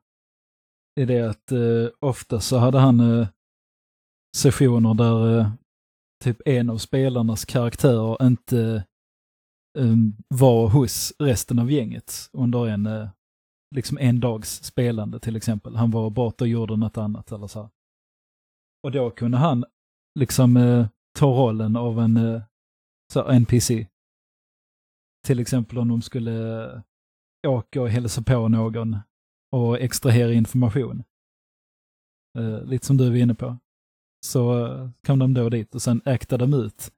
[0.96, 3.26] Det är det att uh, ofta så hade han uh,
[4.36, 5.51] sessioner där eh,
[6.24, 8.84] typ en av spelarnas karaktärer inte
[9.79, 13.09] Ehm, var hos resten av gänget under en, eh,
[13.75, 15.77] liksom en dags spelande till exempel.
[15.77, 17.62] Han var borta och gjorde något annat eller så.
[17.62, 17.71] här.
[18.83, 19.64] Och då kunde han
[20.18, 22.43] liksom eh, ta rollen av en eh,
[23.12, 23.87] så NPC.
[25.27, 26.83] Till exempel om de skulle eh,
[27.47, 28.97] åka och hälsa på någon
[29.53, 31.03] och extrahera information.
[32.39, 33.59] Eh, lite som du var inne på.
[34.27, 36.93] Så eh, kom de då dit och sen äktade de ut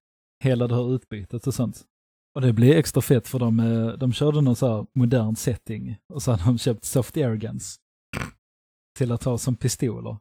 [0.45, 1.87] hela det här utbytet och sånt.
[2.35, 5.97] Och det blev extra fett för de, eh, de körde någon så här modern setting
[6.13, 7.77] och så hade de köpt soft guns
[8.99, 10.17] till att ha som pistoler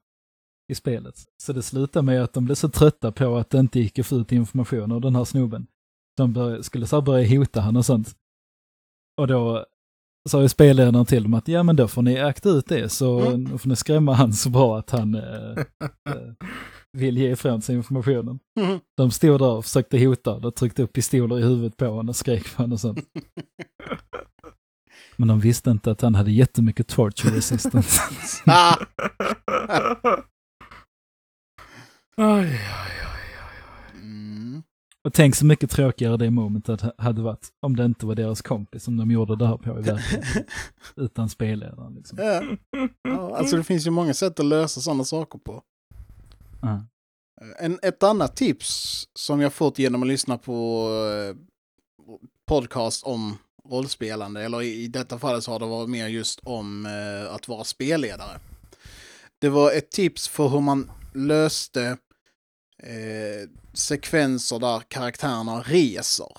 [0.71, 1.15] i spelet.
[1.43, 4.05] Så det slutade med att de blev så trötta på att det inte gick att
[4.05, 5.67] få ut information av den här snubben.
[6.17, 8.15] De började, skulle så börja hota han och sånt.
[9.17, 9.65] Och då
[10.29, 13.19] sa ju spelledaren till dem att ja men då får ni akta ut det så
[13.19, 13.59] Mm.
[13.59, 15.51] får ni skrämma han så bra att han eh,
[16.09, 16.33] eh,
[16.97, 18.39] vill ge ifrån sig informationen.
[18.59, 18.79] Mhm.
[18.97, 22.15] De stod där och försökte hota och tryckte upp pistoler i huvudet på honom och
[22.15, 22.99] skrek på honom och sånt.
[25.15, 28.01] Men de visste inte att han hade jättemycket torture resistance.
[28.45, 28.75] ah,
[32.17, 32.59] oj, oj,
[33.05, 34.01] oj.
[34.01, 34.63] mm.
[35.03, 38.83] Och tänk så mycket tråkigare det momentet hade varit om det inte var deras kompis
[38.83, 40.43] som de gjorde det här på i verkligheten.
[40.95, 42.17] Utan spelledaren liksom.
[42.21, 42.43] ja.
[43.03, 45.63] ja, alltså det finns ju många sätt att lösa sådana saker på.
[46.63, 46.81] Mm.
[47.59, 51.35] En, ett annat tips som jag fått genom att lyssna på eh,
[52.47, 53.37] podcast om
[53.69, 57.47] rollspelande, eller i, i detta fallet så har det varit mer just om eh, att
[57.47, 58.39] vara spelledare.
[59.39, 61.97] Det var ett tips för hur man löste
[62.83, 66.31] eh, sekvenser där karaktärerna reser.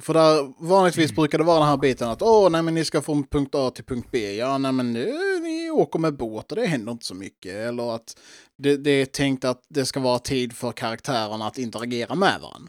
[0.00, 3.02] För där vanligtvis brukar det vara den här biten att åh, nej men ni ska
[3.02, 4.34] från punkt A till punkt B.
[4.36, 7.54] Ja, nej men nu, ni åker med båt och det händer inte så mycket.
[7.54, 8.18] Eller att
[8.56, 12.68] det, det är tänkt att det ska vara tid för karaktärerna att interagera med varandra.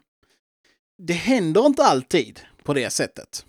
[0.97, 3.45] Det händer inte alltid på det sättet.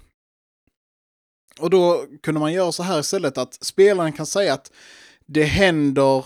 [1.61, 4.73] Och då kunde man göra så här istället att spelaren kan säga att
[5.27, 6.25] det händer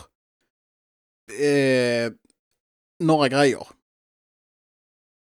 [1.40, 2.12] eh,
[3.00, 3.66] några grejer.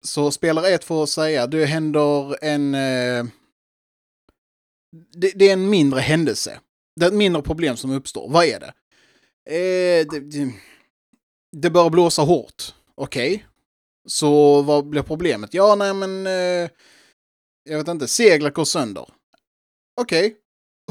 [0.07, 2.75] Så spelare ett får säga det händer en...
[2.75, 3.25] Eh,
[5.13, 6.61] det, det är en mindre händelse.
[6.97, 8.29] Det är ett mindre problem som uppstår.
[8.29, 8.73] Vad är det?
[9.51, 10.53] Eh, det, det,
[11.57, 12.75] det börjar blåsa hårt.
[12.95, 13.47] Okej.
[14.09, 15.55] Så vad blir problemet?
[15.55, 16.27] Ja, nej men...
[16.27, 16.71] Eh,
[17.65, 18.09] jag vet inte.
[18.09, 19.07] Seglet går sönder.
[20.01, 20.37] Okej.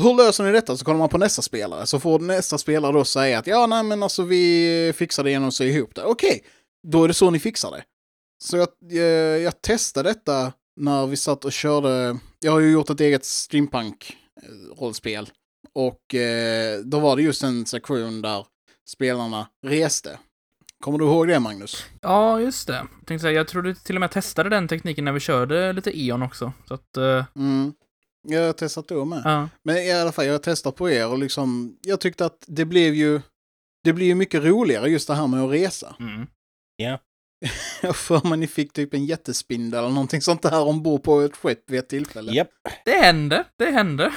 [0.02, 0.78] Hur löser ni detta?
[0.78, 1.86] Så kollar man på nästa spelare.
[1.86, 5.48] Så får nästa spelare då säga att ja, nej men alltså vi fixar det genom
[5.48, 6.04] att sy ihop det.
[6.04, 6.44] Okej.
[6.88, 7.84] Då är det så ni fixar det.
[8.44, 12.18] Så jag, jag, jag testade detta när vi satt och körde.
[12.40, 15.30] Jag har ju gjort ett eget steampunk-rollspel.
[15.74, 18.46] Och eh, då var det just en sektion där
[18.90, 20.20] spelarna reste.
[20.84, 21.86] Kommer du ihåg det Magnus?
[22.02, 22.74] Ja, just det.
[22.74, 25.74] Jag tänkte säga, jag tror du till och med testade den tekniken när vi körde
[25.74, 26.54] lite Eon också.
[26.68, 27.74] Så att, eh, Mm.
[28.28, 29.22] Jag har testat då med.
[29.26, 29.50] ja.
[29.64, 32.66] Men i alla fall, jag har testat på er och liksom, jag tyckte att det
[32.66, 33.22] blev ju,
[33.84, 35.96] det blir ju mycket roligare just det här med att resa.
[36.00, 36.28] Mm.
[37.82, 41.36] Jag för mig ni fick typ en jättespindel eller någonting sånt där ombord på ett
[41.36, 42.32] skepp vid ett tillfälle.
[42.32, 42.50] Japp.
[42.86, 44.14] Det hände, det hände.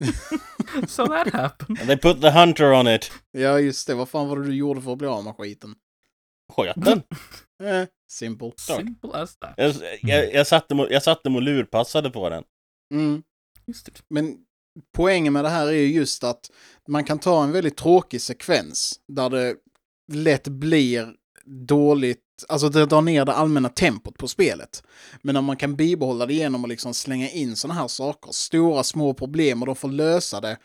[0.88, 1.86] so that happened.
[1.86, 3.12] They put the hunter on it.
[3.30, 3.94] Ja, just det.
[3.94, 5.74] Vad fan var det du gjorde för att bli av med skiten?
[6.52, 7.02] Sköt den.
[7.62, 8.52] Eh, simple.
[8.56, 9.54] Simple as that.
[9.56, 12.44] Jag, jag, jag, satte, mo- jag satte och lurpassade på den.
[12.94, 13.22] Mm.
[13.66, 13.92] Just det.
[14.10, 14.36] Men
[14.96, 16.50] poängen med det här är ju just att
[16.88, 19.56] man kan ta en väldigt tråkig sekvens där det
[20.12, 21.14] lätt blir
[21.46, 24.82] dåligt, alltså det drar ner det allmänna tempot på spelet.
[25.22, 28.84] Men om man kan bibehålla det genom att liksom slänga in sådana här saker, stora
[28.84, 30.56] små problem och de får lösa det,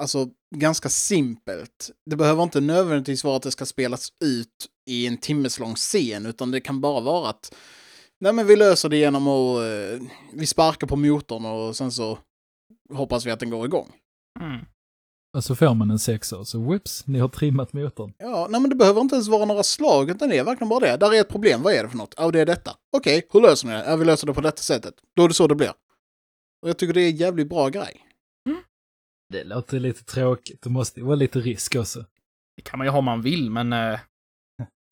[0.00, 1.90] alltså ganska simpelt.
[2.10, 4.48] Det behöver inte nödvändigtvis vara att det ska spelas ut
[4.86, 7.54] i en timmeslång scen, utan det kan bara vara att
[8.20, 12.18] nej men vi löser det genom att eh, vi sparkar på motorn och sen så
[12.94, 13.92] hoppas vi att den går igång.
[14.40, 14.64] Mm.
[15.36, 18.12] Och så får man en sexa och så whoops, ni har trimmat motorn.
[18.18, 20.80] Ja, nej men det behöver inte ens vara några slag, utan det är verkligen bara
[20.80, 20.96] det.
[20.96, 22.14] Där är ett problem, vad är det för något?
[22.16, 22.76] Ja, det är detta.
[22.96, 23.84] Okej, hur löser ni det?
[23.84, 24.94] Ja, vi löser det på detta sättet.
[25.16, 25.72] Då är det så det blir.
[26.62, 28.06] Och jag tycker det är en jävligt bra grej.
[29.32, 32.04] Det låter lite tråkigt, det måste vara lite risk också.
[32.56, 34.00] Det kan man ju ha om man vill, men eh,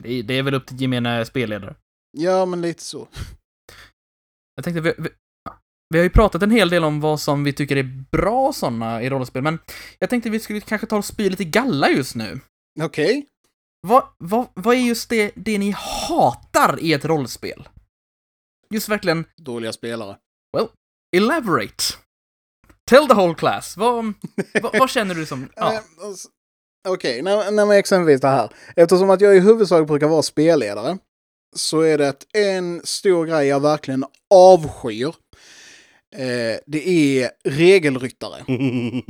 [0.03, 1.75] det, är- det är väl upp till gemene spelledare.
[2.17, 3.07] Ja, men lite så.
[4.55, 5.09] Jag tänkte, vi, vi,
[5.91, 9.03] vi har ju pratat en hel del om vad som vi tycker är bra sådana
[9.03, 9.59] i rollspel, men
[9.99, 12.39] jag tänkte vi skulle kanske ta och spy lite galla just nu.
[12.81, 13.25] Okej.
[13.87, 17.67] Vad, vad, vad är just det, det ni hatar i ett rollspel?
[18.69, 20.17] Just verkligen, Dåliga spelare.
[21.15, 21.83] elaborate.
[22.89, 23.77] Tell the whole class.
[23.77, 24.13] Vad,
[24.61, 25.43] vad, vad känner du som...
[25.43, 25.81] Eh, Ja.
[26.01, 26.29] alltså,
[26.87, 28.49] Okej, när, när man exempelvis det här.
[28.75, 30.97] Eftersom att jag i huvudsak brukar vara spelledare
[31.55, 35.15] så är det en stor grej jag verkligen avskyr.
[36.15, 38.43] Eh, det är regelryttare.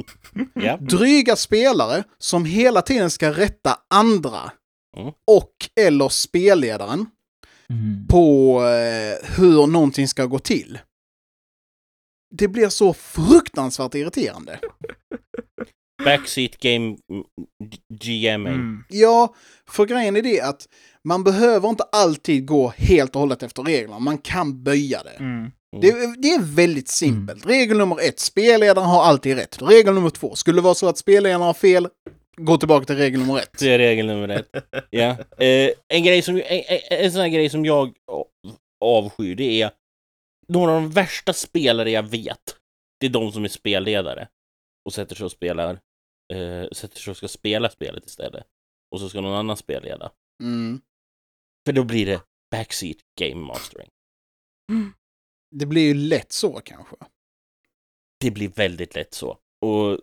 [0.53, 0.77] ja.
[0.77, 4.51] Dryga spelare som hela tiden ska rätta andra
[4.97, 5.13] Mm.
[5.27, 7.05] och eller spelledaren
[7.69, 8.07] Mm.
[8.07, 10.79] på eh, hur någonting ska gå till.
[12.35, 14.59] Det blir så fruktansvärt irriterande.
[16.05, 17.23] Backseat game mm,
[17.93, 18.53] GMing.
[18.53, 18.83] Mm.
[18.89, 19.35] Ja,
[19.69, 20.67] för grejen är det att
[21.03, 23.99] man behöver inte alltid gå helt och hållet efter reglerna.
[23.99, 25.09] Man kan böja det.
[25.19, 25.51] Mm.
[25.71, 27.45] Det, det är väldigt simpelt.
[27.45, 29.61] Regel nummer ett, spelledaren har alltid rätt.
[29.61, 31.87] Regel nummer två, skulle det vara så att spelledaren har fel,
[32.37, 33.59] gå tillbaka till regel nummer ett.
[33.59, 34.49] Det är regel nummer ett.
[34.89, 35.17] Ja.
[35.45, 37.93] Eh, en, grej som, en, en, sån här grej som jag
[38.85, 39.71] avskyr, det är
[40.47, 42.55] några av de värsta spelare jag vet.
[42.99, 44.27] Det är de som är spelledare
[44.85, 45.79] och sätter sig och spelar,
[46.33, 48.43] eh, sätter sig och ska spela spelet istället.
[48.91, 50.11] Och så ska någon annan spelleda.
[50.43, 50.81] Mm.
[51.65, 53.89] För då blir det backseat game mastering.
[55.51, 56.95] Det blir ju lätt så kanske.
[58.19, 59.37] Det blir väldigt lätt så.
[59.65, 59.99] Och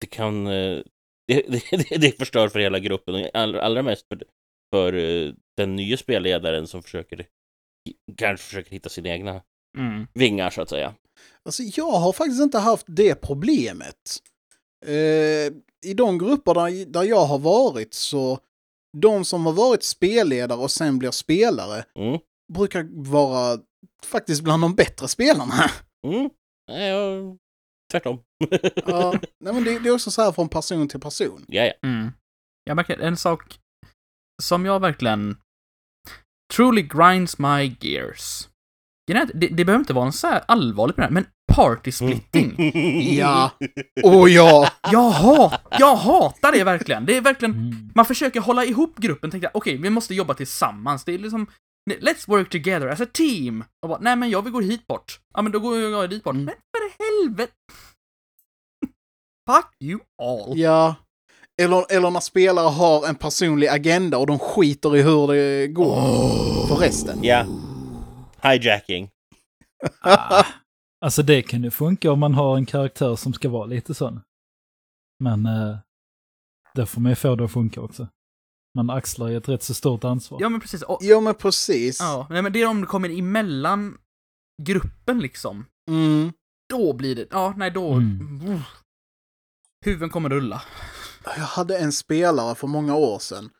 [0.00, 0.46] det kan...
[0.46, 0.82] eh,
[1.26, 3.14] Det, det, det förstör för hela gruppen.
[3.14, 4.22] och Allra, allra mest för,
[4.72, 7.26] för eh, den nya spelledaren som försöker
[8.16, 9.42] kanske försöker hitta sina egna
[9.78, 10.06] Mm.
[10.14, 10.94] vingar så att säga.
[11.42, 14.16] Alltså jag har faktiskt inte haft det problemet.
[14.86, 15.52] Eh,
[15.90, 18.38] I de grupper där, där jag har varit så,
[18.96, 22.18] de som har varit spelledare och sen blir spelare Mm.
[22.52, 23.58] brukar vara
[24.06, 25.70] faktiskt bland de bättre spelarna.
[26.06, 26.30] Mm.
[26.70, 27.36] Nej, jag...
[27.92, 28.18] Tvärtom.
[28.86, 31.44] ja, nej, men det, det är också så här från person till person.
[31.48, 31.72] ja, ja.
[31.88, 32.12] Mm.
[32.64, 33.58] Jag märker en sak
[34.42, 35.36] som jag verkligen
[36.54, 38.48] truly grinds my gears.
[39.06, 42.72] Det, det behöver inte vara en så här allvarlig problem, men party splitting.
[43.18, 43.50] Ja.
[44.02, 44.72] Åh ja!
[44.92, 47.06] Jag, hat, jag hatar det verkligen.
[47.06, 47.90] Det är verkligen, Mm.
[47.94, 51.04] man försöker hålla ihop gruppen, tänkte jag, okej, vi måste jobba tillsammans.
[51.04, 51.46] Det är liksom,
[51.94, 53.64] let's work together as a team.
[53.82, 55.20] Och bara, nej men jag vill gå hit bort.
[55.34, 56.34] Ja men då går jag dit bort.
[56.34, 56.44] Mm.
[56.44, 57.52] Men för helvete!
[59.50, 60.58] Fuck you all.
[60.58, 60.94] Ja.
[61.62, 65.96] Eller, eller när spelare har en personlig agenda och de skiter i hur det går
[66.68, 67.18] för resten.
[67.22, 67.46] ja.
[68.42, 69.10] Hijacking.
[70.00, 70.44] Ah.
[71.00, 74.20] Alltså det kan ju funka om man har en karaktär som ska vara lite sån.
[75.24, 75.76] Men eh,
[76.74, 78.08] det får man ju få det att funka också.
[78.74, 80.38] Man axlar ju ett rätt så stort ansvar.
[80.42, 80.82] Ja men precis.
[80.82, 82.00] Och, Ja men precis.
[82.00, 83.98] ja, nej, men det är om det kommer emellan
[84.62, 85.64] gruppen liksom.
[85.90, 86.32] Mm.
[86.70, 88.40] Då blir det, ja nej då, Mm.
[88.48, 88.60] uh,
[89.84, 90.62] huvuden kommer rulla.
[91.24, 93.50] Jag hade en spelare för många år sedan.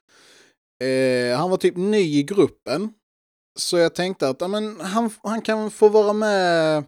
[0.84, 2.92] Eh, han var typ ny i gruppen.
[3.58, 6.84] Så jag tänkte att ja, men, han, han kan få vara med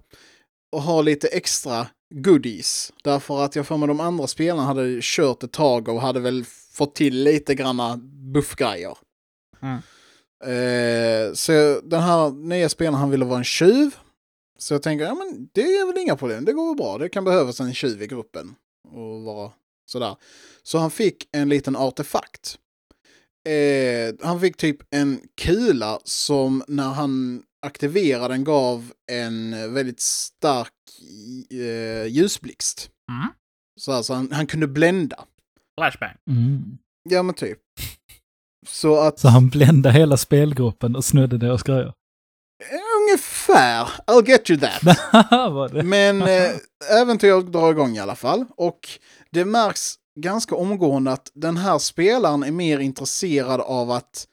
[0.76, 2.92] och ha lite extra goodies.
[3.04, 6.44] Därför att jag får med de andra spelarna hade kört ett tag och hade väl
[6.80, 7.96] fått till lite granna
[8.32, 8.98] buffgrejer.
[9.62, 9.80] Mm.
[10.44, 13.94] Eh, så den här nya spelaren han ville vara en tjuv.
[14.58, 16.98] Så jag tänker, ja men det är väl inga problem, det går bra.
[16.98, 18.54] Det kan behövas en tjuv i gruppen.
[18.92, 19.52] Och vara
[19.86, 20.16] sådär.
[20.62, 22.58] Så han fick en liten artefakt.
[23.48, 30.72] Eh, han fick typ en kula som när han aktiverade den gav en väldigt stark
[31.50, 32.90] eh, ljusblixt.
[33.10, 33.28] Mm.
[33.80, 35.24] Så alltså han, han kunde blända.
[35.80, 36.14] Flashbang.
[36.30, 36.78] Mm.
[37.10, 37.58] Ja men typ.
[38.66, 39.18] Så att...
[39.18, 41.92] Så han bländade hela spelgruppen och snodde deras grejer.
[43.00, 43.88] Ungefär.
[44.06, 44.82] I'll get you that.
[45.84, 46.50] Men eh,
[47.00, 48.44] äventyret drar igång i alla fall.
[48.56, 48.88] Och
[49.30, 54.26] det märks ganska omgående att den här spelaren är mer intresserad av att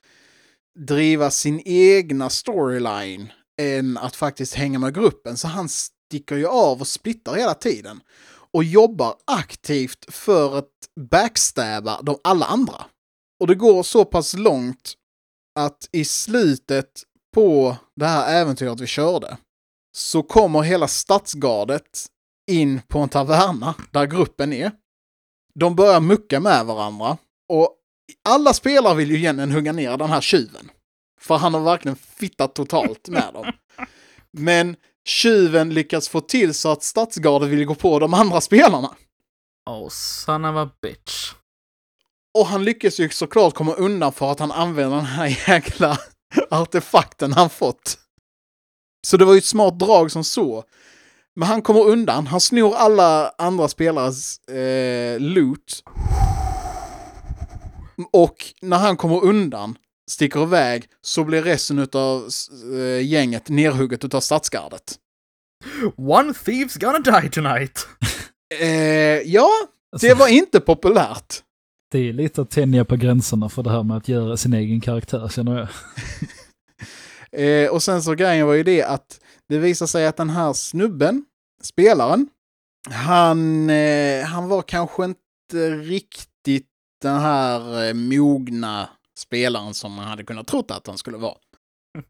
[0.80, 3.32] driva sin egna storyline
[3.62, 5.38] än att faktiskt hänga med gruppen.
[5.38, 8.02] Så han sticker ju av och splittar hela tiden.
[8.58, 12.86] Och jobbar aktivt för att backstabba de alla andra.
[13.40, 14.94] Och det går så pass långt
[15.60, 17.04] att i slutet
[17.34, 19.38] på det här äventyret vi körde
[19.98, 22.06] så kommer hela stadsgardet
[22.52, 24.72] in på en taverna där gruppen är.
[25.56, 27.18] De börjar mucka med varandra
[27.50, 27.76] och
[28.30, 30.72] alla spelare vill ju egentligen hugga ner den här tjuven.
[31.20, 33.52] För han har verkligen fittat totalt med dem.
[34.32, 34.76] Men
[35.08, 38.96] tjuven lyckas få till så att stadsgardet vill gå på de andra spelarna.
[39.70, 41.34] Oh, son of a bitch.
[42.40, 45.98] Och han lyckas ju såklart komma undan för att han använder den här jäkla
[46.52, 47.98] artefakten han fått.
[49.08, 50.64] Så det var ju ett smart drag som så.
[51.36, 55.84] Men han kommer undan, han snor alla andra spelares eh, loot.
[58.12, 59.78] Och när han kommer undan,
[60.10, 62.30] sticker iväg, så blir resten av
[62.74, 64.96] eh, gänget nerhugget utav stadsgardet.
[65.96, 67.88] One thief's gonna die tonight.
[68.62, 69.50] Eh, ja,
[70.02, 71.44] det var inte populärt.
[71.92, 74.82] det är lite att tänja på gränserna för det här med att göra sin egen
[74.82, 75.68] karaktär, känner jag.
[77.32, 80.54] Eh, och sen så grejen var ju det att det visade sig att den här
[80.54, 81.26] snubben,
[81.62, 82.30] spelaren,
[82.90, 86.68] han, eh, han var kanske inte riktigt
[87.02, 91.38] den här eh, mogna spelaren som man hade kunnat trott att han skulle vara.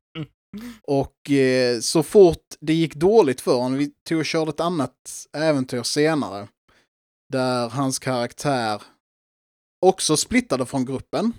[0.84, 5.28] Och eh, så fort det gick dåligt för honom, vi tog och körde ett annat
[5.38, 6.48] äventyr senare,
[7.34, 8.82] där hans karaktär
[9.86, 11.34] också splittade från gruppen.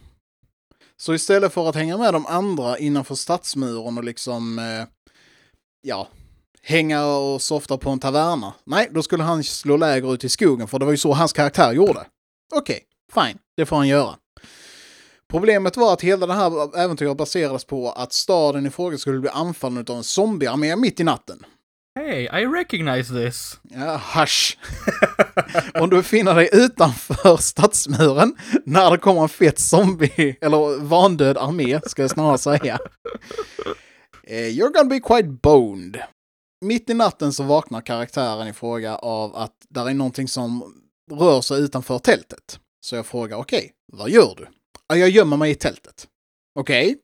[0.96, 4.86] Så istället för att hänga med de andra innanför stadsmuren och liksom, eh,
[5.80, 6.08] ja,
[6.62, 8.54] hänga och softa på en taverna.
[8.64, 11.32] Nej, då skulle han slå läger ut i skogen, för det var ju så hans
[11.32, 12.06] karaktär gjorde.
[12.54, 14.16] Okej, fine, det får han göra.
[15.30, 19.30] Problemet var att hela det här äventyret baserades på att staden i fråga skulle bli
[19.30, 21.44] anfallen av en zombiearmé mitt i natten.
[21.98, 23.60] Hey, I recognize this.
[23.62, 24.58] Ja, hush.
[25.74, 31.80] Om du befinner dig utanför stadsmuren när det kommer en fet zombie, eller vandöd armé,
[31.86, 32.78] ska jag snarare säga.
[34.24, 36.02] Eh, You're gonna be quite boned.
[36.60, 40.74] Mitt i natten så vaknar karaktären i fråga av att där är någonting som
[41.10, 42.60] rör sig utanför tältet.
[42.80, 44.46] Så jag frågar, okej, okay, vad gör du?
[44.88, 46.08] Ja, jag gömmer mig i tältet.
[46.54, 46.86] Okej.
[46.86, 46.98] Okay.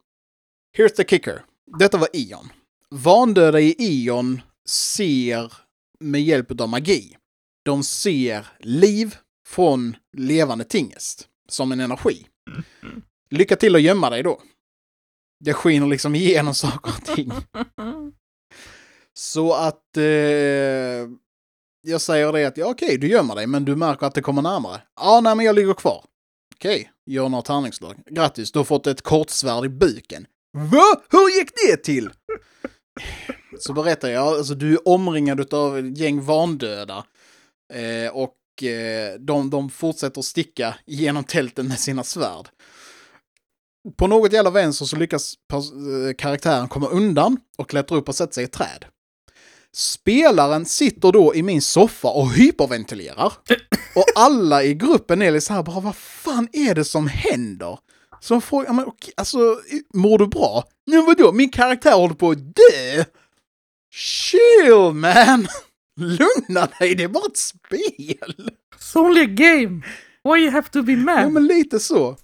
[0.77, 1.45] Here's the kicker.
[1.79, 2.53] Detta var Ion.
[2.91, 5.53] Vandöda i Ion ser
[6.01, 7.17] med hjälp av magi.
[7.65, 9.17] De ser liv
[9.47, 11.29] från levande tingest.
[11.49, 12.27] Som en energi.
[13.31, 14.41] Lycka till att gömma dig då.
[15.41, 17.33] Det skiner liksom igenom saker och ting.
[19.15, 20.05] Så att eh,
[21.83, 24.43] jag säger det att ja, okej, du gömmer dig, men du märker att det kommer
[24.43, 24.83] närmare.
[25.01, 26.05] Ja, nej, men jag ligger kvar.
[26.65, 28.03] Okej, gör något tärningslag.
[28.07, 30.27] Grattis, du har fått ett kortsvärd i buken.
[30.53, 31.03] Va?
[31.11, 32.11] Hur gick det till?
[33.59, 37.05] Så berättar jag, alltså du är omringad av ett gäng vandöda.
[37.73, 42.49] Eh, och eh, de, de fortsätter sticka genom tälten med sina svärd.
[43.97, 48.33] På något jävla vänster så lyckas eh, karaktären komma undan och klättra upp och sätta
[48.33, 48.85] sig i ett träd.
[49.75, 53.33] Spelaren sitter då i min soffa och hyperventilerar.
[53.95, 57.79] Och alla i gruppen är liksom här bara, vad fan är det som händer?
[58.21, 59.39] Så frågar man, alltså,
[59.95, 60.65] mår du bra?
[60.87, 63.05] Men vadå, min karaktär håller på att dö!
[63.95, 65.47] Chill man!
[66.01, 68.51] Lugna dig, det är bara ett spel!
[68.79, 69.83] It's only a game!
[70.25, 71.23] Why you have to be mad?
[71.25, 72.17] Ja, men lite så.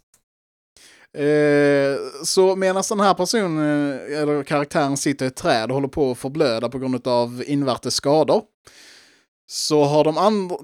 [1.18, 6.10] Eh, så medan den här personen, eller karaktären, sitter i ett träd och håller på
[6.10, 8.42] att förblöda på grund av invärtes skador,
[9.50, 10.56] så har de andra,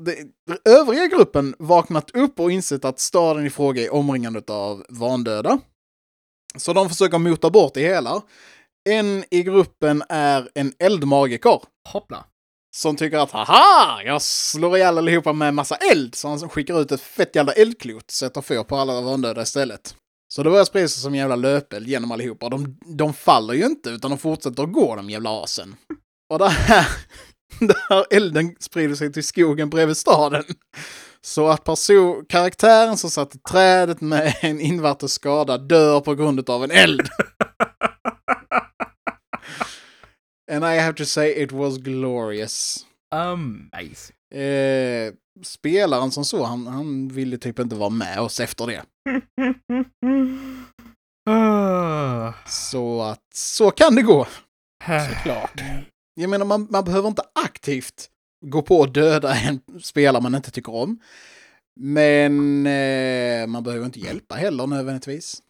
[0.65, 5.59] övriga gruppen vaknat upp och insett att staden i fråga är omringad av vandöda.
[6.57, 8.23] Så de försöker mota bort det hela.
[8.89, 11.63] En i gruppen är en eldmagiker.
[11.89, 12.25] Hoppla.
[12.77, 16.15] Som tycker att haha, jag slår ihjäl allihopa med massa eld.
[16.15, 19.95] Så han skickar ut ett fett jävla eldklot, sätter fyr på alla vandöda istället.
[20.37, 22.49] Så det börjar sprida sig som jävla löpeld genom allihopa.
[22.49, 25.77] De, de faller ju inte, utan de fortsätter att gå, de jävla asen.
[26.33, 26.87] Och det här,
[27.61, 30.45] där elden sprider sig till skogen bredvid staden.
[31.21, 36.51] Så att person, karaktären som satt i trädet med en invärtes skada dör på grund
[36.51, 37.09] av en eld.
[40.53, 42.87] And I have to say it was glorious.
[43.11, 44.41] Amazing.
[44.43, 45.13] Eh,
[45.43, 48.83] spelaren som så, han, han ville typ inte vara med oss efter det.
[52.47, 54.27] Så att så kan det gå.
[55.15, 55.61] Såklart.
[56.15, 58.11] Jag menar, man, man behöver inte aktivt
[58.47, 61.01] gå på och döda en spelare man inte tycker om.
[61.81, 65.43] Men eh, man behöver inte hjälpa heller nödvändigtvis.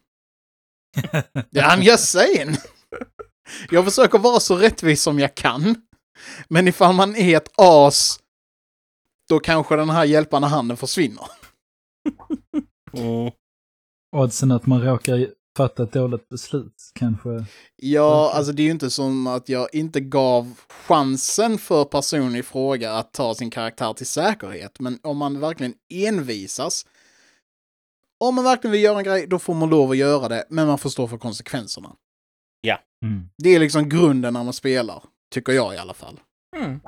[1.55, 2.57] I'm just saying.
[3.69, 5.75] Jag försöker vara så rättvis som jag kan.
[6.47, 8.19] Men ifall man är ett as,
[9.29, 11.25] då kanske den här hjälpande handen försvinner.
[12.93, 13.31] Mm.
[14.15, 15.27] Oddsen att man råkar
[15.57, 17.45] fatta ett dåligt beslut kanske.
[17.75, 22.43] Ja, alltså det är ju inte som att jag inte gav chansen för personen i
[22.43, 24.79] fråga att ta sin karaktär till säkerhet.
[24.79, 26.85] Men om man verkligen envisas,
[28.19, 30.67] om man verkligen vill göra en grej, då får man lov att göra det, men
[30.67, 31.95] man får stå för konsekvenserna.
[33.05, 33.29] Mm.
[33.37, 36.19] Det är liksom grunden när man spelar, tycker jag i alla fall.
[36.55, 36.79] Mm.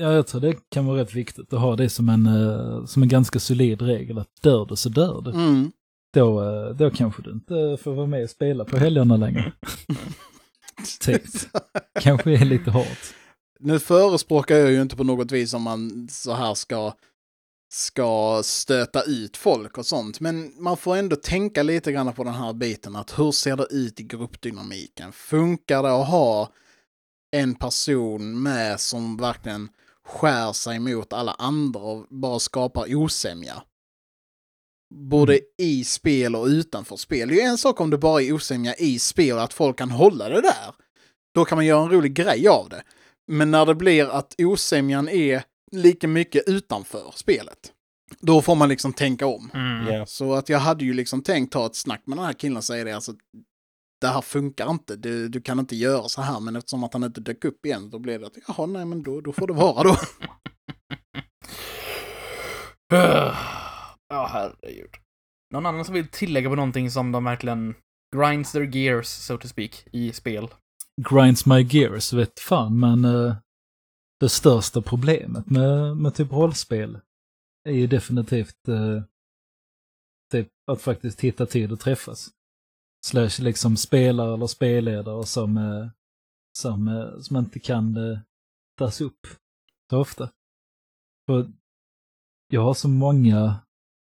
[0.00, 3.02] Ja, jag tror det kan vara rätt viktigt att ha det som en, eh, som
[3.02, 4.18] en ganska solid regel.
[4.18, 5.30] Att dör du så dör du.
[5.30, 5.72] Mm.
[6.14, 9.52] Då, eh, då kanske du inte får vara med och spela på helgerna längre.
[11.00, 11.22] typ.
[12.00, 13.14] Kanske är lite hårt.
[13.60, 16.92] Nu förespråkar jag ju inte på något vis om man så här ska,
[17.72, 22.34] ska stöta ut folk och sånt, men man får ändå tänka lite grann på den
[22.34, 25.12] här biten, att hur ser det ut i gruppdynamiken?
[25.12, 26.52] Funkar det att ha
[27.30, 29.68] en person med som verkligen
[30.06, 33.62] skär sig mot alla andra och bara skapar osämja?
[34.94, 37.28] Både i spel och utanför spel.
[37.28, 39.90] Det är ju en sak om det bara är osämja i spel, att folk kan
[39.90, 40.74] hålla det där.
[41.34, 42.82] Då kan man göra en rolig grej av det.
[43.26, 45.42] Men när det blir att osämjan är
[45.72, 47.72] lika mycket utanför spelet,
[48.20, 49.50] då får man liksom tänka om.
[49.54, 49.94] Mm.
[49.94, 50.06] Ja.
[50.06, 52.64] Så att jag hade ju liksom tänkt ta ett snack med den här killen och
[52.64, 53.12] säga det, alltså,
[54.06, 57.04] det här funkar inte, du, du kan inte göra så här, men eftersom att han
[57.04, 59.52] inte dök upp igen, då blev det att jaha, nej men då, då får det
[59.52, 59.96] vara då.
[64.08, 64.90] Ja, herregud.
[65.52, 67.74] Någon annan som vill tillägga på någonting som de verkligen
[68.16, 70.48] grinds their gears, so to speak, i spel?
[71.10, 73.36] Grinds my gears, vet fan, men eh,
[74.20, 77.00] det största problemet med, med typ rollspel
[77.68, 79.02] är ju definitivt eh,
[80.32, 82.30] typ att faktiskt hitta tid att träffas.
[83.06, 85.88] Slash liksom spelare eller spelledare som, eh,
[86.58, 88.18] som, eh, som inte kan eh,
[88.78, 89.26] tas upp
[89.90, 90.30] så ofta.
[91.26, 91.52] För
[92.48, 93.60] jag har så många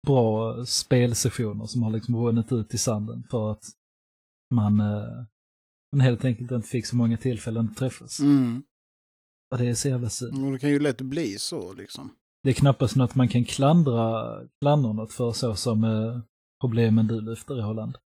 [0.06, 3.64] bra spelsessioner som har liksom runnit ut i sanden för att
[4.54, 4.76] man,
[5.92, 8.20] man helt enkelt inte fick så många tillfällen att träffas.
[8.20, 8.62] Mm.
[9.50, 10.52] Och det är så jävla synd.
[10.52, 12.16] Det kan ju lätt bli så liksom.
[12.42, 14.26] Det är knappast något man kan klandra,
[14.60, 16.20] klandra något för så som eh,
[16.60, 17.98] problemen du lyfter i Holland.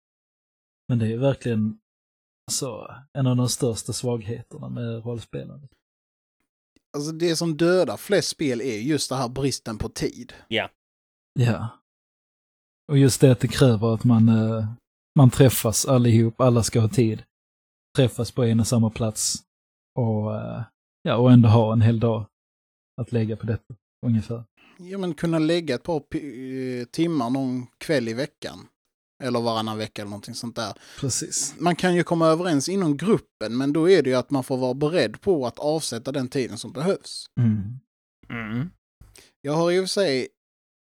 [0.87, 1.79] Men det är ju verkligen
[2.51, 5.67] alltså, en av de största svagheterna med rollspelande.
[6.97, 10.33] Alltså det som dödar flest spel är just det här bristen på tid.
[10.47, 11.69] Ja.
[12.91, 14.67] Och just det att det kräver att man, eh,
[15.17, 17.23] man träffas allihop, alla ska ha tid.
[17.97, 19.35] Träffas på en och samma plats.
[19.99, 20.63] Och, eh,
[21.01, 22.25] ja, och ändå ha en hel dag
[23.01, 23.75] att lägga på detta,
[24.05, 24.43] ungefär.
[24.77, 28.67] Ja men kunna lägga ett par eh, timmar någon kväll i veckan.
[29.23, 30.73] Eller varannan vecka eller någonting sånt där.
[30.99, 31.55] Precis.
[31.57, 34.57] Man kan ju komma överens inom gruppen, men då är det ju att man får
[34.57, 37.25] vara beredd på att avsätta den tiden som behövs.
[37.39, 37.79] Mm.
[38.29, 38.69] Mm.
[39.41, 40.27] Jag har i och för sig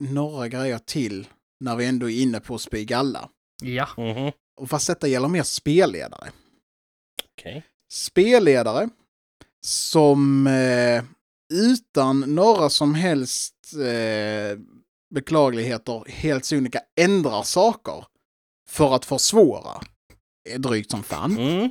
[0.05, 1.27] några grejer till
[1.61, 3.29] när vi ändå är inne på att spy galla.
[3.63, 3.89] Ja.
[3.97, 4.33] Mhm.
[4.61, 6.31] Och fast detta gäller mer spelledare.
[7.33, 7.65] Okej.
[7.93, 8.89] Spelledare
[9.61, 11.05] som eh,
[11.53, 14.59] utan några som helst eh,
[15.15, 18.05] beklagligheter helt sonika ändrar saker
[18.71, 19.81] för att försvåra.
[20.51, 21.39] är drygt som fan.
[21.39, 21.71] Mm.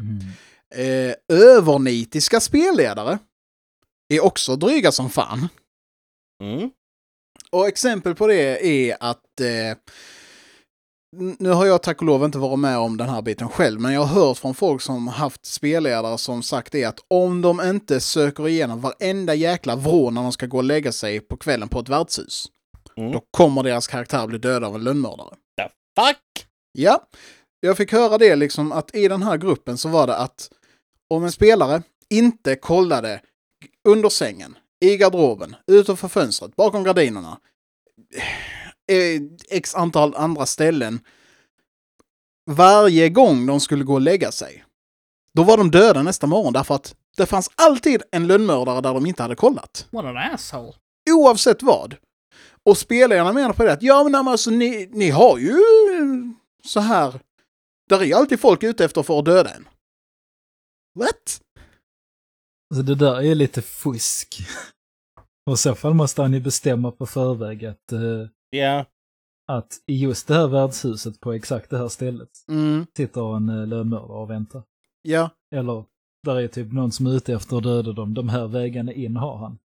[0.00, 0.20] Mm.
[0.74, 3.18] Eh, övernitiska spelledare
[4.14, 5.48] är också dryga som fan.
[6.42, 6.70] Mm.
[7.50, 9.78] Och exempel på det är att eh,
[11.38, 13.92] nu har jag tack och lov inte varit med om den här biten själv, men
[13.92, 18.00] jag har hört från folk som haft spelledare som sagt det att om de inte
[18.00, 21.80] söker igenom varenda jäkla vrå när de ska gå och lägga sig på kvällen på
[21.80, 22.46] ett värdshus,
[22.98, 23.12] Mm.
[23.12, 25.36] då kommer deras karaktär bli dödad av en lönnmördare.
[25.98, 26.46] Fuck!
[26.72, 27.08] Ja,
[27.60, 30.50] jag fick höra det liksom att i den här gruppen så var det att
[31.10, 33.20] om en spelare inte kollade
[33.88, 37.40] under sängen, i garderoben, utanför fönstret, bakom gardinerna,
[38.90, 41.00] eh, x antal andra ställen,
[42.50, 44.64] varje gång de skulle gå och lägga sig,
[45.34, 49.06] då var de döda nästa morgon därför att det fanns alltid en lönnmördare där de
[49.06, 49.86] inte hade kollat.
[49.90, 50.72] What an asshole.
[51.10, 51.96] Oavsett vad.
[52.68, 55.56] Och spelarna menar på det att ja men alltså ni, ni har ju
[56.64, 57.20] så här.
[57.88, 59.68] Där är alltid folk ute efter för att döda en.
[60.98, 61.40] What?
[62.74, 64.38] Så det där är lite fusk.
[65.46, 68.84] Och i så fall måste han ju bestämma på förväg att, eh, Ja.
[69.48, 73.66] att i just det här värdshuset på exakt det här stället Mm, sitter en eh,
[73.66, 74.62] lönnmördare och väntar.
[75.02, 75.30] ja.
[75.54, 75.84] Eller
[76.22, 78.14] där är typ någon som är ute efter att döda dem.
[78.14, 79.58] De här vägarna in har han.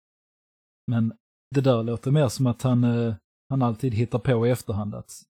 [0.88, 1.14] Men
[1.56, 3.14] det där låter mer som att han, eh,
[3.50, 5.22] han alltid hittar på i efterhand att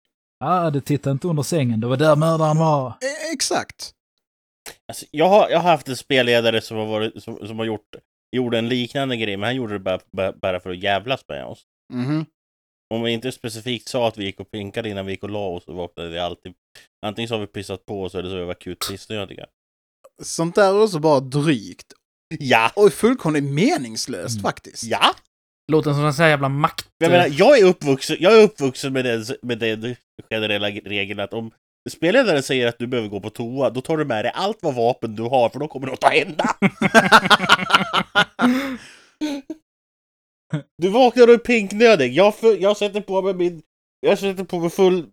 [0.43, 2.89] ah, det tittar inte under sängen, det var där mördaren var.
[2.89, 3.91] E- exakt.
[4.87, 7.95] Alltså, jag, har, jag har haft en spelledare som har, varit, som, som har gjort
[8.35, 9.79] gjorde en liknande grej, men han gjorde det
[10.11, 11.63] bara, bara, för att jävlas med oss.
[11.93, 12.25] Mhm.
[12.93, 15.47] Om vi inte specifikt sa att vi gick och pinkade innan vi gick och la
[15.47, 16.53] oss så vaknade vi alltid.
[17.05, 19.45] Antingen så har vi pissat på oss eller så är vi akut pissnödiga.
[20.23, 21.93] Sånt där är också bara drygt.
[22.39, 22.71] Ja!
[22.75, 24.41] Och fullkomligt meningslöst Mm.
[24.43, 24.83] faktiskt.
[24.83, 25.15] Ja!
[25.67, 26.87] Låter som en sån här jävla makt...
[26.97, 29.95] Jag menar, jag är uppvuxen, jag är uppvuxen med den, med den
[30.29, 31.51] generella regeln att om
[31.89, 34.75] spelledaren säger att du behöver gå på toa, då tar du med dig allt vad
[34.75, 36.55] vapen du har, för då kommer något att hända.
[40.77, 42.13] Du vaknar och är pinknödig.
[42.13, 43.61] Jag, jag sätter på mig min...
[43.99, 45.07] Jag sätter på mig full,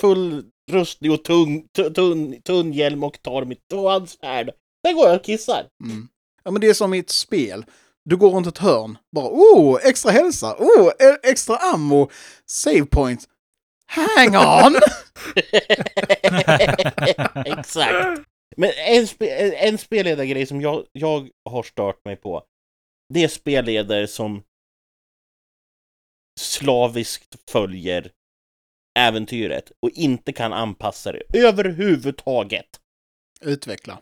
[0.00, 4.50] full rustning och tung, tu- tunn, tunn hjälm och tar mitt tvåhandsvärd.
[4.86, 5.66] Sen går jag och kissar.
[5.84, 6.08] Mm.
[6.44, 7.64] Ja men det är som i ett spel.
[8.04, 12.10] Du går runt ett hörn, bara oh, extra hälsa, oh, e- extra ammo,
[12.46, 13.28] save point.
[13.86, 14.74] Hang on!
[17.58, 18.20] Exakt.
[18.56, 22.44] Men en, spe, en- spelledargrej som jag, jag har stört mig på,
[23.14, 24.42] det är spelledare som
[26.40, 28.12] slaviskt följer
[28.98, 32.80] äventyret och inte kan anpassa det överhuvudtaget.
[33.40, 33.98] Utveckla.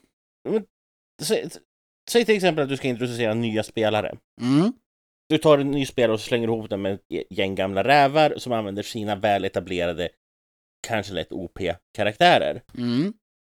[2.10, 4.18] Säg till exempel att du ska introducera nya spelare.
[4.40, 4.72] Mm.
[5.28, 7.00] Du tar en ny spelare och slänger ihop den med ett
[7.30, 10.08] gäng gamla rävar som använder sina väl etablerade
[10.86, 12.62] kanske lätt OP-karaktärer.
[12.78, 13.12] Mm.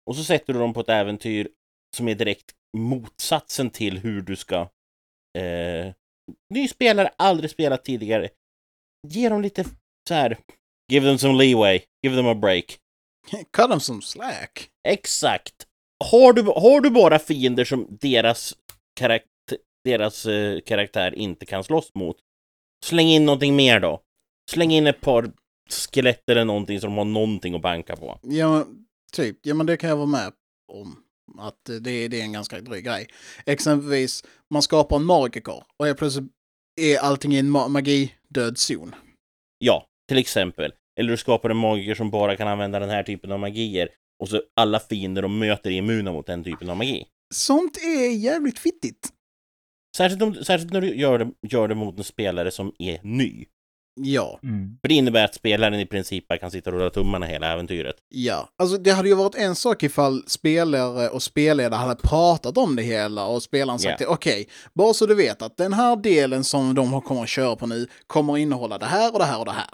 [0.06, 1.48] Och så sätter du dem på ett äventyr
[1.96, 4.60] som är direkt motsatsen till hur du ska...
[5.38, 5.92] Eh,
[6.54, 8.28] ny spelare, aldrig spelat tidigare.
[9.08, 9.64] Ge dem lite
[10.08, 10.38] så här...
[10.92, 12.78] Give them some leeway, give them a break.
[13.52, 14.70] Cut them some slack.
[14.88, 15.66] Exakt.
[16.02, 18.54] Har du, har du bara fiender som deras,
[18.96, 19.22] karak
[19.84, 22.16] deras eh, karaktär inte kan slåss mot,
[22.84, 24.00] släng in någonting mer då.
[24.50, 25.32] Släng in ett par
[25.70, 28.18] skelett eller någonting som har någonting att banka på.
[28.22, 28.66] Ja,
[29.12, 29.38] typ.
[29.42, 30.32] Ja, men det kan jag vara med
[30.72, 30.96] om.
[31.38, 33.06] Att eh, det, det är en ganska dryg grej.
[33.46, 36.30] Exempelvis, man skapar en magiker och helt plötsligt
[36.80, 38.94] är allting i en ma magi-död zon.
[39.58, 40.72] Ja, till exempel.
[41.00, 43.88] Eller du skapar en magiker som bara kan använda den här typen av magier
[44.22, 47.04] och så alla fiender de möter är immuna mot den typen av magi.
[47.34, 49.08] Sånt är jävligt fittigt.
[49.96, 53.44] Särskilt, om, särskilt när du gör det, gör det mot en spelare som är ny.
[54.00, 54.78] Ja, Mm.
[54.80, 57.96] För det innebär att spelaren i princip bara kan sitta och rulla tummarna hela äventyret.
[58.08, 58.48] ja.
[58.58, 62.82] Alltså det hade ju varit en sak ifall spelare och spelledare hade pratat om det
[62.82, 64.06] hela och spelaren sagt det.
[64.06, 67.56] Okej, bara så du vet att den här delen som de har- kommer att köra
[67.56, 69.70] på nu kommer att innehålla det här och det här och det här.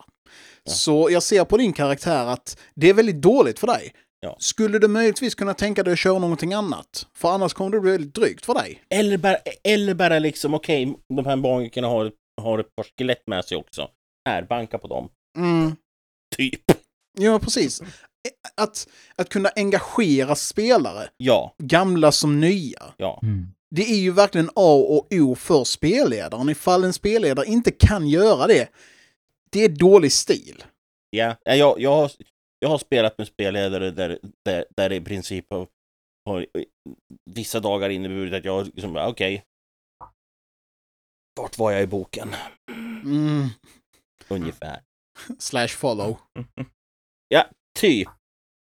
[0.65, 0.73] Ja.
[0.73, 3.93] Så jag ser på din karaktär att det är väldigt dåligt för dig.
[4.20, 4.36] Ja.
[4.40, 7.07] Skulle du möjligtvis kunna tänka dig att köra någonting annat?
[7.15, 8.82] För annars kommer det bli väldigt drygt för dig.
[8.90, 13.45] Eller bara, eller bara liksom, okej, de här magikerna har, har ett par skelett med
[13.45, 13.89] sig också.
[14.28, 15.09] Här, banka på dem.
[15.39, 15.77] Mm.
[16.36, 16.61] Typ.
[17.19, 17.82] Ja, precis.
[18.57, 22.82] Att, att kunna engagera spelare, Ja, gamla som nya.
[22.97, 23.20] ja.
[23.23, 23.47] Mm.
[23.70, 26.49] Det är ju verkligen A och O för spelledaren.
[26.49, 28.69] Ifall en spelledare inte kan göra det,
[29.51, 30.65] det är dålig stil.
[31.11, 32.11] Ja, Ja, jag, jag,
[32.59, 35.69] jag har spelat med spelledare där, där, där det i princip har,
[36.25, 36.47] har
[37.31, 39.45] vissa dagar inneburit att jag liksom, okej.
[41.41, 42.35] Vart var jag i boken?
[43.05, 43.47] Mm.
[44.29, 44.81] Ungefär.
[45.39, 46.19] Slash follow.
[47.79, 48.09] Typ.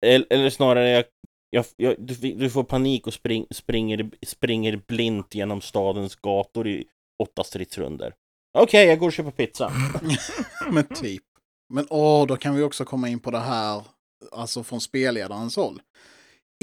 [0.07, 1.05] Eller, eller snarare, jag,
[1.51, 6.87] jag, jag, du, du får panik och spring, springer, springer blint genom stadens gator i
[7.23, 8.15] åtta stridsrunder.
[8.59, 9.73] Okej, jag går och köper pizza.
[10.71, 11.23] Men typ.
[11.71, 13.83] Men åh, då kan vi också komma in på det här,
[14.33, 15.81] alltså från spelledarens håll.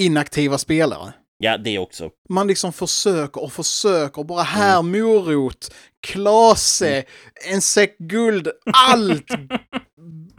[0.02, 1.14] Inaktiva spelare.
[1.38, 2.10] Ja, det också.
[2.30, 5.74] Man liksom försöker och försöker, bara här morot,
[6.08, 7.04] klase,
[7.52, 9.28] en säck guld, allt!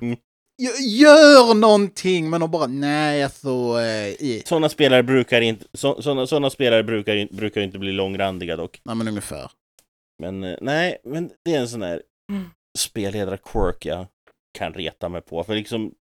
[0.03, 0.17] Mm.
[0.63, 3.81] Gö- Gör någonting, men de bara nej, alltså...
[3.81, 4.43] Eh.
[4.45, 8.81] Sådana spelare brukar inte, så, såna, såna spelare brukar, brukar inte bli långrandiga dock.
[8.85, 9.51] Nej, men ungefär.
[10.23, 12.03] Men eh, nej, men det är en sån här
[12.79, 14.07] spelledare-quirk jag
[14.59, 15.45] kan reta mig på.
[15.45, 15.95] För liksom,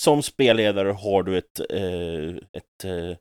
[0.00, 3.16] som spelledare har du ett, eh, ett eh,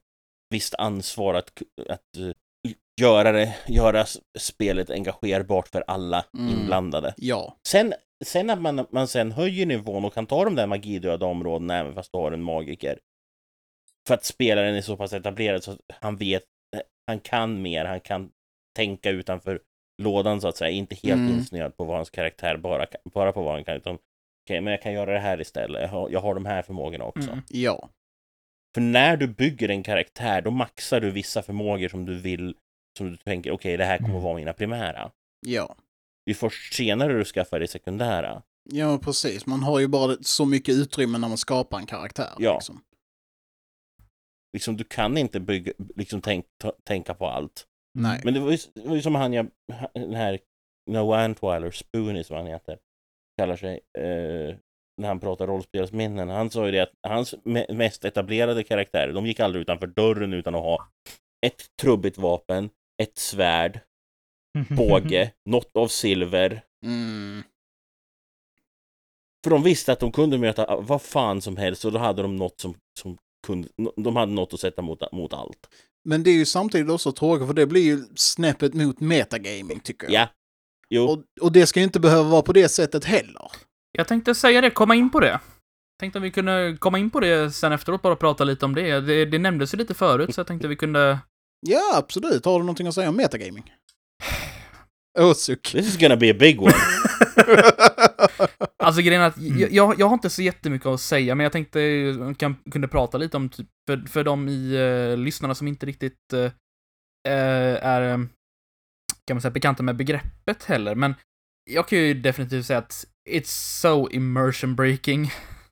[0.50, 4.06] visst ansvar att, att eh, göra, det, göra
[4.40, 6.50] spelet engagerbart för alla Mm.
[6.60, 7.14] inblandade.
[7.18, 7.58] Ja.
[7.68, 7.94] Sen,
[8.26, 11.94] sen att man, man sen höjer nivån och kan ta de där magidöda områdena även
[11.94, 13.00] fast du har en magiker.
[14.08, 16.44] För att spelaren är så pass etablerad så att han vet,
[17.08, 18.32] han kan mer, han kan
[18.76, 19.60] tänka utanför
[20.02, 21.34] lådan så att säga, inte helt Mm.
[21.34, 23.98] insnöad på vad hans karaktär bara, bara på vad han kan, utan
[24.52, 27.06] okej, men jag kan göra det här istället, jag har, jag har de här förmågorna
[27.06, 27.32] också.
[27.32, 27.44] Mm.
[27.50, 27.90] Ja.
[28.76, 32.56] För när du bygger en karaktär, då maxar du vissa förmågor som du vill,
[32.98, 34.24] som du tänker, okej, det här kommer Mm.
[34.24, 35.12] vara mina primära.
[35.48, 35.76] Ja.
[36.26, 38.42] Det är först senare du skaffar det sekundära.
[38.70, 39.46] Ja, precis.
[39.46, 42.34] Man har ju bara så mycket utrymme när man skapar en karaktär.
[42.38, 42.54] Ja.
[42.54, 42.82] Liksom.
[44.54, 47.68] liksom, du kan inte bygga, liksom tänk, ta, tänka på allt.
[48.00, 48.22] Nej.
[48.24, 49.48] Men det var ju, det var ju som han jag,
[49.94, 50.40] den här
[50.92, 52.78] Noah Antwiler, Spoonie som han heter,
[53.42, 54.56] kallar sig, eh,
[55.02, 56.30] när han pratar rollspelsminnen.
[56.30, 60.34] Han sa ju det att hans me- mest etablerade karaktärer, de gick aldrig utanför dörren
[60.34, 60.88] utan att ha
[61.46, 62.70] ett trubbigt vapen,
[63.02, 63.80] ett svärd,
[64.78, 66.64] båge, något av silver.
[66.86, 67.44] Mm.
[69.44, 72.36] För de visste att de kunde möta vad fan som helst och då hade de
[72.36, 75.70] något som, som kunde, de hade något att sätta mot, mot allt.
[76.10, 80.10] Men det är ju samtidigt också tråkigt för det blir ju snäppet mot metagaming tycker
[80.10, 80.22] jag.
[80.22, 80.28] Ja.
[80.94, 81.04] Jo.
[81.04, 83.52] Och, och det ska ju inte behöva vara på det sättet heller.
[83.92, 85.40] Jag tänkte säga det, komma in på det.
[86.00, 89.00] Tänkte att vi kunde komma in på det sen efteråt, bara prata lite om det.
[89.00, 91.20] Det, det nämndes ju lite förut, så jag tänkte vi kunde...
[91.68, 92.46] Ja, absolut.
[92.46, 93.74] Har du någonting att säga om metagaming?
[95.20, 95.72] Åsuck.
[95.72, 96.74] This is gonna be a big one.
[98.84, 99.60] Alltså grejen är att Mm.
[99.60, 102.88] jag, jag, jag har inte så jättemycket att säga, men jag tänkte jag kan, kunde
[102.88, 106.44] prata lite om, typ, för, för de i uh, lyssnarna som inte riktigt eh,
[107.34, 108.28] eh, är,
[109.32, 111.16] kan man säga, bekanta med begreppet heller, men
[111.70, 115.32] jag kan ju definitivt säga att it's so immersion breaking.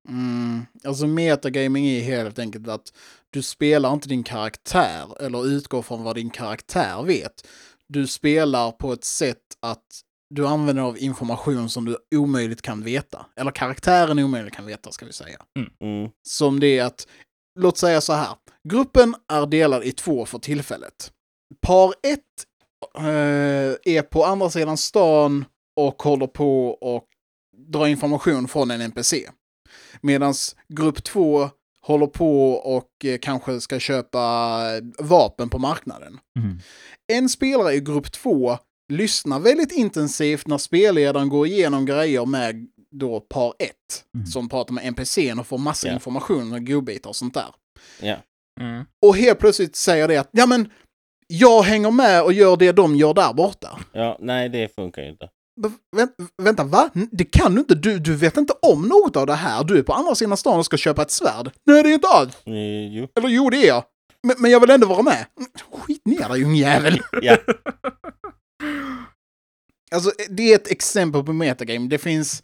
[0.09, 2.93] Mm, alltså metagaming är helt enkelt att
[3.29, 7.47] du spelar inte din karaktär eller utgår från vad din karaktär vet.
[7.87, 9.85] Du spelar på ett sätt att
[10.35, 13.25] du använder av information som du omöjligt kan veta.
[13.35, 15.45] Eller karaktären omöjligt kan veta, ska vi säga.
[15.81, 16.09] Mm.
[16.27, 17.07] Som det är att,
[17.59, 18.35] låt säga så här.
[18.69, 21.11] Gruppen är delad i två för tillfället.
[21.61, 22.48] Par ett eh,
[22.95, 25.45] är på andra sidan stan
[25.75, 27.05] och håller på och
[27.67, 29.29] drar information från en NPC.
[30.01, 30.33] Medan
[30.73, 31.49] grupp två
[31.85, 34.19] håller på och eh, kanske ska köpa
[34.75, 36.19] eh, vapen på marknaden.
[36.39, 36.59] Mm.
[37.13, 38.57] En spelare i grupp två
[38.91, 44.03] lyssnar väldigt intensivt när spelledaren går igenom grejer med då par ett.
[44.15, 44.27] Mm.
[44.27, 45.93] Som pratar med NPCn och får massa Ja.
[45.93, 47.55] information och godbitar och sånt där.
[48.01, 48.17] Ja.
[48.61, 48.85] Mm.
[49.05, 50.69] Och helt plötsligt säger det att ja men
[51.31, 53.79] jag hänger med och gör det de gör där borta.
[53.91, 55.29] ja, nej det funkar ju inte.
[55.95, 56.11] Vänt,
[56.41, 56.89] vänta, va?
[57.11, 57.75] Det kan du inte.
[57.75, 59.63] Du, du vet inte om något av det här.
[59.63, 61.51] Du är på andra sidan stan och ska köpa ett svärd.
[61.65, 62.37] Nej, det är inte alls.
[62.45, 63.07] Eh, jo.
[63.15, 63.83] Eller jo, det är jag.
[64.27, 65.25] Men, men jag vill ändå vara med.
[65.73, 67.01] Skit ner dig, ungjävel.
[67.21, 67.37] Ja.
[69.91, 71.87] Alltså, det är ett exempel på metagame.
[71.87, 72.43] Det finns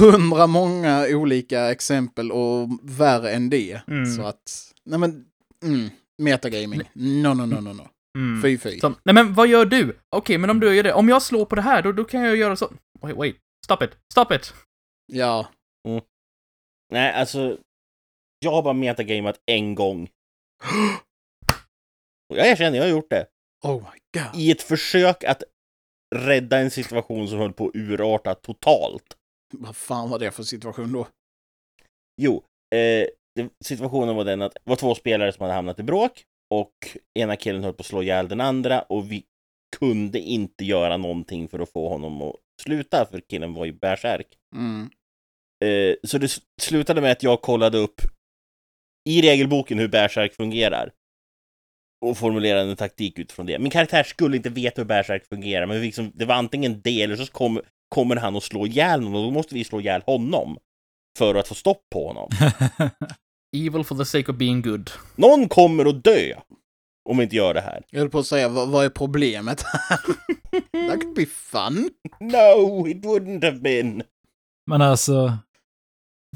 [0.00, 3.80] hundra många olika exempel och värre än det.
[3.88, 4.06] Mm.
[4.16, 5.24] Så att, nej men,
[5.64, 5.90] mm,
[6.22, 6.82] metagaming.
[6.94, 7.88] No, no, no, no, no.
[8.18, 8.42] Mm.
[8.42, 8.80] Fy, fy.
[8.80, 9.98] Som, nej men vad gör du?
[10.16, 10.92] Okej, men om du gör det.
[10.92, 12.72] Om jag slår på det här, då, då kan jag göra så.
[13.00, 13.36] Wait, wait.
[13.64, 13.90] Stop it.
[14.12, 14.54] Stop it.
[15.12, 15.48] Ja.
[16.92, 17.58] Nej, alltså.
[18.38, 20.10] Jag har bara metagameat en gång.
[22.30, 23.26] Och Jag erkänner, jag har gjort det.
[23.64, 24.40] Oh my god.
[24.40, 25.42] I ett försök att
[26.14, 29.16] rädda en situation som höll på att urarta totalt.
[29.52, 31.08] Vad fan var det för situation då?
[32.22, 32.44] Jo,
[32.74, 33.06] eh,
[33.64, 36.72] situationen var den att det var två spelare som hade hamnat i bråk och
[37.18, 39.24] ena killen höll på att slå ihjäl den andra och vi
[39.78, 44.26] kunde inte göra någonting för att få honom att sluta för killen var ju bärsärk.
[44.54, 44.90] Mm.
[45.64, 48.00] Eh, så det slutade med att jag kollade upp
[49.08, 50.92] i regelboken hur bärsärk fungerar
[52.06, 53.58] och formulerade en taktik utifrån det.
[53.58, 57.16] Min karaktär skulle inte veta hur bärsärk fungerar, men liksom, det var antingen det eller
[57.16, 60.58] så kom, kommer han att slå ihjäl någon och då måste vi slå ihjäl honom
[61.18, 62.30] för att få stopp på honom.
[63.56, 64.90] Evil for the sake of being good.
[65.16, 66.34] Någon kommer att dö
[67.08, 67.82] om vi inte gör det här.
[67.90, 69.98] Jag höll på att säga, vad, vad är problemet här?
[70.88, 71.90] That could be fun.
[72.20, 74.02] No, it wouldn't have been.
[74.66, 75.38] Men alltså,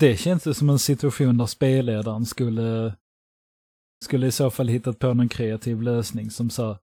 [0.00, 2.94] det känns ju som en situation där spelledaren skulle,
[4.04, 6.78] skulle i så fall hittat på någon kreativ lösning som så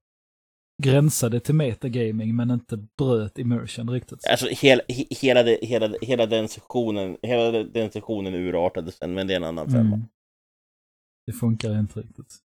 [0.83, 4.27] gränsade till metagaming men inte bröt immersion riktigt.
[4.27, 9.33] Alltså hela, he, hela, hela, hela den sektionen, hela den sektionen urartade sen, men det
[9.33, 9.95] är en annan femma.
[9.95, 10.05] Mm.
[11.27, 12.37] Det funkar inte riktigt.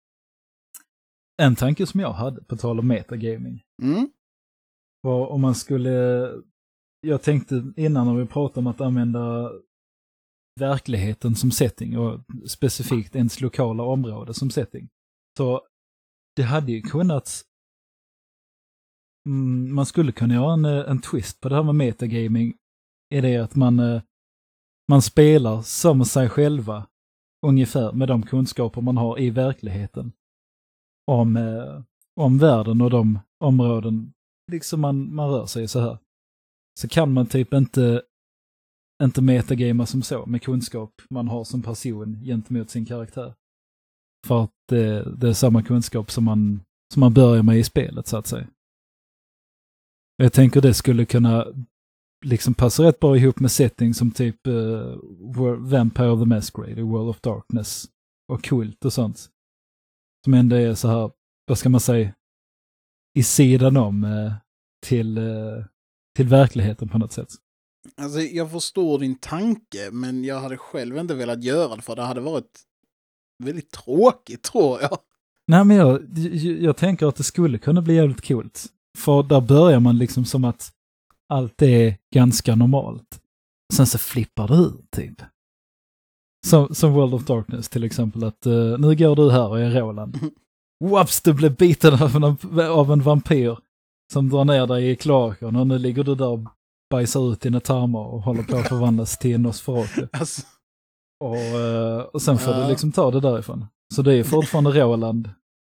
[1.43, 4.11] En tanke som jag hade, på tal om metagaming, Mm.
[5.03, 5.91] var om man skulle...
[7.01, 9.53] Jag tänkte innan när vi pratade om att använda
[10.61, 14.89] verkligheten som setting och specifikt ens lokala område som setting.
[15.39, 15.67] Så
[16.37, 17.43] det hade ju kunnat...
[19.29, 22.55] Mm, man skulle kunna göra en, en twist på det här med metagaming.
[23.15, 24.03] Är det att man, eh,
[24.89, 26.87] man spelar som sig själva
[27.47, 30.12] ungefär med de kunskaper man har i verkligheten.
[31.06, 31.82] Om, eh,
[32.20, 34.12] om världen och de områden
[34.52, 35.98] liksom man, man rör sig så här.
[36.81, 38.02] Så kan man typ inte,
[39.02, 43.35] inte metagama som så med kunskap man har som person gentemot sin karaktär.
[44.27, 46.60] För att det, det är samma kunskap som man,
[46.94, 48.47] som man börjar med i spelet så att säga.
[50.16, 51.47] Jag tänker det skulle kunna
[52.23, 54.97] liksom passa rätt bra ihop med setting som typ uh,
[55.59, 57.85] Vampire of the Masquerade och World of Darkness
[58.28, 59.28] och Kult och sånt.
[60.24, 61.11] Som ändå är så här,
[61.47, 62.15] vad ska man säga,
[63.15, 64.32] i sidan om eh,
[64.86, 65.65] till, eh,
[66.16, 67.28] till verkligheten på något sätt.
[67.97, 72.03] Alltså, jag förstår din tanke, men jag hade själv inte velat göra det för det
[72.03, 72.61] hade varit
[73.44, 74.99] väldigt tråkigt, tror jag.
[75.47, 78.66] Nej men jag, jag, jag tänker att det skulle kunna bli jävligt coolt.
[78.99, 80.73] För där börjar man liksom som att
[81.33, 83.21] allt är ganska normalt.
[83.75, 85.23] Sen så flippar det ut typ.
[86.47, 89.71] Som, som World of Darkness till exempel, att uh, nu går du här och är
[89.71, 90.19] Roland.
[90.85, 93.59] Whoops, du blev biten av en, av en vampyr
[94.13, 96.41] som drar ner dig i kloaken och nu ligger du där och
[96.91, 100.07] bajsar ut dina tarmar och håller på att förvandlas till en Nosferatu.
[100.13, 100.43] Alltså,
[101.25, 102.63] Och, eh, och sen får Ja.
[102.63, 103.67] du liksom ta det därifrån.
[103.95, 105.31] Så det är fortfarande Roland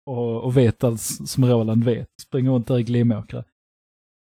[0.06, 2.08] och, och vet allt som Roland vet.
[2.22, 3.44] Springer runt där i Glimåkra.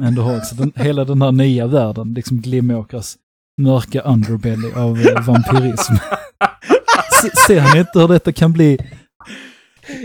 [0.04, 3.18] Men du har också den, hela den här nya världen, liksom Glimåkras
[3.62, 5.94] mörka underbelly av eh, vampyrism.
[7.22, 8.78] Se- Ser ni inte hur detta kan bli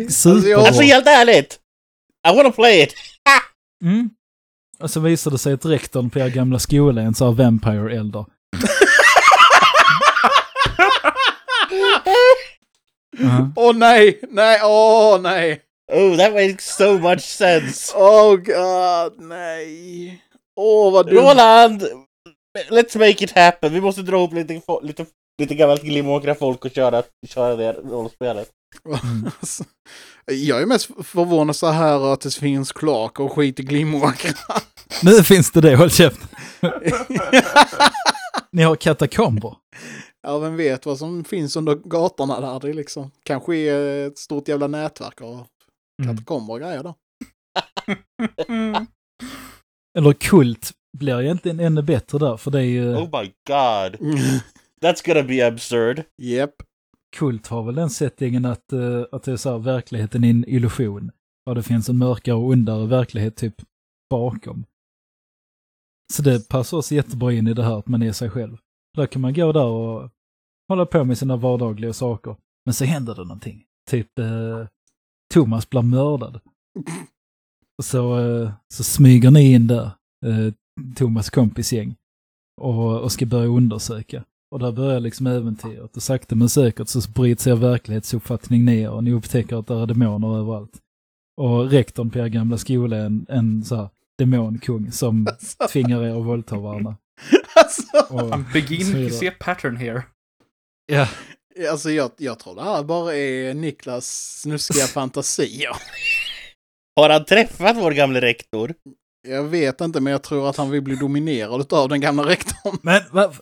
[0.08, 0.66] superbra?
[0.66, 1.58] Alltså helt ärligt!
[2.32, 2.94] I wanna play it!
[3.84, 4.10] Mm.
[4.78, 7.44] Och så visar det sig att rektorn på er gamla skola är en sån här
[7.44, 8.24] Vampire Elder.
[13.56, 15.60] Åh nej, nej, åh nej.
[15.92, 17.92] Oh, that makes so much sense!
[17.96, 20.22] Oh god, nej.
[20.56, 21.16] Åh, vad dumt.
[21.16, 21.82] Roland!
[22.70, 23.72] Let's make it happen!
[23.72, 25.06] Vi måste dra ihop lite, lite,
[25.42, 28.48] lite gammalt Glimåkra-folk och köra, köra det rollspelet.
[29.40, 29.64] Alltså,
[30.26, 34.32] Jag är mest förvånad så här att det finns Clark och skit i Glimåkra.
[35.02, 36.28] Nu finns det det, håll käften.
[38.52, 39.54] Ni har katakomber.
[40.22, 42.60] Ja, vem vet vad som finns under gatorna där.
[42.60, 45.46] Det är liksom kanske är ett stort jävla nätverk av
[46.02, 46.16] Mm.
[46.16, 46.94] katakomber och grejer då.
[48.48, 48.86] Mm.
[49.98, 52.94] Eller kult blir egentligen ännu bättre där, för det är ju...
[52.97, 53.97] Oh my god!
[54.82, 56.05] That's gonna be absurd.
[56.22, 56.55] Japp.
[57.16, 60.44] Kult har väl den settingen att, eh, att det är så här, verkligheten är en
[60.48, 61.10] illusion.
[61.47, 63.55] Och det finns en mörkare och ondare verklighet typ
[64.10, 64.64] bakom.
[66.12, 68.56] Så det passar oss jättebra in i det här att man är sig själv.
[68.97, 70.10] Där kan man gå där och
[70.68, 72.36] hålla på med sina vardagliga saker.
[72.64, 73.64] Men så händer det någonting.
[73.90, 74.66] Typ eh,
[75.35, 76.40] Thomas blir mördad.
[77.78, 79.85] Och så, eh, så smyger ni in där,
[80.27, 80.52] eh,
[80.97, 81.94] Thomas kompisgäng,
[82.61, 84.24] och, och ska börja undersöka.
[84.51, 89.05] Och där börjar liksom äventyret och sakta men säkert så bryts er verklighetsuppfattning ner och
[89.05, 90.78] ni upptäcker att det är demoner överallt.
[91.36, 93.89] Och rektorn på er gamla skola är en, en så här
[94.19, 96.97] demonkung som Alltså, tvingar er att våldta varandra.
[97.57, 97.82] alltså,
[98.15, 100.02] Och, I'm beginning to see a pattern here.
[100.86, 101.09] ja,
[101.70, 105.76] alltså jag, jag tror det här bara är Niklas snuskiga fantasier.
[106.96, 108.74] Har han träffat vår gamle rektor?
[109.28, 112.78] Jag vet inte, men jag tror att han vill bli dominerad av den gamla rektorn.
[112.82, 113.36] men vad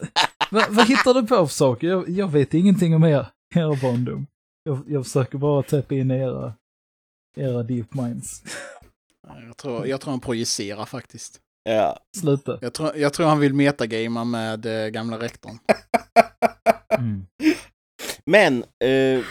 [0.50, 1.86] va, vad hittar du på för saker?
[1.86, 4.26] Jag, jag vet ingenting om er, er barndom.
[4.62, 6.54] Jag, jag försöker bara täppa in era,
[7.36, 8.42] era deep minds.
[9.46, 11.40] Jag tror, jag tror han projicerar faktiskt.
[11.62, 11.98] Ja.
[12.16, 12.58] Sluta.
[12.60, 15.58] Jag tror, jag tror han vill metagamea med eh, gamla rektorn.
[16.98, 17.26] Mm.
[18.28, 19.24] Men, eh,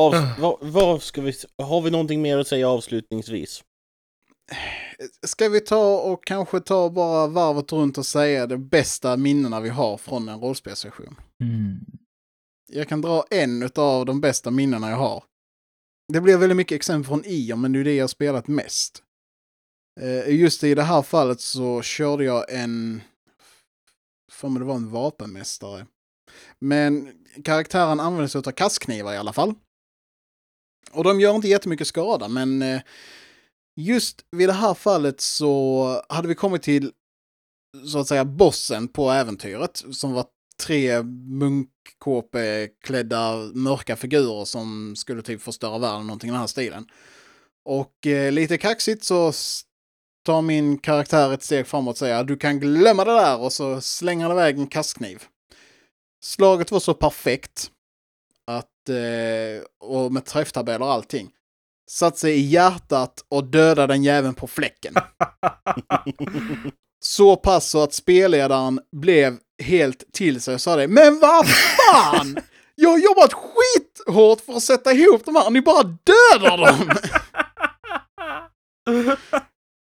[0.00, 1.32] av, vad, vad ska vi,
[1.62, 3.64] har vi någonting mer att säga avslutningsvis?
[5.26, 9.68] Ska vi ta och kanske ta bara varvet runt och säga de bästa minnena vi
[9.68, 11.16] har från en rollspelssession?
[11.44, 11.78] Mm.
[12.72, 15.24] Jag kan dra en av de bästa minnena jag har.
[16.12, 19.02] Det blir väldigt mycket exempel från Ion, men det är det jag har spelat mest.
[20.00, 23.02] Eh, Just i det här fallet så körde jag en...
[24.32, 25.86] För mig det var en vapenmästare.
[26.58, 27.12] Men
[27.44, 29.54] karaktären använder sig av kastknivar i alla fall.
[30.92, 32.80] Och de gör inte jättemycket skada, men eh,
[33.76, 36.92] just vid det här fallet så hade vi kommit till
[37.86, 40.24] så att säga bossen på äventyret som var
[40.62, 46.86] tre munkkåpeklädda mörka figurer som skulle typ förstöra världen, någonting i den här stilen.
[47.64, 49.32] Och eh, lite kaxigt så
[50.26, 53.80] tar min karaktär ett steg framåt och säger du kan glömma det där och så
[53.80, 55.22] slänger han iväg en kastkniv.
[56.24, 57.70] Slaget var så perfekt
[58.46, 61.30] att, eh, och med träfftabeller och allting,
[61.90, 64.94] satt sig i hjärtat och dödade den jäveln på fläcken.
[67.00, 70.88] Så pass så att spelledaren blev helt till sig och sa det.
[70.88, 72.38] Men vad fan!
[72.74, 76.90] Jag har jobbat skithårt för att sätta ihop de här, ni bara dödar dem!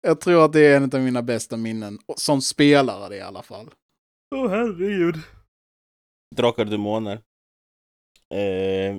[0.00, 3.70] Jag tror att det är en av mina bästa minnen, som spelare i alla fall.
[4.34, 5.14] Åh oh, herregud.
[6.36, 7.22] Drakar och demoner.
[8.34, 8.96] Eh,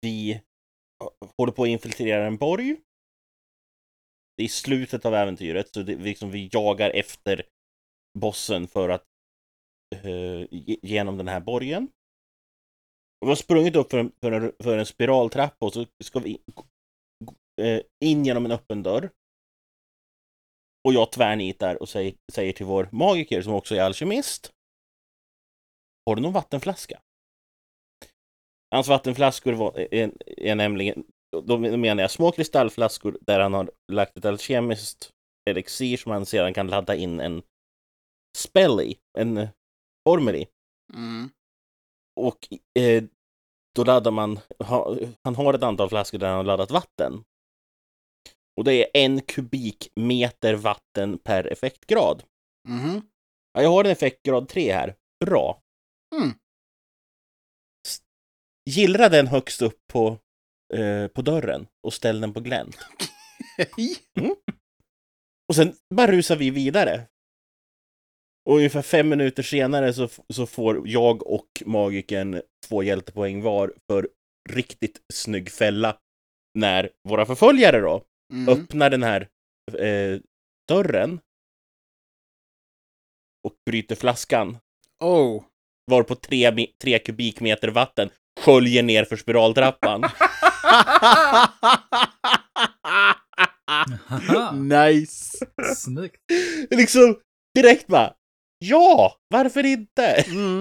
[0.00, 0.40] vi
[1.38, 2.76] håller på att infiltrera en borg.
[4.36, 7.46] Det är i slutet av äventyret, så det, vi liksom, vi jagar efter
[8.18, 9.04] bossen för att
[9.94, 10.46] eh,
[10.82, 11.88] genom den här borgen.
[13.20, 16.30] Vi har sprungit upp för en, för en, för en spiraltrappa och så ska vi
[16.30, 16.38] in,
[17.60, 19.10] eh, in genom en öppen dörr.
[20.88, 24.53] Och jag tvärnitar och säger, säger till vår magiker som också är alkemist.
[26.06, 27.00] Har du någon vattenflaska?
[28.70, 31.04] Hans vattenflaskor var, är, är nämligen,
[31.42, 35.10] då menar jag små kristallflaskor där han har lagt ett alkemiskt
[35.50, 37.42] elixir som han sedan kan ladda in en
[38.36, 39.48] spell i, en
[40.08, 40.46] formel i.
[40.94, 41.30] Mm.
[42.20, 42.48] Och
[42.78, 43.04] eh,
[43.74, 47.24] då laddar man, ha, han har ett antal flaskor där han har laddat vatten.
[48.56, 52.22] Och det är en kubikmeter vatten per effektgrad.
[52.68, 53.02] Mhm.
[53.52, 54.94] Ja, jag har en effektgrad 3 här.
[55.24, 55.60] Bra.
[56.22, 56.30] Mm.
[57.86, 58.02] S-
[58.70, 60.18] Gillra den högst upp på,
[60.74, 62.76] eh, på dörren och ställ den på glänt.
[65.48, 67.06] Och sen bara rusar vi vidare.
[68.48, 74.08] Och ungefär fem minuter senare så, så får jag och magiken två hjältepoäng var för
[74.50, 75.98] riktigt snygg fälla.
[76.58, 78.48] När våra förföljare då Mm.
[78.48, 79.28] öppnar den här
[79.78, 80.20] eh,
[80.68, 81.20] dörren
[83.46, 84.58] och bryter flaskan
[85.04, 85.44] Oh.
[85.90, 90.04] Varpå tre, tre kubikmeter vatten sköljer ner för spiraltrappan.
[94.54, 95.46] Nice.
[95.76, 96.20] snyggt.
[96.70, 97.16] liksom,
[97.54, 98.14] direkt bara
[98.58, 100.06] Ja, varför inte?
[100.06, 100.58] Mm.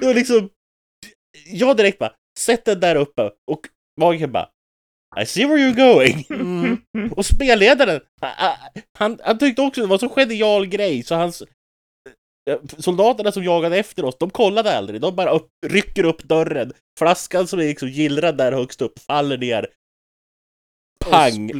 [0.00, 0.50] Det var liksom
[1.46, 3.60] Jag direkt bara Sätt den där uppe och
[4.00, 4.48] Magiker bara
[5.22, 6.26] I see where you're going.
[6.30, 7.12] Mm.
[7.12, 8.54] Och spelledaren, han,
[8.98, 11.48] han, han tyckte också det var en så genial grej så hans eh,
[12.78, 15.00] Soldaterna som jagade efter oss, de kollade aldrig.
[15.00, 16.72] De bara upp, rycker upp dörren.
[16.98, 19.66] Flaskan som är liksom gillrad där högst upp faller ner.
[21.10, 21.52] Pang!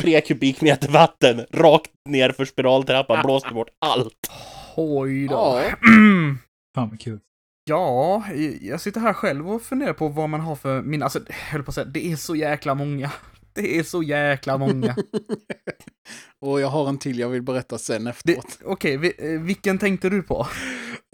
[0.00, 4.30] Tre kubikmeter vatten rakt ner för spiraltrappan, blåste bort allt.
[4.76, 5.34] Oj då.
[5.34, 5.62] Ja.
[6.74, 7.20] Fan vad kul.
[7.64, 8.24] Ja,
[8.60, 11.62] jag sitter här själv och funderar på vad man har för min, alltså, jag höll
[11.62, 13.10] på att säga, det är så jäkla många.
[13.62, 14.96] Det är så jäkla många.
[16.40, 18.58] Och jag har en till jag vill berätta sen efteråt.
[18.64, 20.46] Okej, vi- eh, vilken tänkte du på?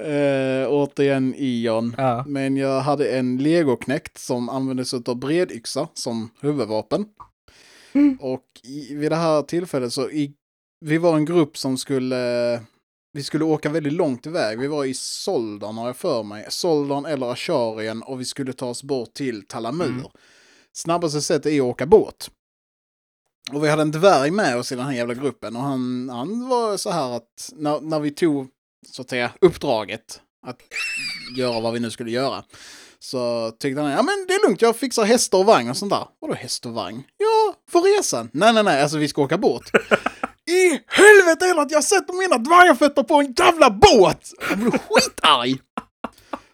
[0.03, 1.95] Eh, återigen Ion.
[1.99, 2.25] Ja.
[2.27, 7.07] Men jag hade en legoknäckt som användes av bredyxa som huvudvapen.
[7.93, 8.19] Mm.
[8.21, 10.33] Och i, vid det här tillfället så, i,
[10.85, 12.61] vi var en grupp som skulle,
[13.13, 14.61] vi skulle åka väldigt långt iväg.
[14.61, 16.47] Vi var i Soldan har jag för mig.
[16.49, 19.87] Soldan eller Asharien och vi skulle ta oss bort till Talamur.
[19.87, 20.07] Mm.
[20.79, 22.31] Snabbaste sättet är att åka båt.
[23.53, 26.49] Och vi hade en dvärg med oss i den här jävla gruppen och han, han
[26.49, 28.49] var så här att när, när vi tog
[28.91, 30.61] så att säga uppdraget att
[31.37, 32.45] göra vad vi nu skulle göra.
[32.99, 35.93] Så tyckte han, ja men det är lugnt, jag fixar hästar och vagn och sånt
[35.93, 36.07] där.
[36.21, 37.03] Vadå häst och vagn?
[37.17, 38.31] Ja, för resan.
[38.33, 39.63] Nej, nej, nej, alltså vi ska åka båt.
[40.49, 44.33] I helvete är att jag sätter mina dvärgafötter på en jävla båt!
[44.49, 45.59] Jag blev skitarg!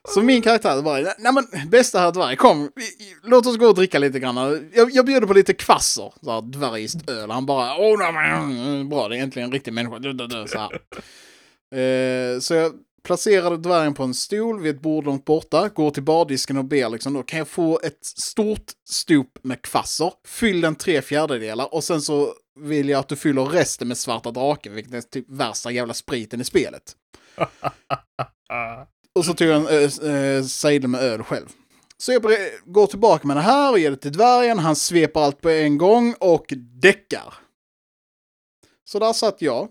[0.09, 3.75] Så min karaktär bara, nej men bästa herr dvärg, kom, vi- låt oss gå och
[3.75, 4.71] dricka lite grann.
[4.75, 7.31] Jag, jag bjuder på lite kvasser, så här dvärgiskt öl.
[7.31, 10.47] Han bara, åh nej men, mm, mm, bra, det är egentligen en riktig människa.
[10.47, 10.73] Så här.
[11.81, 12.73] Eh, så jag
[13.05, 16.89] placerade dvärgen på en stol vid ett bord långt borta, går till bardisken och ber
[16.89, 21.85] liksom då, kan jag få ett stort stop med kvasser, fyll den tre fjärdedelar och
[21.85, 25.71] sen så vill jag att du fyller resten med svarta draken, vilket är typ värsta
[25.71, 26.83] jävla spriten i spelet.
[29.19, 29.83] Och så tog jag en äh,
[30.15, 31.47] äh, sejdel med öl själv.
[31.97, 32.23] Så jag
[32.65, 35.79] går tillbaka med det här och ger det till dvärgen, han sveper allt på en
[35.79, 37.35] gång och däckar.
[38.85, 39.69] Så där satt jag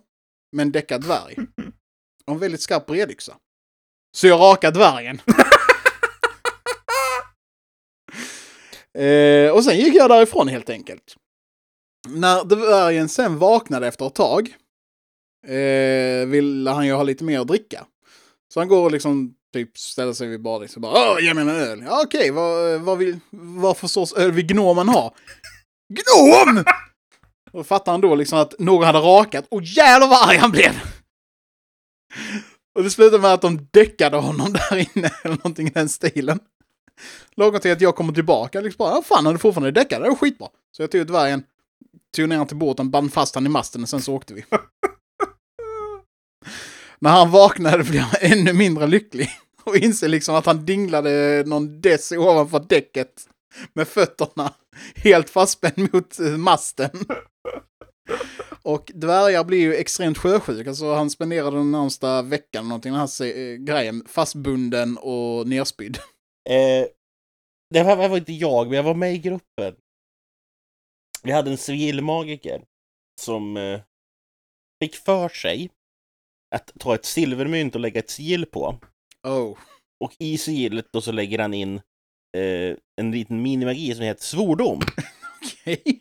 [0.52, 1.36] med en däckad dvärg.
[2.26, 3.38] Och en väldigt skarp bredyxa.
[4.16, 5.22] Så jag rakar dvärgen.
[9.04, 11.16] eh, och sen gick jag därifrån helt enkelt.
[12.08, 14.56] När dvärgen sen vaknade efter ett tag
[15.48, 17.86] eh, ville han ju ha lite mer att dricka.
[18.54, 21.42] Så han går och liksom typ ställer sig vid badet och bara Åh, ge mig
[21.42, 21.84] en öl.
[21.86, 25.16] Ja okej, vad, vad, vill, vad för sorts öl vill gnomen ha?
[25.90, 26.64] Gnom!
[27.52, 30.72] Och fattar han då liksom att någon hade rakat och jävlar vad arg han blev!
[32.76, 36.40] Och det slutade med att de däckade honom där inne eller någonting i den stilen.
[37.36, 40.08] Lagom till att jag kommer tillbaka liksom bara, ja fan han är fortfarande däckad, det
[40.08, 40.48] är skitbra.
[40.78, 41.44] Så jag tog dvärgen,
[42.16, 44.46] tog ner honom till båten, band fast han i masten och sen så åkte vi.
[47.04, 49.30] När han vaknade blev han ännu mindre lycklig.
[49.64, 53.28] Och inser liksom att han dinglade någon dess ovanför däcket
[53.74, 54.54] med fötterna
[54.96, 56.90] helt fastspänd mot eh, masten.
[58.62, 63.26] Och dvärgar blir ju extremt sjösjuka, så han spenderade den närmsta veckan någonting, den här
[63.26, 65.98] eh, grejen, fastbunden och nerspydd.
[66.50, 66.88] Eh,
[67.74, 69.76] det var, det var inte jag, men jag var med i gruppen.
[71.24, 72.64] Vi hade en civilmagiker
[73.22, 73.82] som eh,
[74.82, 75.70] fick för sig
[76.54, 78.80] att ta ett silvermynt och lägga ett sigill på.
[79.28, 79.58] Oh.
[80.04, 81.76] Och i sigillet då så lägger han in
[82.38, 84.82] eh, en liten minimagi som heter svordom.
[85.44, 86.00] Okej.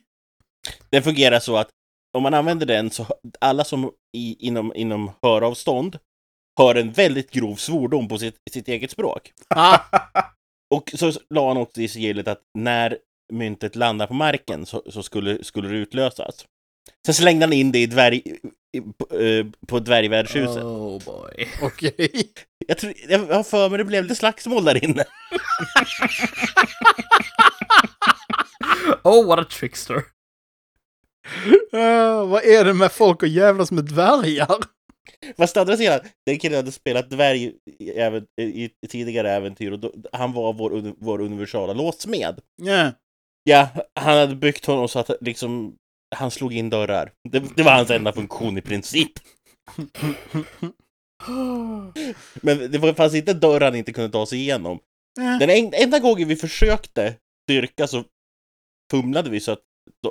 [0.91, 1.69] Den fungerar så att
[2.16, 3.07] om man använder den så
[3.41, 5.99] alla som i, inom, inom höravstånd
[6.59, 9.33] hör en väldigt grov svordom på sitt, sitt eget språk.
[9.49, 9.79] Ah,
[10.74, 12.99] Och så la han också i sigillet att när
[13.33, 16.47] myntet landar på marken så, så skulle, skulle det utlösas.
[17.07, 18.23] Sen slängde han in det i dvärg,
[18.99, 20.62] på, eh, på dvärgvärdshuset.
[20.62, 21.49] Oh boy.
[21.62, 22.32] Okej.
[22.66, 25.05] Jag, tror, jag har för mig det blev lite slagsmål där inne.
[29.05, 30.03] Oh, what a trickster.
[31.73, 34.59] Ah, vad är det med folk och jävlas med dvärgar?
[35.36, 39.78] Fast andra sidan, den killen hade spelat dvärg i, även, i, i tidigare äventyr och
[39.78, 42.40] då, han var vår, vår universala låsmed.
[42.62, 42.93] Ja.
[43.44, 45.77] Ja, han hade byggt honom så att liksom,
[46.14, 47.12] han slog in dörrar.
[47.28, 49.12] Det, det var hans enda funktion i princip.
[52.34, 54.78] Men det var- fanns inte dörrar han inte kunde ta sig igenom.
[55.16, 55.22] Ja.
[55.40, 57.14] Den en, enda gången vi försökte
[57.48, 58.05] styrka så
[58.90, 59.60] fumlade vi så att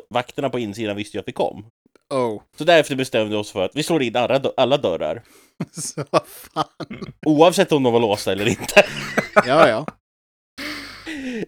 [0.10, 1.66] vakterna på insidan visste ju att vi kom.
[2.14, 2.42] Oh.
[2.58, 5.24] Så därefter bestämde vi oss för att vi slår in alla, alla dörrar.
[5.72, 6.66] Så fan.
[7.26, 8.84] Oavsett om de var låsta eller inte.
[9.46, 9.86] Ja, ja.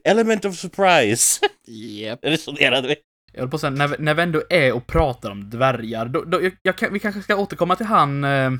[0.03, 2.19] Element of surprise, Japp.
[2.25, 2.95] resonerade vi.
[3.33, 6.23] Jag höll på att säga, när, när vi ändå är och pratar om dvärgar, då,
[6.23, 8.51] då, jag, jag, vi kanske ska återkomma till han, eh,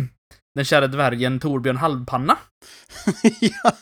[0.54, 2.38] den kära dvärgen Torbjörn Halvpanna.
[3.40, 3.72] ja.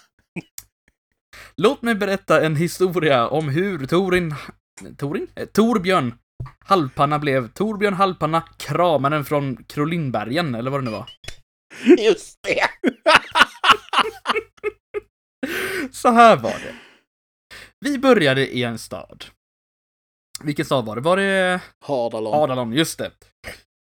[1.56, 4.34] Låt mig berätta en historia om hur Torin...
[4.96, 5.26] Torin?
[5.34, 6.14] Eh, Torbjörn
[6.64, 11.10] Halvpanna blev Torbjörn Halvpanna, kramaren från Krolinbergen, eller vad det nu var.
[11.98, 12.68] Just det!
[15.92, 16.74] Så här var det.
[17.80, 19.24] Vi började i en stad.
[20.44, 21.02] Vilken stad var det?
[21.02, 22.34] Var det Hardalon.
[22.34, 22.72] Adalon?
[22.72, 23.10] Just det.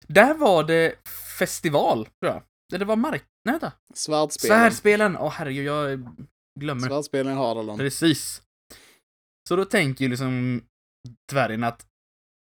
[0.08, 0.94] Där var det
[1.38, 2.42] festival, tror jag.
[2.78, 3.24] Det var mark...
[3.44, 3.72] Nej, vänta.
[3.94, 4.58] Svärdspelen.
[4.58, 5.16] Svärspelen!
[5.16, 6.08] Åh herregud, jag
[6.60, 6.88] glömmer.
[6.88, 7.78] Svärdspelen i Hardalon.
[7.78, 8.42] Precis.
[9.48, 10.62] Så då tänker ju liksom
[11.32, 11.86] dvärgen att,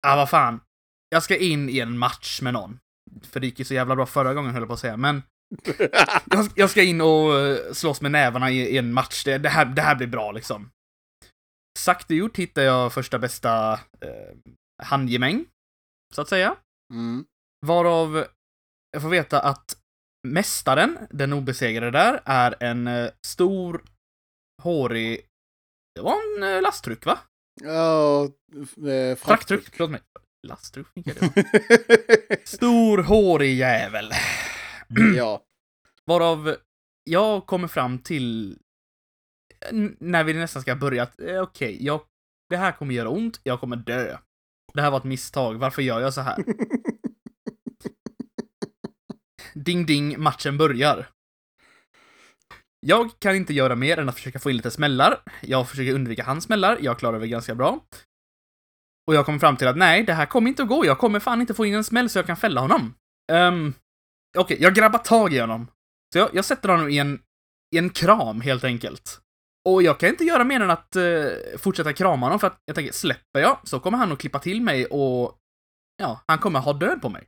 [0.07, 0.61] ah vad fan,
[1.09, 2.79] jag ska in i en match med någon.
[3.23, 5.23] För det gick ju så jävla bra förra gången höll jag på att säga, men
[6.55, 9.25] jag, ska in och eh, slåss med nävarna i, i en match.
[9.25, 10.71] Det, det, här, det här blir bra liksom.
[11.77, 14.37] Sakta gjort hittar jag första bästa eh,
[14.83, 15.45] handgemäng,
[16.15, 16.57] så att säga.
[16.93, 17.25] mm.
[17.67, 18.27] Varav
[18.91, 19.77] jag får veta att
[20.29, 23.85] mästaren, den obesegrade där, är en eh, stor,
[24.63, 25.21] hårig...
[25.95, 27.19] Det var en eh, lasttruck, va?
[27.63, 28.25] Ja,
[28.91, 30.01] eh, Frakttruck, förlåt mig.
[30.47, 32.41] Lasttruck, det?
[32.45, 34.11] Stor, hårig jävel.
[35.17, 35.43] ja.
[36.07, 36.57] Varav
[37.05, 38.59] jag kommer fram till,
[40.01, 42.01] när vi nästan ska börja, att eh, okej, jag,
[42.49, 44.19] det här kommer göra ont, jag kommer dö.
[44.75, 46.45] Det här var ett misstag, varför gör jag så här?
[49.55, 51.09] Ding ding, matchen börjar.
[52.81, 55.23] Jag kan inte göra mer än att försöka få in lite smällar.
[55.41, 57.81] Jag försöker undvika hans smällar, jag klarar det ganska bra.
[59.07, 60.87] Och jag kommer fram till att nej, det här kommer inte att gå.
[60.87, 62.95] Jag kommer fan inte få in en smäll så jag kan fälla honom.
[63.33, 63.75] Um,
[64.39, 65.67] Okej, jag grabbar tag i honom.
[66.13, 67.21] Så jag, jag sätter honom i en,
[67.75, 69.21] i en kram, helt enkelt.
[69.67, 71.05] Och jag kan inte göra mer än att eh,
[71.59, 74.63] fortsätta krama honom, för att jag tänker, släpper jag så kommer han att klippa till
[74.63, 75.35] mig och...
[75.97, 77.27] Ja, han kommer ha död på mig.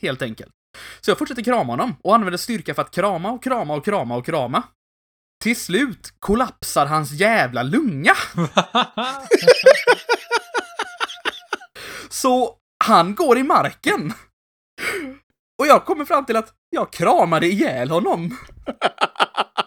[0.00, 0.52] Helt enkelt.
[1.00, 4.16] Så jag fortsätter krama honom och använder styrka för att krama och krama och krama
[4.16, 4.62] och krama.
[5.42, 8.14] Till slut kollapsar hans jävla lunga.
[12.08, 14.12] Så han går i marken.
[15.58, 18.38] Och jag kommer fram till att jag kramade ihjäl honom.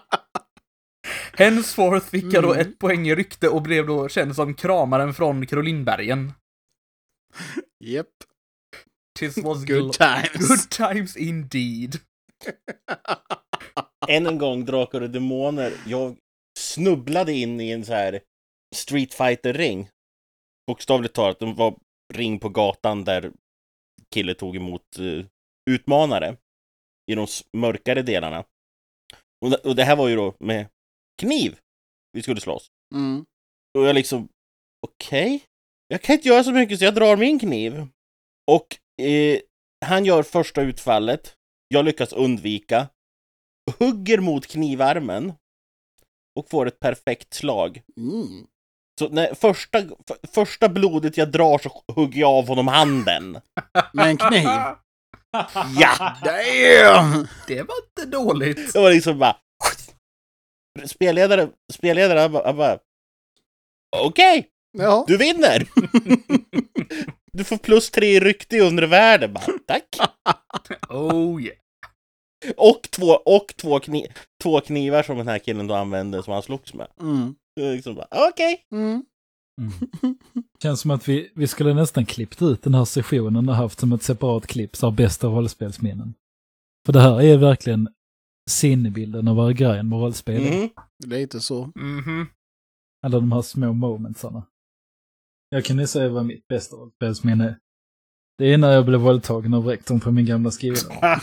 [1.40, 2.60] Henceforth fick jag då Mm.
[2.66, 6.32] ett poäng i rykte och blev då känd som kramaren från Krolinbergen.
[7.84, 8.06] Japp.
[9.18, 10.48] Tis was Good times.
[10.48, 11.96] Good times indeed.
[14.08, 15.72] Än en gång, Drakar och Demoner.
[15.86, 16.16] Jag
[16.58, 18.20] snubblade in i en så här
[18.76, 19.88] Street fighter ring
[20.66, 21.76] Bokstavligt talat, det var
[22.14, 23.32] ring på gatan där
[24.14, 25.24] kille tog emot eh,
[25.70, 26.36] utmanare
[27.10, 27.26] i de
[27.56, 28.44] mörkare delarna.
[29.64, 30.66] Och det här var ju då med
[31.20, 31.58] kniv
[32.12, 32.70] vi skulle slåss.
[32.94, 33.24] Mm.
[33.78, 34.28] Och jag liksom,
[34.86, 35.44] okej?
[35.88, 37.86] Jag kan inte göra så mycket så jag drar min kniv.
[38.50, 39.40] Och eh,
[39.86, 41.34] han gör första utfallet.
[41.68, 42.88] Jag lyckas undvika.
[43.78, 45.32] Hugger mot knivarmen.
[46.38, 47.82] Och får ett perfekt slag.
[47.96, 48.46] Mm.
[48.98, 49.82] Så när första,
[50.34, 53.32] första blodet jag drar så hugger jag av honom handen.
[53.92, 54.48] Med en kniv.
[55.78, 56.16] Ja!
[56.24, 57.28] Damn!
[57.46, 58.72] Det var inte dåligt.
[58.72, 59.36] Det var liksom bara...
[60.86, 62.46] Spelledare, spelledare, han bara...
[62.46, 62.78] han bara,
[63.96, 64.48] Okej,
[64.78, 65.04] Ja.
[65.08, 65.66] du vinner!
[67.32, 69.32] Du får plus tre i rykte i undre världen.
[69.32, 69.98] Bara, tack!
[70.88, 71.56] Oh yeah.
[72.56, 74.06] Och två, och två, kni,
[74.42, 76.86] två knivar som den här killen då använde som han slogs med.
[77.00, 77.34] Mm.
[77.60, 78.66] Liksom bara, okej.
[78.72, 79.04] Mm.
[79.60, 80.18] Mm.
[80.62, 83.92] Känns som att vi, vi skulle nästan klippt ut den här sessionen och haft som
[83.92, 86.14] ett separat klipp, så här bästa rollspelsminnen.
[86.86, 87.88] För det här är verkligen
[88.50, 90.58] sinnebilden av vad grejen med rollspel är.
[90.60, 90.68] Mhm.
[91.06, 91.72] Lite så.
[91.74, 92.26] Mhm.
[93.06, 94.46] Alla de här små momentsarna.
[95.50, 97.56] Jag kan ju säga vad mitt bästa rollspelsminne är.
[98.38, 100.76] Det är när jag blev våldtagen av rektorn på min gamla skola.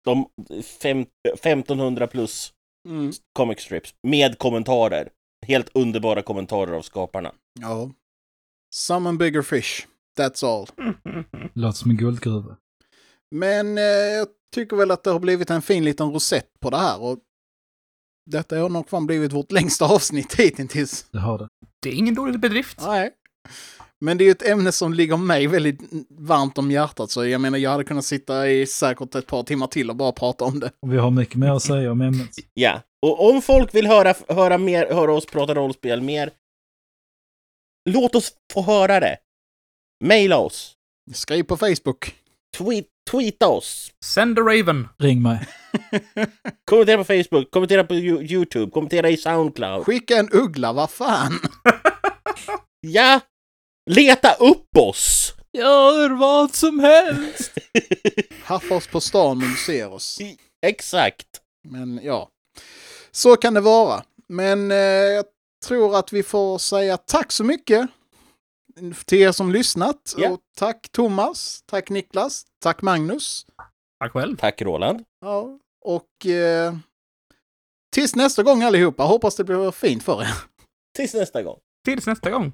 [0.04, 0.28] de
[0.62, 2.52] fem, 1500 plus
[2.88, 3.12] Mm.
[3.32, 5.10] comic strips med kommentarer.
[5.46, 7.32] Helt underbara kommentarer av skaparna.
[7.60, 7.90] Ja.
[8.74, 9.86] Summon bigger fish.
[10.18, 10.66] That's all.
[11.54, 12.56] Låter som en guldgruva.
[13.30, 16.76] Men eh, jag tycker väl att det har blivit en fin liten rosett på det
[16.76, 17.02] här.
[17.02, 17.18] Och
[18.30, 21.06] detta har nog fan blivit vårt längsta avsnitt hittills.
[21.12, 21.48] Det har det.
[21.82, 22.78] Det är ingen dålig bedrift.
[22.80, 23.10] Nej.
[24.00, 25.80] Men det är ju ett ämne som ligger mig väldigt
[26.10, 27.10] varmt om hjärtat.
[27.10, 30.12] Så jag menar, jag hade kunnat sitta i säkert ett par timmar till och bara
[30.12, 30.72] prata om det.
[30.82, 32.30] Och vi har mycket mer att säga om ämnet.
[32.54, 36.30] Ja, och om folk vill höra, höra, mer, höra oss prata rollspel mer,
[37.90, 39.16] låt oss få höra det.
[40.04, 40.72] Maila oss.
[41.14, 42.14] Skriv på Facebook.
[42.56, 43.90] Tweet, tweeta oss.
[44.04, 44.88] Send a Raven.
[44.98, 45.46] Ring mig.
[46.70, 49.84] Kommentera på Facebook, kommentera på Yo- YouTube, kommentera i Soundcloud.
[49.84, 51.32] Skicka en uggla, vad fan.
[52.80, 53.20] Ja!
[53.90, 55.34] Leta upp oss!
[55.52, 57.52] Gör vad som helst!
[58.44, 60.18] Haffa oss på stan om du ser oss.
[60.66, 61.26] Exakt.
[61.68, 62.28] Men ja,
[63.10, 64.02] så kan det vara.
[64.28, 65.24] Men eh, jag
[65.66, 67.88] tror att vi får säga tack så mycket
[69.06, 70.14] till er som lyssnat.
[70.16, 70.30] Ja.
[70.30, 73.46] Och tack Thomas, tack Niklas, tack Magnus.
[74.00, 74.36] Tack själv.
[74.36, 75.04] Tack Roland.
[75.20, 76.74] Ja, och eh,
[77.92, 79.02] tills nästa gång allihopa.
[79.02, 80.34] Hoppas det blir fint för er.
[80.96, 81.58] Tills nästa gång.
[81.84, 82.52] Tills nästa gång.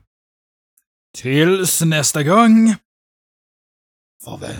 [1.19, 2.75] Tills nästa gång.
[4.25, 4.57] Farväl.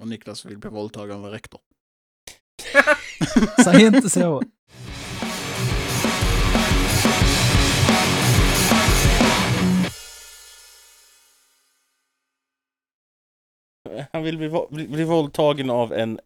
[0.00, 1.60] Och Niklas vill bli våldtagen av rektor.
[3.64, 4.42] Säg inte så.
[14.12, 16.18] Han vill bli, bli, bli våldtagen av en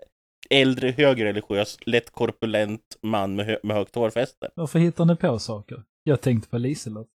[0.50, 4.50] äldre högreligiös, lätt korpulent man med, hö, med högt hårfäste.
[4.54, 5.82] Varför hittar ni på saker?
[6.02, 7.08] Jag tänkte på Liselott.